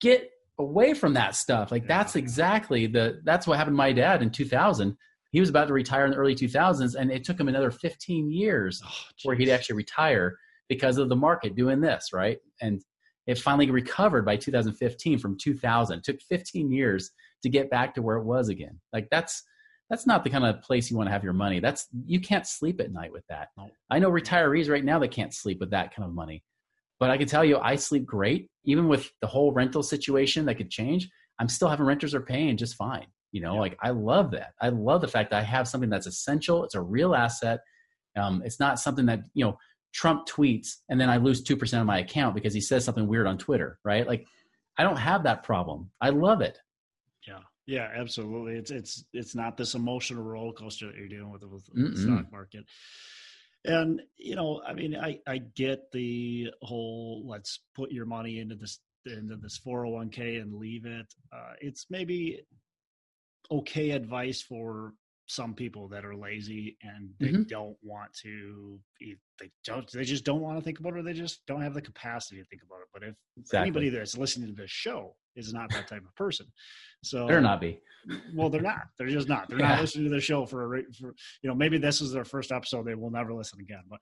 get 0.00 0.30
away 0.58 0.94
from 0.94 1.14
that 1.14 1.34
stuff. 1.34 1.70
Like 1.70 1.86
that's 1.86 2.16
exactly 2.16 2.86
the, 2.86 3.20
that's 3.24 3.46
what 3.46 3.58
happened 3.58 3.74
to 3.74 3.78
my 3.78 3.92
dad 3.92 4.22
in 4.22 4.30
2000. 4.30 4.96
He 5.30 5.40
was 5.40 5.48
about 5.48 5.68
to 5.68 5.74
retire 5.74 6.04
in 6.04 6.10
the 6.10 6.16
early 6.16 6.34
2000s 6.34 6.94
and 6.94 7.10
it 7.10 7.24
took 7.24 7.40
him 7.40 7.48
another 7.48 7.70
15 7.70 8.30
years 8.30 8.82
oh, 8.84 8.92
where 9.24 9.36
he'd 9.36 9.50
actually 9.50 9.76
retire 9.76 10.36
because 10.68 10.98
of 10.98 11.08
the 11.08 11.16
market 11.16 11.54
doing 11.54 11.80
this, 11.80 12.10
right? 12.12 12.38
And 12.60 12.82
it 13.26 13.38
finally 13.38 13.70
recovered 13.70 14.24
by 14.24 14.36
2015 14.36 15.18
from 15.18 15.38
2000. 15.38 15.98
It 15.98 16.04
took 16.04 16.20
15 16.22 16.70
years 16.70 17.10
to 17.42 17.48
get 17.48 17.70
back 17.70 17.94
to 17.94 18.02
where 18.02 18.16
it 18.16 18.24
was 18.24 18.48
again. 18.48 18.80
Like 18.92 19.08
that's 19.10 19.42
that's 19.90 20.06
not 20.06 20.24
the 20.24 20.30
kind 20.30 20.44
of 20.44 20.62
place 20.62 20.90
you 20.90 20.96
want 20.96 21.08
to 21.08 21.12
have 21.12 21.24
your 21.24 21.32
money. 21.32 21.60
That's 21.60 21.86
you 22.06 22.20
can't 22.20 22.46
sleep 22.46 22.80
at 22.80 22.92
night 22.92 23.12
with 23.12 23.24
that. 23.28 23.48
I 23.90 23.98
know 23.98 24.10
retirees 24.10 24.70
right 24.70 24.84
now 24.84 24.98
that 24.98 25.08
can't 25.08 25.34
sleep 25.34 25.60
with 25.60 25.70
that 25.70 25.94
kind 25.94 26.08
of 26.08 26.14
money. 26.14 26.42
But 26.98 27.10
I 27.10 27.18
can 27.18 27.26
tell 27.26 27.44
you 27.44 27.58
I 27.58 27.76
sleep 27.76 28.06
great 28.06 28.48
even 28.64 28.88
with 28.88 29.10
the 29.20 29.26
whole 29.26 29.52
rental 29.52 29.82
situation 29.82 30.46
that 30.46 30.54
could 30.54 30.70
change. 30.70 31.10
I'm 31.38 31.48
still 31.48 31.68
having 31.68 31.84
renters 31.84 32.14
are 32.14 32.20
paying 32.20 32.56
just 32.56 32.76
fine. 32.76 33.06
You 33.32 33.40
know, 33.40 33.54
yeah. 33.54 33.60
like 33.60 33.78
I 33.82 33.90
love 33.90 34.30
that. 34.32 34.52
I 34.60 34.68
love 34.68 35.00
the 35.00 35.08
fact 35.08 35.30
that 35.30 35.40
I 35.40 35.42
have 35.42 35.66
something 35.66 35.90
that's 35.90 36.06
essential. 36.06 36.64
It's 36.64 36.74
a 36.74 36.80
real 36.80 37.14
asset. 37.14 37.60
Um, 38.16 38.42
it's 38.44 38.60
not 38.60 38.78
something 38.78 39.06
that, 39.06 39.20
you 39.34 39.44
know, 39.44 39.58
Trump 39.92 40.26
tweets 40.26 40.76
and 40.88 41.00
then 41.00 41.10
I 41.10 41.16
lose 41.16 41.42
2% 41.42 41.80
of 41.80 41.86
my 41.86 41.98
account 41.98 42.34
because 42.34 42.54
he 42.54 42.60
says 42.60 42.84
something 42.84 43.06
weird 43.06 43.26
on 43.26 43.38
Twitter, 43.38 43.78
right? 43.84 44.06
Like 44.06 44.26
I 44.78 44.84
don't 44.84 44.96
have 44.96 45.24
that 45.24 45.42
problem. 45.42 45.90
I 46.00 46.10
love 46.10 46.40
it. 46.40 46.58
Yeah. 47.26 47.40
Yeah, 47.66 47.88
absolutely. 47.94 48.54
It's 48.54 48.70
it's 48.70 49.04
it's 49.12 49.34
not 49.34 49.56
this 49.56 49.74
emotional 49.74 50.24
roller 50.24 50.52
coaster 50.52 50.86
that 50.86 50.96
you're 50.96 51.08
dealing 51.08 51.30
with 51.30 51.42
with, 51.42 51.68
with 51.72 51.94
the 51.94 52.02
stock 52.02 52.32
market. 52.32 52.64
And 53.64 54.02
you 54.16 54.34
know, 54.34 54.62
I 54.66 54.72
mean, 54.72 54.96
I 54.96 55.20
I 55.26 55.38
get 55.38 55.92
the 55.92 56.50
whole 56.62 57.24
let's 57.26 57.60
put 57.74 57.92
your 57.92 58.06
money 58.06 58.40
into 58.40 58.56
this 58.56 58.80
into 59.06 59.36
this 59.36 59.60
401k 59.64 60.40
and 60.40 60.54
leave 60.54 60.86
it. 60.86 61.06
Uh, 61.32 61.52
it's 61.60 61.86
maybe 61.90 62.40
okay 63.50 63.90
advice 63.90 64.42
for 64.42 64.94
some 65.32 65.54
people 65.54 65.88
that 65.88 66.04
are 66.04 66.14
lazy 66.14 66.76
and 66.82 67.08
they 67.18 67.28
mm-hmm. 67.28 67.42
don't 67.44 67.76
want 67.82 68.12
to 68.12 68.78
they 69.00 69.50
don't 69.64 69.90
they 69.92 70.04
just 70.04 70.24
don't 70.24 70.42
want 70.42 70.58
to 70.58 70.62
think 70.62 70.78
about 70.78 70.92
it 70.92 70.98
or 70.98 71.02
they 71.02 71.14
just 71.14 71.40
don't 71.46 71.62
have 71.62 71.72
the 71.72 71.80
capacity 71.80 72.36
to 72.36 72.44
think 72.44 72.60
about 72.62 72.76
it 72.76 72.88
but 72.92 73.02
if 73.02 73.14
exactly. 73.38 73.60
anybody 73.60 73.88
that's 73.88 74.18
listening 74.18 74.46
to 74.46 74.54
this 74.54 74.70
show 74.70 75.14
is 75.34 75.54
not 75.54 75.70
that 75.70 75.88
type 75.88 76.04
of 76.06 76.14
person 76.16 76.46
so 77.02 77.26
they're 77.26 77.40
not 77.40 77.62
be 77.62 77.80
well 78.36 78.50
they're 78.50 78.60
not 78.60 78.82
they're 78.98 79.08
just 79.08 79.28
not 79.28 79.48
they're 79.48 79.58
yeah. 79.58 79.68
not 79.70 79.80
listening 79.80 80.04
to 80.04 80.14
the 80.14 80.20
show 80.20 80.44
for 80.44 80.76
a 80.76 80.82
for 81.00 81.14
you 81.42 81.48
know 81.48 81.54
maybe 81.54 81.78
this 81.78 82.02
is 82.02 82.12
their 82.12 82.26
first 82.26 82.52
episode 82.52 82.84
they 82.84 82.94
will 82.94 83.10
never 83.10 83.32
listen 83.32 83.58
again 83.60 83.82
but 83.88 84.00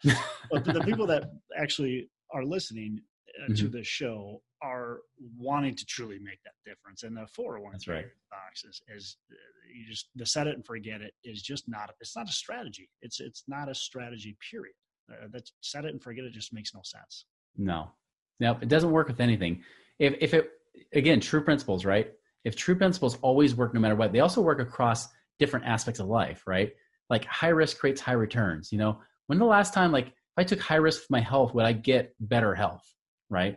but 0.50 0.64
the 0.64 0.80
people 0.80 1.06
that 1.12 1.30
actually 1.56 2.10
are 2.34 2.44
listening 2.44 3.00
mm-hmm. 3.42 3.54
to 3.54 3.68
the 3.68 3.84
show 3.84 4.42
are 4.62 4.98
wanting 5.38 5.74
to 5.74 5.84
truly 5.86 6.18
make 6.18 6.38
that 6.44 6.52
difference. 6.66 7.02
And 7.02 7.16
the 7.16 7.26
401 7.34 7.72
That's 7.72 7.88
right. 7.88 8.06
box 8.30 8.64
is, 8.64 8.82
is 8.94 9.16
uh, 9.30 9.34
you 9.74 9.86
just 9.88 10.08
the 10.14 10.26
set 10.26 10.46
it 10.46 10.54
and 10.54 10.64
forget 10.64 11.00
it 11.00 11.14
is 11.24 11.42
just 11.42 11.68
not 11.68 11.90
it's 12.00 12.16
not 12.16 12.28
a 12.28 12.32
strategy. 12.32 12.88
It's 13.02 13.20
it's 13.20 13.44
not 13.48 13.68
a 13.68 13.74
strategy. 13.74 14.36
Period. 14.50 14.74
Uh, 15.10 15.26
that 15.32 15.50
set 15.60 15.84
it 15.84 15.92
and 15.92 16.02
forget 16.02 16.24
it 16.24 16.32
just 16.32 16.52
makes 16.52 16.74
no 16.74 16.80
sense. 16.84 17.26
No, 17.56 17.90
no, 18.38 18.56
it 18.60 18.68
doesn't 18.68 18.90
work 18.90 19.08
with 19.08 19.20
anything. 19.20 19.62
If 19.98 20.14
if 20.20 20.34
it 20.34 20.50
again 20.92 21.20
true 21.20 21.42
principles, 21.42 21.84
right? 21.84 22.12
If 22.44 22.56
true 22.56 22.74
principles 22.74 23.18
always 23.22 23.54
work 23.54 23.74
no 23.74 23.80
matter 23.80 23.96
what, 23.96 24.12
they 24.12 24.20
also 24.20 24.40
work 24.40 24.60
across 24.60 25.08
different 25.38 25.66
aspects 25.66 26.00
of 26.00 26.06
life, 26.06 26.42
right? 26.46 26.72
Like 27.08 27.24
high 27.24 27.48
risk 27.48 27.78
creates 27.78 28.00
high 28.00 28.12
returns. 28.12 28.72
You 28.72 28.78
know, 28.78 29.00
when 29.26 29.38
the 29.38 29.44
last 29.44 29.74
time 29.74 29.92
like 29.92 30.08
if 30.08 30.38
I 30.38 30.44
took 30.44 30.60
high 30.60 30.76
risk 30.76 31.02
with 31.02 31.10
my 31.10 31.20
health, 31.20 31.54
would 31.54 31.64
I 31.64 31.72
get 31.72 32.14
better 32.20 32.54
health? 32.54 32.84
Right? 33.30 33.56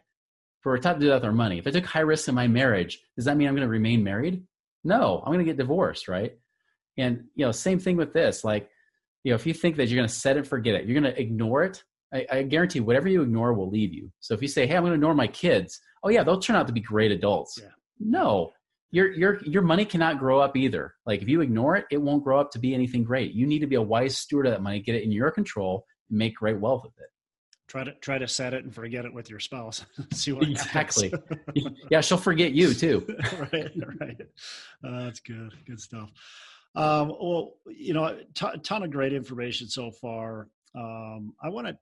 for 0.64 0.74
a 0.74 0.80
type 0.80 0.96
to 0.96 1.02
do 1.02 1.08
that 1.10 1.16
with 1.16 1.26
our 1.26 1.34
money. 1.34 1.60
If 1.60 1.68
I 1.68 1.72
took 1.72 1.86
high 1.86 2.00
risk 2.00 2.28
in 2.30 2.36
my 2.36 2.48
marriage, 2.48 3.00
does 3.18 3.26
that 3.26 3.36
mean 3.36 3.48
I'm 3.48 3.54
going 3.54 3.68
to 3.68 3.72
remain 3.72 4.04
married? 4.04 4.44
No, 4.84 5.22
I'm 5.24 5.32
going 5.32 5.46
to 5.46 5.52
get 5.52 5.58
divorced, 5.58 6.08
right? 6.08 6.38
And 6.98 7.26
you 7.36 7.46
know, 7.46 7.52
same 7.52 7.80
thing 7.80 7.98
with 7.98 8.14
this. 8.14 8.44
Like, 8.44 8.70
you 9.24 9.32
know, 9.32 9.36
if 9.36 9.46
you 9.46 9.54
think 9.54 9.76
that 9.76 9.90
you're 9.90 9.98
going 9.98 10.08
to 10.08 10.14
set 10.14 10.38
it, 10.38 10.48
forget 10.48 10.76
it. 10.76 10.86
You're 10.86 11.00
going 11.00 11.14
to 11.14 11.22
ignore 11.22 11.64
it. 11.64 11.84
I, 12.14 12.26
I 12.32 12.44
guarantee 12.44 12.80
whatever 12.80 13.10
you 13.10 13.22
ignore 13.22 13.54
will 13.54 13.70
leave 13.70 13.94
you. 13.94 14.12
So 14.20 14.34
if 14.34 14.42
you 14.42 14.48
say, 14.48 14.66
"Hey, 14.66 14.76
I'm 14.76 14.84
going 14.84 14.92
to 14.92 14.96
ignore 14.96 15.16
my 15.16 15.28
kids," 15.28 15.80
oh 16.04 16.10
yeah, 16.10 16.24
they'll 16.24 16.40
turn 16.40 16.56
out 16.56 16.68
to 16.68 16.74
be 16.74 16.82
great 16.82 17.12
adults. 17.12 17.58
Yeah. 17.62 17.70
No, 18.00 18.54
your 18.92 19.12
your 19.14 19.44
your 19.44 19.64
money 19.64 19.86
cannot 19.86 20.20
grow 20.20 20.40
up 20.40 20.56
either. 20.56 20.94
Like 21.06 21.22
if 21.22 21.28
you 21.28 21.42
ignore 21.42 21.76
it, 21.76 21.86
it 21.92 22.02
won't 22.02 22.24
grow 22.24 22.40
up 22.40 22.52
to 22.52 22.60
be 22.60 22.74
anything 22.74 23.04
great. 23.04 23.34
You 23.34 23.48
need 23.48 23.60
to 23.60 23.68
be 23.68 23.76
a 23.76 23.82
wise 23.82 24.18
steward 24.18 24.46
of 24.46 24.54
that 24.54 24.62
money, 24.62 24.80
get 24.80 24.96
it 24.96 25.04
in 25.04 25.12
your 25.12 25.32
control, 25.32 25.86
and 26.10 26.20
make 26.20 26.36
great 26.36 26.60
wealth 26.60 26.86
of 26.86 26.92
it 27.00 27.10
try 27.74 27.84
to 27.84 27.92
try 27.94 28.18
to 28.20 28.28
set 28.28 28.54
it 28.54 28.64
and 28.64 28.74
forget 28.74 29.04
it 29.04 29.12
with 29.12 29.32
your 29.32 29.40
spouse. 29.40 29.84
See 30.14 30.32
what 30.32 30.48
exactly. 30.48 31.12
yeah, 31.90 32.02
she'll 32.02 32.20
forget 32.20 32.52
you 32.52 32.72
too. 32.72 33.04
right, 33.52 33.72
right. 34.00 34.22
Uh, 34.84 35.06
that's 35.06 35.20
good. 35.20 35.54
Good 35.66 35.82
stuff. 35.82 36.12
Um, 36.76 37.10
well, 37.20 37.54
you 37.68 37.96
know, 37.96 38.20
t- 38.36 38.60
ton 38.62 38.84
of 38.84 38.92
great 38.92 39.12
information 39.12 39.68
so 39.68 39.90
far. 39.90 40.50
Um, 40.76 41.34
I 41.42 41.50
want 41.50 41.68
to 41.68 41.78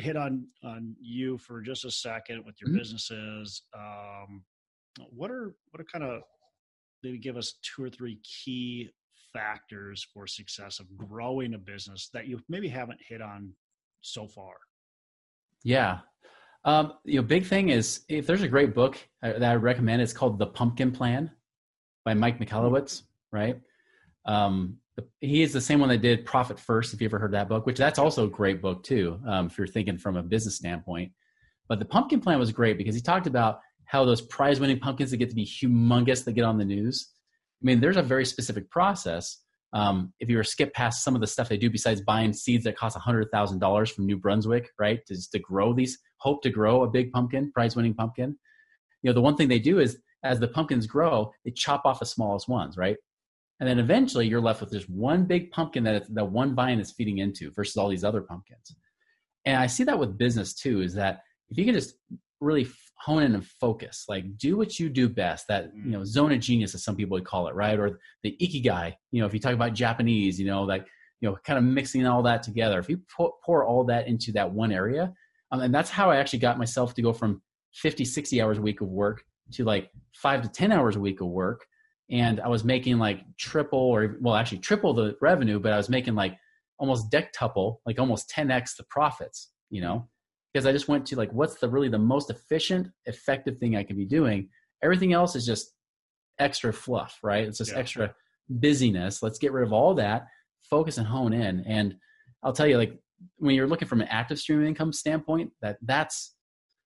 hit 0.00 0.16
on 0.16 0.48
on 0.64 0.96
you 1.00 1.38
for 1.38 1.60
just 1.60 1.84
a 1.84 1.92
second 1.92 2.44
with 2.44 2.60
your 2.60 2.70
mm-hmm. 2.70 2.78
businesses. 2.78 3.62
Um, 3.72 4.42
what 5.10 5.30
are 5.30 5.54
what 5.70 5.80
are 5.80 5.84
kind 5.84 6.04
of 6.04 6.22
maybe 7.04 7.18
give 7.18 7.36
us 7.36 7.54
two 7.62 7.84
or 7.84 7.90
three 7.90 8.18
key 8.24 8.90
factors 9.32 10.04
for 10.12 10.26
success 10.26 10.80
of 10.80 10.96
growing 10.96 11.54
a 11.54 11.58
business 11.58 12.08
that 12.12 12.26
you 12.26 12.40
maybe 12.48 12.66
haven't 12.66 12.98
hit 13.08 13.22
on 13.22 13.52
so 14.00 14.26
far? 14.26 14.54
Yeah. 15.64 16.00
Um, 16.64 16.94
you 17.04 17.16
know, 17.16 17.26
big 17.26 17.44
thing 17.44 17.70
is 17.70 18.02
if 18.08 18.26
there's 18.26 18.42
a 18.42 18.48
great 18.48 18.74
book 18.74 18.96
uh, 19.22 19.38
that 19.38 19.50
I 19.50 19.54
recommend, 19.56 20.00
it's 20.00 20.12
called 20.12 20.38
The 20.38 20.46
Pumpkin 20.46 20.92
Plan 20.92 21.30
by 22.04 22.14
Mike 22.14 22.38
Michalowicz, 22.38 23.02
right? 23.32 23.60
Um, 24.26 24.78
he 25.20 25.42
is 25.42 25.52
the 25.52 25.60
same 25.60 25.80
one 25.80 25.88
that 25.88 26.00
did 26.00 26.24
Profit 26.24 26.58
First, 26.58 26.94
if 26.94 27.00
you 27.00 27.06
ever 27.06 27.18
heard 27.18 27.32
that 27.32 27.48
book, 27.48 27.66
which 27.66 27.78
that's 27.78 27.98
also 27.98 28.26
a 28.26 28.30
great 28.30 28.62
book 28.62 28.82
too, 28.84 29.18
um, 29.26 29.46
if 29.46 29.58
you're 29.58 29.66
thinking 29.66 29.98
from 29.98 30.16
a 30.16 30.22
business 30.22 30.56
standpoint. 30.56 31.12
But 31.68 31.78
the 31.78 31.84
Pumpkin 31.84 32.20
Plan 32.20 32.38
was 32.38 32.52
great 32.52 32.78
because 32.78 32.94
he 32.94 33.00
talked 33.00 33.26
about 33.26 33.60
how 33.86 34.04
those 34.04 34.20
prize 34.20 34.60
winning 34.60 34.78
pumpkins 34.78 35.10
that 35.10 35.16
get 35.16 35.30
to 35.30 35.34
be 35.34 35.46
humongous 35.46 36.24
that 36.24 36.32
get 36.32 36.44
on 36.44 36.58
the 36.58 36.64
news. 36.64 37.10
I 37.62 37.64
mean, 37.64 37.80
there's 37.80 37.96
a 37.96 38.02
very 38.02 38.24
specific 38.24 38.70
process. 38.70 39.38
Um, 39.74 40.12
if 40.20 40.30
you 40.30 40.36
were 40.36 40.44
to 40.44 40.48
skip 40.48 40.72
past 40.72 41.02
some 41.02 41.16
of 41.16 41.20
the 41.20 41.26
stuff 41.26 41.48
they 41.48 41.56
do 41.56 41.68
besides 41.68 42.00
buying 42.00 42.32
seeds 42.32 42.64
that 42.64 42.76
cost 42.76 42.96
$100,000 42.96 43.92
from 43.92 44.06
New 44.06 44.16
Brunswick, 44.16 44.70
right, 44.78 45.04
to, 45.06 45.30
to 45.32 45.38
grow 45.40 45.74
these, 45.74 45.98
hope 46.18 46.42
to 46.42 46.50
grow 46.50 46.84
a 46.84 46.88
big 46.88 47.10
pumpkin, 47.10 47.50
prize 47.52 47.74
winning 47.74 47.94
pumpkin. 47.94 48.38
You 49.02 49.10
know, 49.10 49.14
the 49.14 49.20
one 49.20 49.36
thing 49.36 49.48
they 49.48 49.58
do 49.58 49.80
is 49.80 49.98
as 50.22 50.38
the 50.38 50.48
pumpkins 50.48 50.86
grow, 50.86 51.32
they 51.44 51.50
chop 51.50 51.84
off 51.84 51.98
the 51.98 52.06
smallest 52.06 52.48
ones, 52.48 52.76
right? 52.76 52.96
And 53.60 53.68
then 53.68 53.78
eventually 53.78 54.26
you're 54.28 54.40
left 54.40 54.60
with 54.60 54.72
just 54.72 54.88
one 54.88 55.24
big 55.24 55.50
pumpkin 55.50 55.84
that 55.84 56.12
that 56.14 56.24
one 56.24 56.54
vine 56.54 56.80
is 56.80 56.92
feeding 56.92 57.18
into 57.18 57.50
versus 57.52 57.76
all 57.76 57.88
these 57.88 58.04
other 58.04 58.20
pumpkins. 58.20 58.74
And 59.44 59.56
I 59.56 59.66
see 59.66 59.84
that 59.84 59.98
with 59.98 60.18
business 60.18 60.54
too, 60.54 60.82
is 60.82 60.94
that 60.94 61.20
if 61.50 61.58
you 61.58 61.64
can 61.64 61.74
just 61.74 61.94
really 62.40 62.64
hone 62.96 63.22
in 63.22 63.34
and 63.34 63.46
focus, 63.46 64.04
like 64.08 64.38
do 64.38 64.56
what 64.56 64.78
you 64.78 64.88
do 64.88 65.08
best, 65.08 65.46
that, 65.48 65.70
you 65.74 65.90
know, 65.90 66.04
zone 66.04 66.32
of 66.32 66.40
genius, 66.40 66.74
as 66.74 66.84
some 66.84 66.96
people 66.96 67.14
would 67.14 67.24
call 67.24 67.48
it, 67.48 67.54
right? 67.54 67.78
Or 67.78 68.00
the 68.22 68.36
ikigai, 68.40 68.94
you 69.10 69.20
know, 69.20 69.26
if 69.26 69.34
you 69.34 69.40
talk 69.40 69.52
about 69.52 69.74
Japanese, 69.74 70.38
you 70.38 70.46
know, 70.46 70.62
like, 70.62 70.86
you 71.20 71.28
know, 71.28 71.36
kind 71.44 71.58
of 71.58 71.64
mixing 71.64 72.06
all 72.06 72.22
that 72.22 72.42
together. 72.42 72.78
If 72.78 72.88
you 72.88 73.00
pour, 73.14 73.34
pour 73.44 73.64
all 73.64 73.84
that 73.84 74.08
into 74.08 74.32
that 74.32 74.52
one 74.52 74.72
area, 74.72 75.12
um, 75.50 75.60
and 75.60 75.74
that's 75.74 75.90
how 75.90 76.10
I 76.10 76.16
actually 76.16 76.40
got 76.40 76.58
myself 76.58 76.94
to 76.94 77.02
go 77.02 77.12
from 77.12 77.42
50, 77.74 78.04
60 78.04 78.42
hours 78.42 78.58
a 78.58 78.62
week 78.62 78.80
of 78.80 78.88
work 78.88 79.24
to 79.52 79.64
like 79.64 79.90
five 80.14 80.42
to 80.42 80.48
10 80.48 80.72
hours 80.72 80.96
a 80.96 81.00
week 81.00 81.20
of 81.20 81.28
work. 81.28 81.64
And 82.10 82.40
I 82.40 82.48
was 82.48 82.64
making 82.64 82.98
like 82.98 83.20
triple 83.38 83.78
or, 83.78 84.16
well, 84.20 84.34
actually 84.34 84.58
triple 84.58 84.94
the 84.94 85.16
revenue, 85.20 85.58
but 85.58 85.72
I 85.72 85.76
was 85.76 85.88
making 85.88 86.14
like 86.14 86.36
almost 86.78 87.10
dectuple, 87.10 87.76
like 87.86 87.98
almost 87.98 88.30
10x 88.30 88.76
the 88.76 88.84
profits, 88.84 89.50
you 89.70 89.80
know? 89.80 90.08
Because 90.54 90.66
I 90.66 90.72
just 90.72 90.86
went 90.86 91.04
to 91.06 91.16
like 91.16 91.32
what's 91.32 91.56
the 91.56 91.68
really 91.68 91.88
the 91.88 91.98
most 91.98 92.30
efficient, 92.30 92.88
effective 93.06 93.58
thing 93.58 93.76
I 93.76 93.82
can 93.82 93.96
be 93.96 94.06
doing. 94.06 94.48
Everything 94.82 95.12
else 95.12 95.34
is 95.34 95.44
just 95.44 95.72
extra 96.38 96.72
fluff, 96.72 97.18
right? 97.22 97.46
It's 97.46 97.58
just 97.58 97.72
yeah. 97.72 97.78
extra 97.78 98.14
busyness. 98.48 99.22
Let's 99.22 99.38
get 99.38 99.52
rid 99.52 99.66
of 99.66 99.72
all 99.72 99.94
that, 99.94 100.26
focus 100.62 100.98
and 100.98 101.06
hone 101.06 101.32
in. 101.32 101.64
And 101.66 101.96
I'll 102.42 102.52
tell 102.52 102.68
you, 102.68 102.78
like 102.78 102.96
when 103.38 103.56
you're 103.56 103.66
looking 103.66 103.88
from 103.88 104.00
an 104.00 104.08
active 104.08 104.38
stream 104.38 104.60
of 104.60 104.66
income 104.66 104.92
standpoint, 104.92 105.50
that 105.60 105.78
that's 105.82 106.34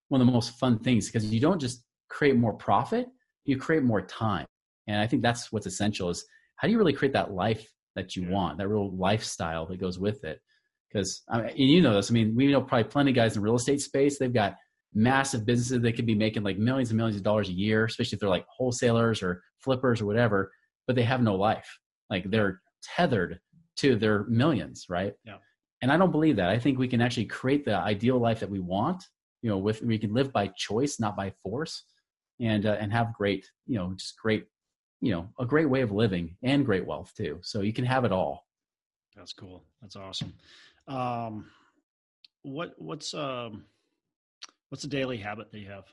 one 0.08 0.22
of 0.22 0.26
the 0.26 0.32
most 0.32 0.58
fun 0.58 0.78
things 0.78 1.06
because 1.06 1.26
you 1.26 1.40
don't 1.40 1.60
just 1.60 1.84
create 2.08 2.36
more 2.36 2.54
profit, 2.54 3.06
you 3.44 3.58
create 3.58 3.82
more 3.82 4.00
time. 4.00 4.46
And 4.86 4.98
I 4.98 5.06
think 5.06 5.22
that's 5.22 5.52
what's 5.52 5.66
essential 5.66 6.08
is 6.08 6.24
how 6.56 6.66
do 6.66 6.72
you 6.72 6.78
really 6.78 6.94
create 6.94 7.12
that 7.12 7.32
life 7.32 7.70
that 7.96 8.16
you 8.16 8.22
yeah. 8.22 8.30
want, 8.30 8.58
that 8.58 8.68
real 8.68 8.96
lifestyle 8.96 9.66
that 9.66 9.78
goes 9.78 9.98
with 9.98 10.24
it 10.24 10.40
because 10.88 11.22
you 11.54 11.80
know 11.80 11.94
this. 11.94 12.10
I 12.10 12.14
mean, 12.14 12.34
we 12.34 12.46
know 12.46 12.62
probably 12.62 12.84
plenty 12.84 13.10
of 13.10 13.16
guys 13.16 13.36
in 13.36 13.42
the 13.42 13.44
real 13.44 13.56
estate 13.56 13.80
space. 13.80 14.18
They've 14.18 14.32
got 14.32 14.56
massive 14.94 15.44
businesses. 15.44 15.82
They 15.82 15.92
could 15.92 16.06
be 16.06 16.14
making 16.14 16.42
like 16.42 16.58
millions 16.58 16.90
and 16.90 16.96
millions 16.96 17.16
of 17.16 17.22
dollars 17.22 17.48
a 17.48 17.52
year, 17.52 17.84
especially 17.84 18.16
if 18.16 18.20
they're 18.20 18.28
like 18.28 18.46
wholesalers 18.48 19.22
or 19.22 19.42
flippers 19.58 20.00
or 20.00 20.06
whatever. 20.06 20.50
But 20.86 20.96
they 20.96 21.02
have 21.02 21.22
no 21.22 21.34
life. 21.34 21.68
Like 22.08 22.30
they're 22.30 22.60
tethered 22.82 23.38
to 23.76 23.96
their 23.96 24.24
millions, 24.24 24.86
right? 24.88 25.12
Yeah. 25.24 25.36
And 25.82 25.92
I 25.92 25.96
don't 25.96 26.10
believe 26.10 26.36
that. 26.36 26.48
I 26.48 26.58
think 26.58 26.78
we 26.78 26.88
can 26.88 27.00
actually 27.00 27.26
create 27.26 27.64
the 27.64 27.76
ideal 27.76 28.18
life 28.18 28.40
that 28.40 28.50
we 28.50 28.60
want. 28.60 29.04
You 29.42 29.50
know, 29.50 29.58
with 29.58 29.82
we 29.82 29.98
can 29.98 30.12
live 30.12 30.32
by 30.32 30.48
choice, 30.56 30.98
not 30.98 31.16
by 31.16 31.32
force, 31.44 31.84
and 32.40 32.66
uh, 32.66 32.76
and 32.80 32.92
have 32.92 33.14
great, 33.14 33.46
you 33.66 33.78
know, 33.78 33.92
just 33.96 34.18
great, 34.20 34.46
you 35.00 35.12
know, 35.12 35.28
a 35.38 35.46
great 35.46 35.70
way 35.70 35.82
of 35.82 35.92
living 35.92 36.36
and 36.42 36.66
great 36.66 36.84
wealth 36.84 37.12
too. 37.16 37.38
So 37.42 37.60
you 37.60 37.72
can 37.72 37.84
have 37.84 38.04
it 38.04 38.10
all. 38.10 38.46
That's 39.16 39.32
cool. 39.32 39.64
That's 39.80 39.94
awesome. 39.94 40.32
Um, 40.88 41.46
what 42.42 42.74
what's 42.78 43.14
um, 43.14 43.64
what's 44.70 44.84
a 44.84 44.88
daily 44.88 45.18
habit 45.18 45.52
that 45.52 45.58
you 45.58 45.68
have? 45.70 45.84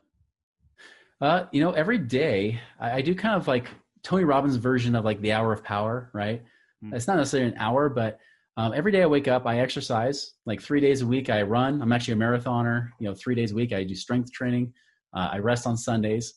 Uh, 1.21 1.45
you 1.51 1.61
know, 1.61 1.71
every 1.71 1.97
day 1.97 2.59
I, 2.79 2.97
I, 2.97 3.01
do 3.01 3.15
kind 3.15 3.35
of 3.35 3.47
like 3.47 3.69
Tony 4.03 4.25
Robbins' 4.25 4.57
version 4.57 4.95
of 4.95 5.05
like 5.05 5.21
the 5.21 5.31
hour 5.31 5.53
of 5.53 5.63
power, 5.63 6.09
right? 6.13 6.43
Mm-hmm. 6.83 6.93
It's 6.93 7.07
not 7.07 7.17
necessarily 7.17 7.51
an 7.51 7.57
hour, 7.57 7.89
but 7.89 8.19
um, 8.57 8.73
every 8.73 8.91
day 8.91 9.01
I 9.01 9.05
wake 9.05 9.27
up, 9.27 9.45
I 9.45 9.59
exercise. 9.59 10.33
Like 10.45 10.61
three 10.61 10.81
days 10.81 11.01
a 11.01 11.07
week, 11.07 11.29
I 11.29 11.41
run. 11.41 11.81
I'm 11.81 11.93
actually 11.93 12.15
a 12.15 12.17
marathoner. 12.17 12.89
You 12.99 13.07
know, 13.07 13.15
three 13.15 13.35
days 13.35 13.51
a 13.51 13.55
week, 13.55 13.73
I 13.73 13.83
do 13.83 13.95
strength 13.95 14.31
training. 14.31 14.73
Uh, 15.13 15.29
I 15.33 15.39
rest 15.39 15.67
on 15.67 15.77
Sundays. 15.77 16.33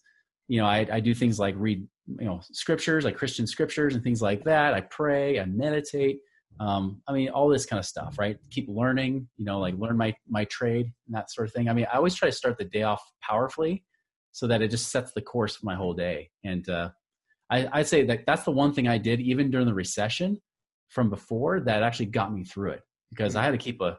You 0.46 0.60
know, 0.60 0.66
I, 0.66 0.86
I 0.90 1.00
do 1.00 1.14
things 1.14 1.38
like 1.38 1.54
read, 1.58 1.86
you 2.06 2.24
know, 2.24 2.40
scriptures, 2.52 3.04
like 3.04 3.16
Christian 3.16 3.46
scriptures 3.46 3.94
and 3.94 4.02
things 4.02 4.22
like 4.22 4.44
that. 4.44 4.74
I 4.74 4.80
pray, 4.82 5.40
I 5.40 5.44
meditate 5.44 6.20
um, 6.60 7.02
I 7.06 7.12
mean, 7.12 7.28
all 7.28 7.48
this 7.48 7.66
kind 7.66 7.78
of 7.78 7.86
stuff, 7.86 8.18
right? 8.18 8.36
Keep 8.50 8.68
learning, 8.68 9.28
you 9.36 9.44
know, 9.44 9.60
like 9.60 9.74
learn 9.78 9.96
my 9.96 10.14
my 10.28 10.44
trade 10.44 10.92
and 11.06 11.16
that 11.16 11.30
sort 11.30 11.48
of 11.48 11.54
thing. 11.54 11.68
I 11.68 11.72
mean, 11.72 11.86
I 11.92 11.96
always 11.96 12.14
try 12.14 12.28
to 12.28 12.34
start 12.34 12.58
the 12.58 12.64
day 12.64 12.82
off 12.82 13.02
powerfully, 13.22 13.84
so 14.32 14.46
that 14.46 14.62
it 14.62 14.70
just 14.70 14.90
sets 14.90 15.12
the 15.12 15.22
course 15.22 15.56
for 15.56 15.66
my 15.66 15.74
whole 15.74 15.94
day. 15.94 16.30
And 16.44 16.68
uh, 16.68 16.90
I, 17.50 17.68
I'd 17.72 17.88
say 17.88 18.04
that 18.04 18.26
that's 18.26 18.44
the 18.44 18.50
one 18.50 18.72
thing 18.72 18.88
I 18.88 18.98
did 18.98 19.20
even 19.20 19.50
during 19.50 19.66
the 19.66 19.74
recession 19.74 20.40
from 20.88 21.10
before 21.10 21.60
that 21.60 21.82
actually 21.82 22.06
got 22.06 22.32
me 22.32 22.44
through 22.44 22.72
it 22.72 22.82
because 23.10 23.36
I 23.36 23.42
had 23.42 23.52
to 23.52 23.58
keep 23.58 23.80
a, 23.80 23.98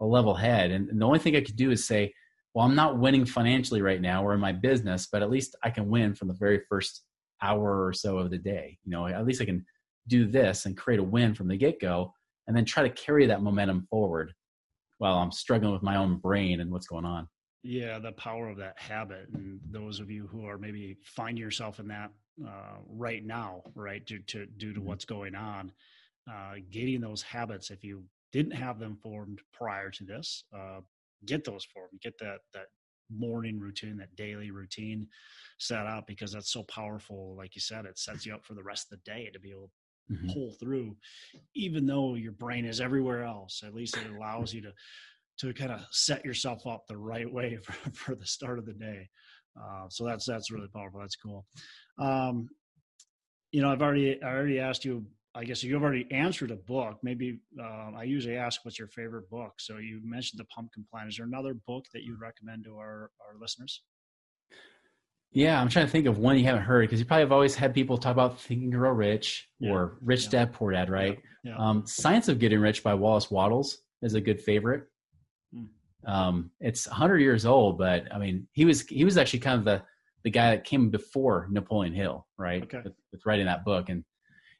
a 0.00 0.04
level 0.04 0.34
head. 0.34 0.70
And, 0.70 0.88
and 0.88 1.00
the 1.00 1.06
only 1.06 1.18
thing 1.18 1.36
I 1.36 1.40
could 1.40 1.56
do 1.56 1.70
is 1.70 1.86
say, 1.86 2.12
well, 2.54 2.64
I'm 2.64 2.74
not 2.74 2.98
winning 2.98 3.26
financially 3.26 3.82
right 3.82 4.00
now 4.00 4.24
or 4.24 4.34
in 4.34 4.40
my 4.40 4.52
business, 4.52 5.08
but 5.10 5.22
at 5.22 5.30
least 5.30 5.56
I 5.62 5.70
can 5.70 5.88
win 5.88 6.14
from 6.14 6.28
the 6.28 6.34
very 6.34 6.62
first 6.68 7.02
hour 7.42 7.86
or 7.86 7.92
so 7.92 8.18
of 8.18 8.30
the 8.30 8.38
day. 8.38 8.78
You 8.84 8.90
know, 8.92 9.06
at 9.06 9.26
least 9.26 9.42
I 9.42 9.44
can 9.44 9.64
do 10.08 10.26
this 10.26 10.66
and 10.66 10.76
create 10.76 11.00
a 11.00 11.04
win 11.04 11.34
from 11.34 11.48
the 11.48 11.56
get 11.56 11.80
go, 11.80 12.12
and 12.46 12.56
then 12.56 12.64
try 12.64 12.82
to 12.82 12.90
carry 12.90 13.26
that 13.26 13.42
momentum 13.42 13.86
forward 13.90 14.32
while 14.98 15.18
I'm 15.18 15.32
struggling 15.32 15.72
with 15.72 15.82
my 15.82 15.96
own 15.96 16.18
brain 16.18 16.60
and 16.60 16.70
what's 16.70 16.86
going 16.86 17.04
on. 17.04 17.28
Yeah, 17.62 17.98
the 17.98 18.12
power 18.12 18.48
of 18.48 18.56
that 18.58 18.78
habit, 18.78 19.26
and 19.34 19.60
those 19.70 19.98
of 19.98 20.10
you 20.10 20.28
who 20.28 20.46
are 20.46 20.56
maybe 20.56 20.96
find 21.04 21.36
yourself 21.36 21.80
in 21.80 21.88
that 21.88 22.10
uh, 22.46 22.76
right 22.88 23.24
now, 23.24 23.62
right, 23.74 24.04
due 24.04 24.20
to 24.28 24.46
due 24.46 24.72
to 24.72 24.78
mm-hmm. 24.78 24.88
what's 24.88 25.04
going 25.04 25.34
on, 25.34 25.72
uh, 26.30 26.54
getting 26.70 27.00
those 27.00 27.22
habits. 27.22 27.70
If 27.70 27.82
you 27.82 28.04
didn't 28.32 28.52
have 28.52 28.78
them 28.78 28.96
formed 29.02 29.40
prior 29.52 29.90
to 29.90 30.04
this, 30.04 30.44
uh, 30.56 30.80
get 31.24 31.44
those 31.44 31.64
formed. 31.64 32.00
Get 32.02 32.18
that 32.20 32.38
that 32.54 32.66
morning 33.10 33.58
routine, 33.58 33.96
that 33.96 34.14
daily 34.16 34.50
routine 34.50 35.08
set 35.58 35.86
up 35.86 36.06
because 36.06 36.32
that's 36.32 36.52
so 36.52 36.62
powerful. 36.64 37.34
Like 37.36 37.54
you 37.54 37.60
said, 37.60 37.84
it 37.84 37.98
sets 37.98 38.26
you 38.26 38.34
up 38.34 38.44
for 38.44 38.54
the 38.54 38.62
rest 38.62 38.92
of 38.92 38.98
the 38.98 39.10
day 39.10 39.30
to 39.32 39.40
be 39.40 39.50
able 39.50 39.70
mm-hmm. 40.10 40.30
pull 40.32 40.52
through, 40.60 40.96
even 41.54 41.86
though 41.86 42.14
your 42.14 42.32
brain 42.32 42.64
is 42.64 42.80
everywhere 42.80 43.24
else. 43.24 43.62
At 43.64 43.74
least 43.74 43.96
it 43.96 44.14
allows 44.14 44.52
you 44.52 44.62
to 44.62 44.72
to 45.40 45.52
kind 45.52 45.70
of 45.70 45.82
set 45.90 46.24
yourself 46.24 46.66
up 46.66 46.86
the 46.86 46.96
right 46.96 47.30
way 47.30 47.56
for, 47.62 47.72
for 47.92 48.14
the 48.14 48.26
start 48.26 48.58
of 48.58 48.66
the 48.66 48.72
day. 48.72 49.08
Uh, 49.58 49.86
so 49.88 50.04
that's 50.04 50.26
that's 50.26 50.50
really 50.50 50.68
powerful. 50.68 51.00
That's 51.00 51.16
cool. 51.16 51.46
Um, 51.98 52.48
you 53.52 53.62
know, 53.62 53.70
I've 53.70 53.82
already 53.82 54.22
I 54.22 54.28
already 54.28 54.58
asked 54.58 54.84
you. 54.84 55.06
I 55.34 55.44
guess 55.44 55.62
you've 55.62 55.82
already 55.82 56.06
answered 56.10 56.50
a 56.50 56.56
book. 56.56 56.98
Maybe 57.02 57.40
uh, 57.60 57.90
I 57.96 58.04
usually 58.04 58.36
ask, 58.36 58.64
"What's 58.64 58.78
your 58.78 58.88
favorite 58.88 59.28
book?" 59.30 59.52
So 59.58 59.78
you 59.78 60.00
mentioned 60.04 60.40
the 60.40 60.46
Pumpkin 60.46 60.84
Plan. 60.90 61.08
Is 61.08 61.16
there 61.16 61.26
another 61.26 61.54
book 61.66 61.84
that 61.92 62.02
you'd 62.02 62.20
recommend 62.20 62.64
to 62.64 62.76
our 62.76 63.10
our 63.26 63.38
listeners? 63.40 63.82
Yeah, 65.32 65.60
I'm 65.60 65.68
trying 65.68 65.86
to 65.86 65.92
think 65.92 66.06
of 66.06 66.18
one 66.18 66.38
you 66.38 66.44
haven't 66.44 66.62
heard 66.62 66.82
because 66.82 66.98
you 66.98 67.04
probably 67.04 67.22
have 67.22 67.32
always 67.32 67.54
had 67.54 67.74
people 67.74 67.98
talk 67.98 68.12
about 68.12 68.40
Think 68.40 68.62
and 68.62 68.72
Grow 68.72 68.90
Rich 68.90 69.48
yeah. 69.60 69.70
or 69.70 69.98
Rich 70.00 70.24
yeah. 70.24 70.30
Dad 70.30 70.52
Poor 70.52 70.72
Dad, 70.72 70.88
right? 70.88 71.18
Yeah. 71.44 71.56
Um, 71.58 71.86
Science 71.86 72.28
of 72.28 72.38
Getting 72.38 72.60
Rich 72.60 72.82
by 72.82 72.94
Wallace 72.94 73.30
Wattles 73.30 73.78
is 74.02 74.14
a 74.14 74.20
good 74.20 74.40
favorite. 74.40 74.84
Mm. 75.54 75.66
Um, 76.06 76.50
it's 76.60 76.88
100 76.88 77.18
years 77.18 77.44
old, 77.44 77.78
but 77.78 78.12
I 78.12 78.18
mean, 78.18 78.48
he 78.52 78.64
was 78.64 78.82
he 78.82 79.04
was 79.04 79.18
actually 79.18 79.40
kind 79.40 79.58
of 79.58 79.64
the 79.64 79.82
the 80.24 80.30
guy 80.30 80.50
that 80.50 80.64
came 80.64 80.90
before 80.90 81.46
Napoleon 81.50 81.94
Hill, 81.94 82.26
right? 82.36 82.62
Okay. 82.62 82.80
With, 82.82 82.94
with 83.12 83.26
writing 83.26 83.46
that 83.46 83.64
book, 83.64 83.88
and 83.88 84.04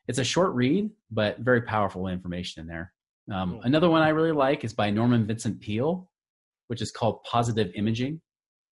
it's 0.08 0.18
a 0.18 0.24
short 0.24 0.54
read, 0.54 0.90
but 1.10 1.38
very 1.38 1.62
powerful 1.62 2.06
information 2.06 2.60
in 2.60 2.68
there. 2.68 2.92
Um, 3.32 3.52
cool. 3.52 3.62
Another 3.62 3.90
one 3.90 4.02
I 4.02 4.10
really 4.10 4.32
like 4.32 4.62
is 4.62 4.72
by 4.72 4.90
Norman 4.90 5.26
Vincent 5.26 5.60
Peale, 5.60 6.08
which 6.68 6.80
is 6.82 6.92
called 6.92 7.22
Positive 7.24 7.72
Imaging. 7.74 8.20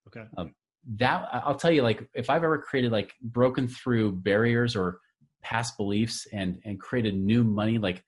Okay. 0.07 0.25
Um, 0.37 0.55
that 0.97 1.29
I'll 1.33 1.57
tell 1.57 1.71
you, 1.71 1.83
like 1.83 2.09
if 2.15 2.31
I've 2.31 2.45
ever 2.45 2.59
created 2.59 2.93
like 2.93 3.15
broken 3.23 3.69
through 3.69 4.13
barriers 4.13 4.77
or 4.77 5.01
past 5.43 5.77
beliefs 5.77 6.27
and 6.33 6.61
and 6.65 6.81
created 6.81 7.15
new 7.15 7.45
money, 7.45 7.79
like 7.79 8.05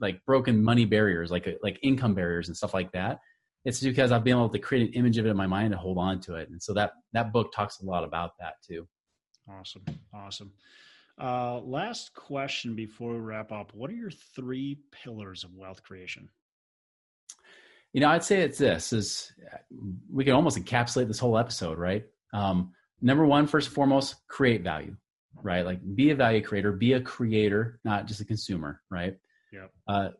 like 0.00 0.24
broken 0.24 0.62
money 0.62 0.84
barriers, 0.84 1.30
like 1.30 1.48
like 1.62 1.78
income 1.82 2.14
barriers 2.14 2.48
and 2.48 2.56
stuff 2.56 2.74
like 2.74 2.92
that, 2.92 3.20
it's 3.64 3.80
because 3.80 4.12
I've 4.12 4.24
been 4.24 4.36
able 4.36 4.48
to 4.48 4.58
create 4.58 4.88
an 4.88 4.94
image 4.94 5.18
of 5.18 5.26
it 5.26 5.30
in 5.30 5.36
my 5.36 5.46
mind 5.46 5.72
and 5.72 5.80
hold 5.80 5.98
on 5.98 6.20
to 6.22 6.36
it. 6.36 6.48
And 6.50 6.62
so 6.62 6.74
that 6.74 6.92
that 7.12 7.32
book 7.32 7.52
talks 7.52 7.80
a 7.80 7.84
lot 7.84 8.04
about 8.04 8.32
that 8.40 8.54
too. 8.66 8.88
Awesome, 9.48 9.84
awesome. 10.12 10.52
Uh, 11.20 11.58
last 11.60 12.14
question 12.14 12.74
before 12.74 13.12
we 13.12 13.18
wrap 13.18 13.50
up. 13.50 13.72
What 13.74 13.90
are 13.90 13.94
your 13.94 14.10
three 14.10 14.78
pillars 14.92 15.42
of 15.42 15.54
wealth 15.54 15.82
creation? 15.82 16.28
You 17.92 18.00
know, 18.00 18.08
I'd 18.08 18.24
say 18.24 18.40
it's 18.40 18.58
this 18.58 18.92
is 18.92 19.32
we 20.12 20.24
can 20.24 20.34
almost 20.34 20.58
encapsulate 20.58 21.08
this 21.08 21.18
whole 21.18 21.38
episode, 21.38 21.78
right? 21.78 22.04
Um, 22.32 22.72
number 23.00 23.26
one, 23.26 23.46
first 23.46 23.68
and 23.68 23.74
foremost, 23.74 24.16
create 24.28 24.62
value, 24.62 24.96
right? 25.42 25.64
Like 25.64 25.80
be 25.94 26.10
a 26.10 26.14
value 26.14 26.42
creator, 26.42 26.72
be 26.72 26.94
a 26.94 27.00
creator, 27.00 27.80
not 27.84 28.06
just 28.06 28.20
a 28.20 28.24
consumer, 28.24 28.82
right? 28.90 29.16
Yeah. 29.52 29.66
Uh, 29.86 30.10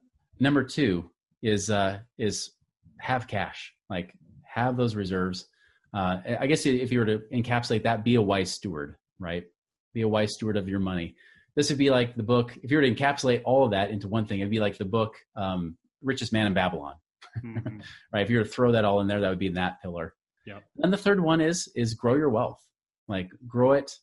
number 0.41 0.65
two 0.65 1.11
is 1.43 1.71
uh, 1.71 1.99
is 2.17 2.53
have 2.99 3.27
cash, 3.29 3.73
like 3.91 4.15
have 4.45 4.77
those 4.77 4.95
reserves. 4.95 5.47
Uh, 5.95 6.19
I 6.41 6.47
guess 6.47 6.67
if 6.67 6.93
you 6.93 6.99
were 6.99 7.07
to 7.07 7.19
encapsulate 7.33 7.85
that, 7.85 8.05
be 8.05 8.17
a 8.17 8.23
wise 8.23 8.51
steward, 8.51 8.97
right? 9.19 9.45
Be 9.95 10.03
a 10.03 10.09
wise 10.09 10.35
steward 10.35 10.57
of 10.57 10.69
your 10.69 10.81
money. 10.81 11.17
This 11.55 11.71
would 11.71 11.79
be 11.79 11.91
like 11.91 12.15
the 12.15 12.23
book. 12.23 12.57
If 12.63 12.71
you 12.71 12.77
were 12.77 12.83
to 12.83 12.95
encapsulate 12.95 13.43
all 13.45 13.65
of 13.65 13.71
that 13.73 13.91
into 13.91 14.07
one 14.09 14.27
thing, 14.27 14.41
it'd 14.41 14.51
be 14.51 14.61
like 14.61 14.79
the 14.79 14.85
book 14.85 15.15
um, 15.35 15.77
"Richest 16.03 16.33
Man 16.33 16.47
in 16.47 16.55
Babylon," 16.55 16.95
mm-hmm. 17.45 17.81
right? 18.13 18.23
If 18.23 18.31
you 18.31 18.39
were 18.39 18.45
to 18.45 18.51
throw 18.51 18.73
that 18.73 18.85
all 18.85 19.01
in 19.01 19.07
there, 19.07 19.21
that 19.21 19.29
would 19.29 19.39
be 19.39 19.49
in 19.49 19.55
that 19.55 19.81
pillar. 19.83 20.15
Yeah. 20.47 20.61
And 20.79 20.93
the 20.93 20.97
third 20.97 21.21
one 21.21 21.41
is 21.41 21.69
is 21.75 21.95
grow 21.95 22.15
your 22.15 22.31
wealth, 22.31 22.61
like 23.07 23.31
grow 23.47 23.73
it 23.73 23.95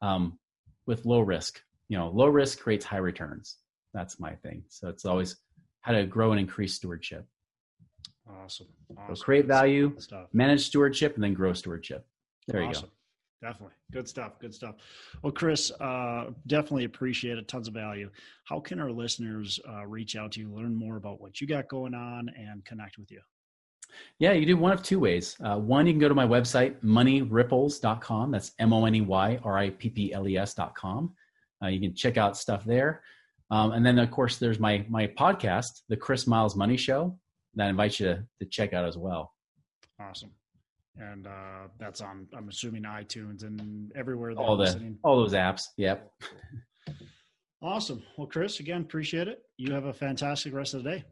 um, 0.00 0.38
with 0.86 1.04
low 1.04 1.20
risk. 1.20 1.60
You 1.88 1.98
know, 1.98 2.08
low 2.08 2.26
risk 2.26 2.58
creates 2.58 2.84
high 2.84 2.98
returns. 2.98 3.58
That's 3.94 4.18
my 4.18 4.34
thing. 4.36 4.64
So 4.68 4.88
it's 4.88 5.04
always 5.04 5.36
how 5.82 5.92
to 5.92 6.06
grow 6.06 6.32
and 6.32 6.40
increase 6.40 6.74
stewardship. 6.74 7.26
Awesome. 8.28 8.68
awesome. 8.96 9.16
So 9.16 9.22
create 9.22 9.46
value, 9.46 9.96
manage 10.32 10.66
stewardship, 10.66 11.14
and 11.14 11.22
then 11.22 11.34
grow 11.34 11.52
stewardship. 11.52 12.06
There 12.48 12.62
awesome. 12.62 12.84
you 12.84 12.88
go. 12.88 12.92
Definitely. 13.42 13.74
Good 13.90 14.08
stuff. 14.08 14.38
Good 14.38 14.54
stuff. 14.54 14.76
Well, 15.22 15.32
Chris, 15.32 15.72
uh, 15.80 16.26
definitely 16.46 16.84
appreciate 16.84 17.38
it. 17.38 17.48
Tons 17.48 17.66
of 17.66 17.74
value. 17.74 18.08
How 18.44 18.60
can 18.60 18.78
our 18.78 18.92
listeners 18.92 19.58
uh, 19.68 19.84
reach 19.84 20.14
out 20.14 20.32
to 20.32 20.40
you, 20.40 20.54
learn 20.54 20.74
more 20.74 20.96
about 20.96 21.20
what 21.20 21.40
you 21.40 21.48
got 21.48 21.68
going 21.68 21.92
on, 21.92 22.30
and 22.38 22.64
connect 22.64 22.98
with 22.98 23.10
you? 23.10 23.20
Yeah, 24.20 24.32
you 24.32 24.46
do 24.46 24.56
one 24.56 24.72
of 24.72 24.82
two 24.82 25.00
ways. 25.00 25.36
Uh, 25.44 25.58
one, 25.58 25.86
you 25.88 25.92
can 25.92 26.00
go 26.00 26.08
to 26.08 26.14
my 26.14 26.26
website, 26.26 26.76
moneyripples.com. 26.82 28.30
That's 28.30 28.52
M 28.60 28.72
O 28.72 28.84
N 28.86 28.94
E 28.94 29.00
Y 29.00 29.40
R 29.42 29.58
I 29.58 29.70
P 29.70 29.90
P 29.90 30.14
L 30.14 30.28
E 30.28 30.38
S.com. 30.38 31.12
Uh, 31.62 31.66
you 31.66 31.80
can 31.80 31.94
check 31.94 32.16
out 32.16 32.36
stuff 32.36 32.64
there. 32.64 33.02
Um, 33.50 33.72
and 33.72 33.84
then, 33.84 33.98
of 33.98 34.10
course, 34.12 34.38
there's 34.38 34.60
my 34.60 34.86
my 34.88 35.08
podcast, 35.08 35.82
The 35.88 35.96
Chris 35.96 36.28
Miles 36.28 36.54
Money 36.54 36.76
Show, 36.76 37.18
that 37.56 37.66
I 37.66 37.70
invite 37.70 37.98
you 37.98 38.06
to, 38.06 38.24
to 38.38 38.46
check 38.46 38.72
out 38.72 38.86
as 38.86 38.96
well. 38.96 39.32
Awesome 40.00 40.30
and 40.98 41.26
uh, 41.26 41.68
that's 41.78 42.00
on 42.00 42.26
I'm 42.36 42.48
assuming 42.48 42.82
iTunes 42.82 43.42
and 43.42 43.92
everywhere. 43.94 44.32
All 44.32 44.56
the 44.56 44.64
listening. 44.64 44.98
all 45.02 45.16
those 45.16 45.32
apps. 45.32 45.62
Yep. 45.76 46.10
Awesome. 47.62 48.02
Well, 48.18 48.26
Chris, 48.26 48.58
again, 48.58 48.80
appreciate 48.80 49.28
it. 49.28 49.42
You 49.56 49.72
have 49.72 49.84
a 49.84 49.92
fantastic 49.92 50.52
rest 50.52 50.74
of 50.74 50.82
the 50.82 50.90
day. 50.90 51.04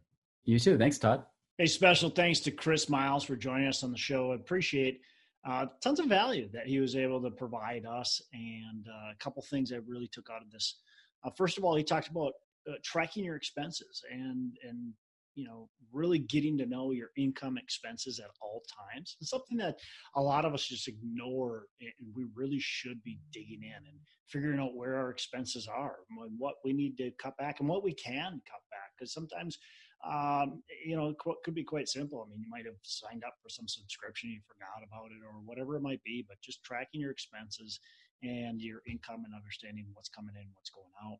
You 0.45 0.59
too. 0.59 0.77
Thanks, 0.77 0.99
Todd. 0.99 1.25
A 1.61 1.67
special 1.67 2.11
thanks 2.11 2.41
to 2.41 2.51
Chris 2.51 2.89
Miles 2.89 3.23
for 3.23 3.37
joining 3.37 3.69
us 3.69 3.85
on 3.85 3.93
the 3.93 3.99
show. 3.99 4.33
I 4.33 4.35
appreciate 4.35 5.01
uh, 5.49 5.67
tons 5.81 6.01
of 6.01 6.07
value 6.07 6.49
that 6.53 6.67
he 6.67 6.81
was 6.81 6.97
able 6.97 7.23
to 7.23 7.31
provide 7.31 7.87
us, 7.87 8.21
and 8.33 8.87
uh, 8.89 9.13
a 9.13 9.17
couple 9.21 9.43
things 9.43 9.73
I 9.73 9.77
really 9.87 10.09
took 10.13 10.29
out 10.29 10.43
of 10.43 10.51
this. 10.51 10.81
Uh, 11.25 11.31
first 11.37 11.57
of 11.57 11.65
all, 11.65 11.77
he 11.77 11.85
talked 11.85 12.09
about 12.09 12.33
uh, 12.69 12.75
tracking 12.83 13.25
your 13.25 13.37
expenses 13.37 14.03
and 14.11 14.53
and 14.69 14.93
you 15.35 15.45
know 15.45 15.69
really 15.93 16.19
getting 16.19 16.57
to 16.59 16.67
know 16.67 16.91
your 16.91 17.11
income 17.17 17.59
expenses 17.59 18.19
at 18.19 18.31
all 18.41 18.63
times 18.93 19.17
it's 19.21 19.31
something 19.31 19.57
that 19.57 19.77
a 20.17 20.21
lot 20.21 20.45
of 20.45 20.55
us 20.55 20.67
just 20.67 20.89
ignore 20.89 21.65
and 21.81 21.91
we 22.15 22.27
really 22.35 22.59
should 22.61 23.03
be 23.03 23.19
digging 23.33 23.63
in 23.63 23.87
and 23.89 23.99
figuring 24.29 24.61
out 24.61 24.77
where 24.77 24.97
our 24.97 25.11
expenses 25.11 25.69
are 25.69 25.97
and 26.11 26.31
what 26.39 26.55
we 26.65 26.73
need 26.73 26.97
to 26.97 27.11
cut 27.21 27.37
back 27.37 27.61
and 27.61 27.69
what 27.69 27.85
we 27.85 27.93
can 27.95 28.41
cut 28.49 28.63
back 28.71 28.91
because 28.97 29.13
sometimes 29.13 29.59
um, 30.09 30.63
you 30.85 30.97
know, 30.97 31.09
it 31.09 31.17
could 31.45 31.55
be 31.55 31.65
quite 31.65 31.87
simple. 31.87 32.25
I 32.25 32.31
mean, 32.31 32.41
you 32.41 32.49
might 32.49 32.65
have 32.65 32.77
signed 32.83 33.23
up 33.27 33.35
for 33.43 33.51
some 33.51 33.69
subscription, 33.69 34.31
you 34.31 34.41
forgot 34.49 34.87
about 34.87 35.11
it, 35.11 35.21
or 35.23 35.41
whatever 35.45 35.77
it 35.77 35.83
might 35.83 36.03
be. 36.05 36.25
But 36.27 36.41
just 36.41 36.65
tracking 36.65 37.03
your 37.03 37.11
expenses 37.11 37.81
and 38.23 38.61
your 38.61 38.81
income 38.87 39.25
and 39.25 39.35
understanding 39.35 39.87
what's 39.95 40.09
coming 40.09 40.35
in, 40.37 40.49
what's 40.55 40.71
going 40.71 40.87
out. 41.05 41.19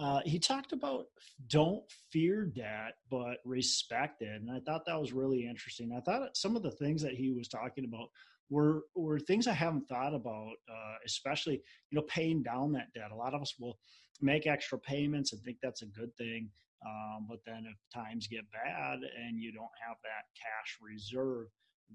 Uh, 0.00 0.20
he 0.24 0.38
talked 0.38 0.72
about 0.72 1.06
don't 1.48 1.82
fear 2.12 2.44
debt, 2.44 2.94
but 3.10 3.38
respect 3.44 4.22
it, 4.22 4.40
and 4.40 4.50
I 4.50 4.60
thought 4.60 4.86
that 4.86 5.00
was 5.00 5.12
really 5.12 5.46
interesting. 5.48 5.92
I 5.92 6.00
thought 6.00 6.36
some 6.36 6.54
of 6.54 6.62
the 6.62 6.70
things 6.70 7.02
that 7.02 7.14
he 7.14 7.32
was 7.32 7.48
talking 7.48 7.84
about 7.84 8.08
were 8.48 8.82
were 8.94 9.18
things 9.18 9.48
I 9.48 9.54
haven't 9.54 9.88
thought 9.88 10.14
about, 10.14 10.52
uh, 10.70 10.96
especially 11.04 11.54
you 11.90 11.96
know 11.96 12.02
paying 12.02 12.42
down 12.44 12.72
that 12.72 12.92
debt. 12.94 13.10
A 13.12 13.16
lot 13.16 13.34
of 13.34 13.42
us 13.42 13.54
will 13.58 13.78
make 14.20 14.46
extra 14.46 14.78
payments 14.78 15.32
and 15.32 15.42
think 15.42 15.58
that's 15.60 15.82
a 15.82 15.86
good 15.86 16.16
thing, 16.16 16.48
um, 16.86 17.26
but 17.28 17.40
then 17.44 17.64
if 17.68 17.76
times 17.92 18.28
get 18.28 18.44
bad 18.52 19.00
and 19.00 19.40
you 19.40 19.52
don't 19.52 19.66
have 19.86 19.96
that 20.04 20.26
cash 20.36 20.78
reserve, 20.80 21.46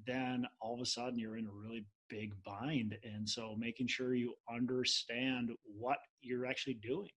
then 0.06 0.46
all 0.62 0.74
of 0.74 0.82
a 0.82 0.86
sudden 0.86 1.20
you're 1.20 1.38
in 1.38 1.48
a 1.48 1.52
really 1.52 1.86
big 2.10 2.34
bind. 2.44 2.98
And 3.04 3.28
so 3.28 3.56
making 3.58 3.88
sure 3.88 4.14
you 4.14 4.34
understand 4.54 5.52
what 5.66 5.98
you're 6.22 6.46
actually 6.46 6.76
doing 6.76 7.10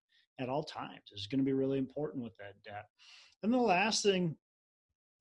at 0.40 0.48
all 0.48 0.62
times 0.62 1.12
is 1.14 1.26
going 1.26 1.38
to 1.38 1.44
be 1.44 1.52
really 1.52 1.78
important 1.78 2.22
with 2.22 2.36
that 2.38 2.54
debt. 2.64 2.86
And 3.42 3.52
the 3.52 3.58
last 3.58 4.02
thing 4.02 4.36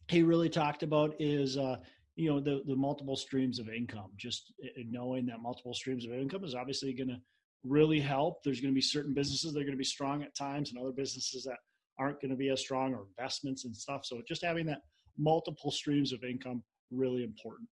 he 0.10 0.24
really 0.24 0.50
talked 0.50 0.84
about 0.84 1.14
is, 1.20 1.58
uh, 1.58 1.78
you 2.16 2.30
know, 2.30 2.40
the, 2.40 2.62
the 2.68 2.76
multiple 2.76 3.16
streams 3.16 3.60
of 3.60 3.70
income. 3.70 4.12
Just 4.18 4.54
uh, 4.64 4.82
knowing 4.90 5.26
that 5.28 5.42
multiple 5.42 5.74
streams 5.74 6.06
of 6.06 6.14
income 6.14 6.44
is 6.44 6.56
obviously 6.56 6.94
going 6.94 7.10
to 7.10 7.20
really 7.64 8.00
help. 8.00 8.44
There's 8.44 8.60
going 8.60 8.74
to 8.74 8.76
be 8.76 8.82
certain 8.82 9.14
businesses 9.14 9.54
that 9.54 9.60
are 9.60 9.64
going 9.64 9.72
to 9.74 9.78
be 9.78 9.84
strong 9.84 10.24
at 10.24 10.36
times 10.36 10.72
and 10.72 10.80
other 10.80 10.92
businesses 10.92 11.44
that 11.46 11.58
aren't 12.00 12.22
going 12.22 12.32
to 12.32 12.38
be 12.38 12.50
as 12.50 12.60
strong 12.60 12.94
or 12.94 13.06
investments 13.18 13.66
and 13.66 13.76
stuff. 13.76 14.06
So 14.06 14.22
just 14.28 14.44
having 14.44 14.66
that 14.68 14.82
multiple 15.18 15.72
streams 15.72 16.12
of 16.12 16.24
income 16.24 16.64
really 16.94 17.24
important. 17.24 17.68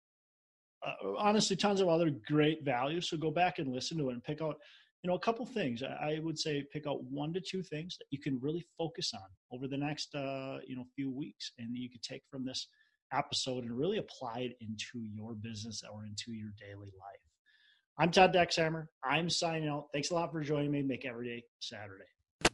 Uh, 0.86 1.14
honestly, 1.18 1.56
tons 1.56 1.82
of 1.82 1.88
other 1.88 2.10
great 2.28 2.64
values. 2.64 3.10
So 3.10 3.18
go 3.18 3.32
back 3.32 3.60
and 3.60 3.72
listen 3.72 3.98
to 4.00 4.10
it 4.10 4.14
and 4.14 4.24
pick 4.24 4.42
out 4.42 4.56
you 5.04 5.10
know 5.10 5.16
a 5.16 5.20
couple 5.20 5.46
things. 5.46 5.84
I 5.84 6.20
would 6.22 6.38
say 6.38 6.66
pick 6.72 6.88
out 6.88 7.04
one 7.04 7.34
to 7.34 7.42
two 7.42 7.64
things 7.64 7.98
that 7.98 8.06
you 8.12 8.20
can 8.20 8.40
really 8.42 8.66
focus 8.78 9.14
on 9.14 9.28
over 9.52 9.68
the 9.68 9.78
next 9.78 10.14
uh, 10.16 10.58
you 10.66 10.76
know 10.76 10.86
few 10.96 11.12
weeks 11.12 11.52
and 11.60 11.76
you 11.76 11.90
can 11.90 12.02
take 12.02 12.24
from 12.30 12.46
this 12.46 12.68
episode 13.14 13.64
and 13.64 13.78
really 13.78 13.98
apply 13.98 14.40
it 14.40 14.58
into 14.62 15.06
your 15.14 15.34
business 15.34 15.84
or 15.92 16.06
into 16.06 16.32
your 16.32 16.52
daily 16.60 16.92
life. 17.00 17.22
I'm 17.98 18.10
todd 18.10 18.34
dexheimer 18.34 18.86
i'm 19.04 19.30
signing 19.30 19.68
out. 19.68 19.88
Thanks 19.94 20.12
a 20.12 20.14
lot 20.16 20.32
for 20.32 20.42
joining 20.42 20.72
me. 20.72 20.82
Make 20.82 21.06
every 21.06 21.28
day 21.28 21.44
saturday 21.60 22.06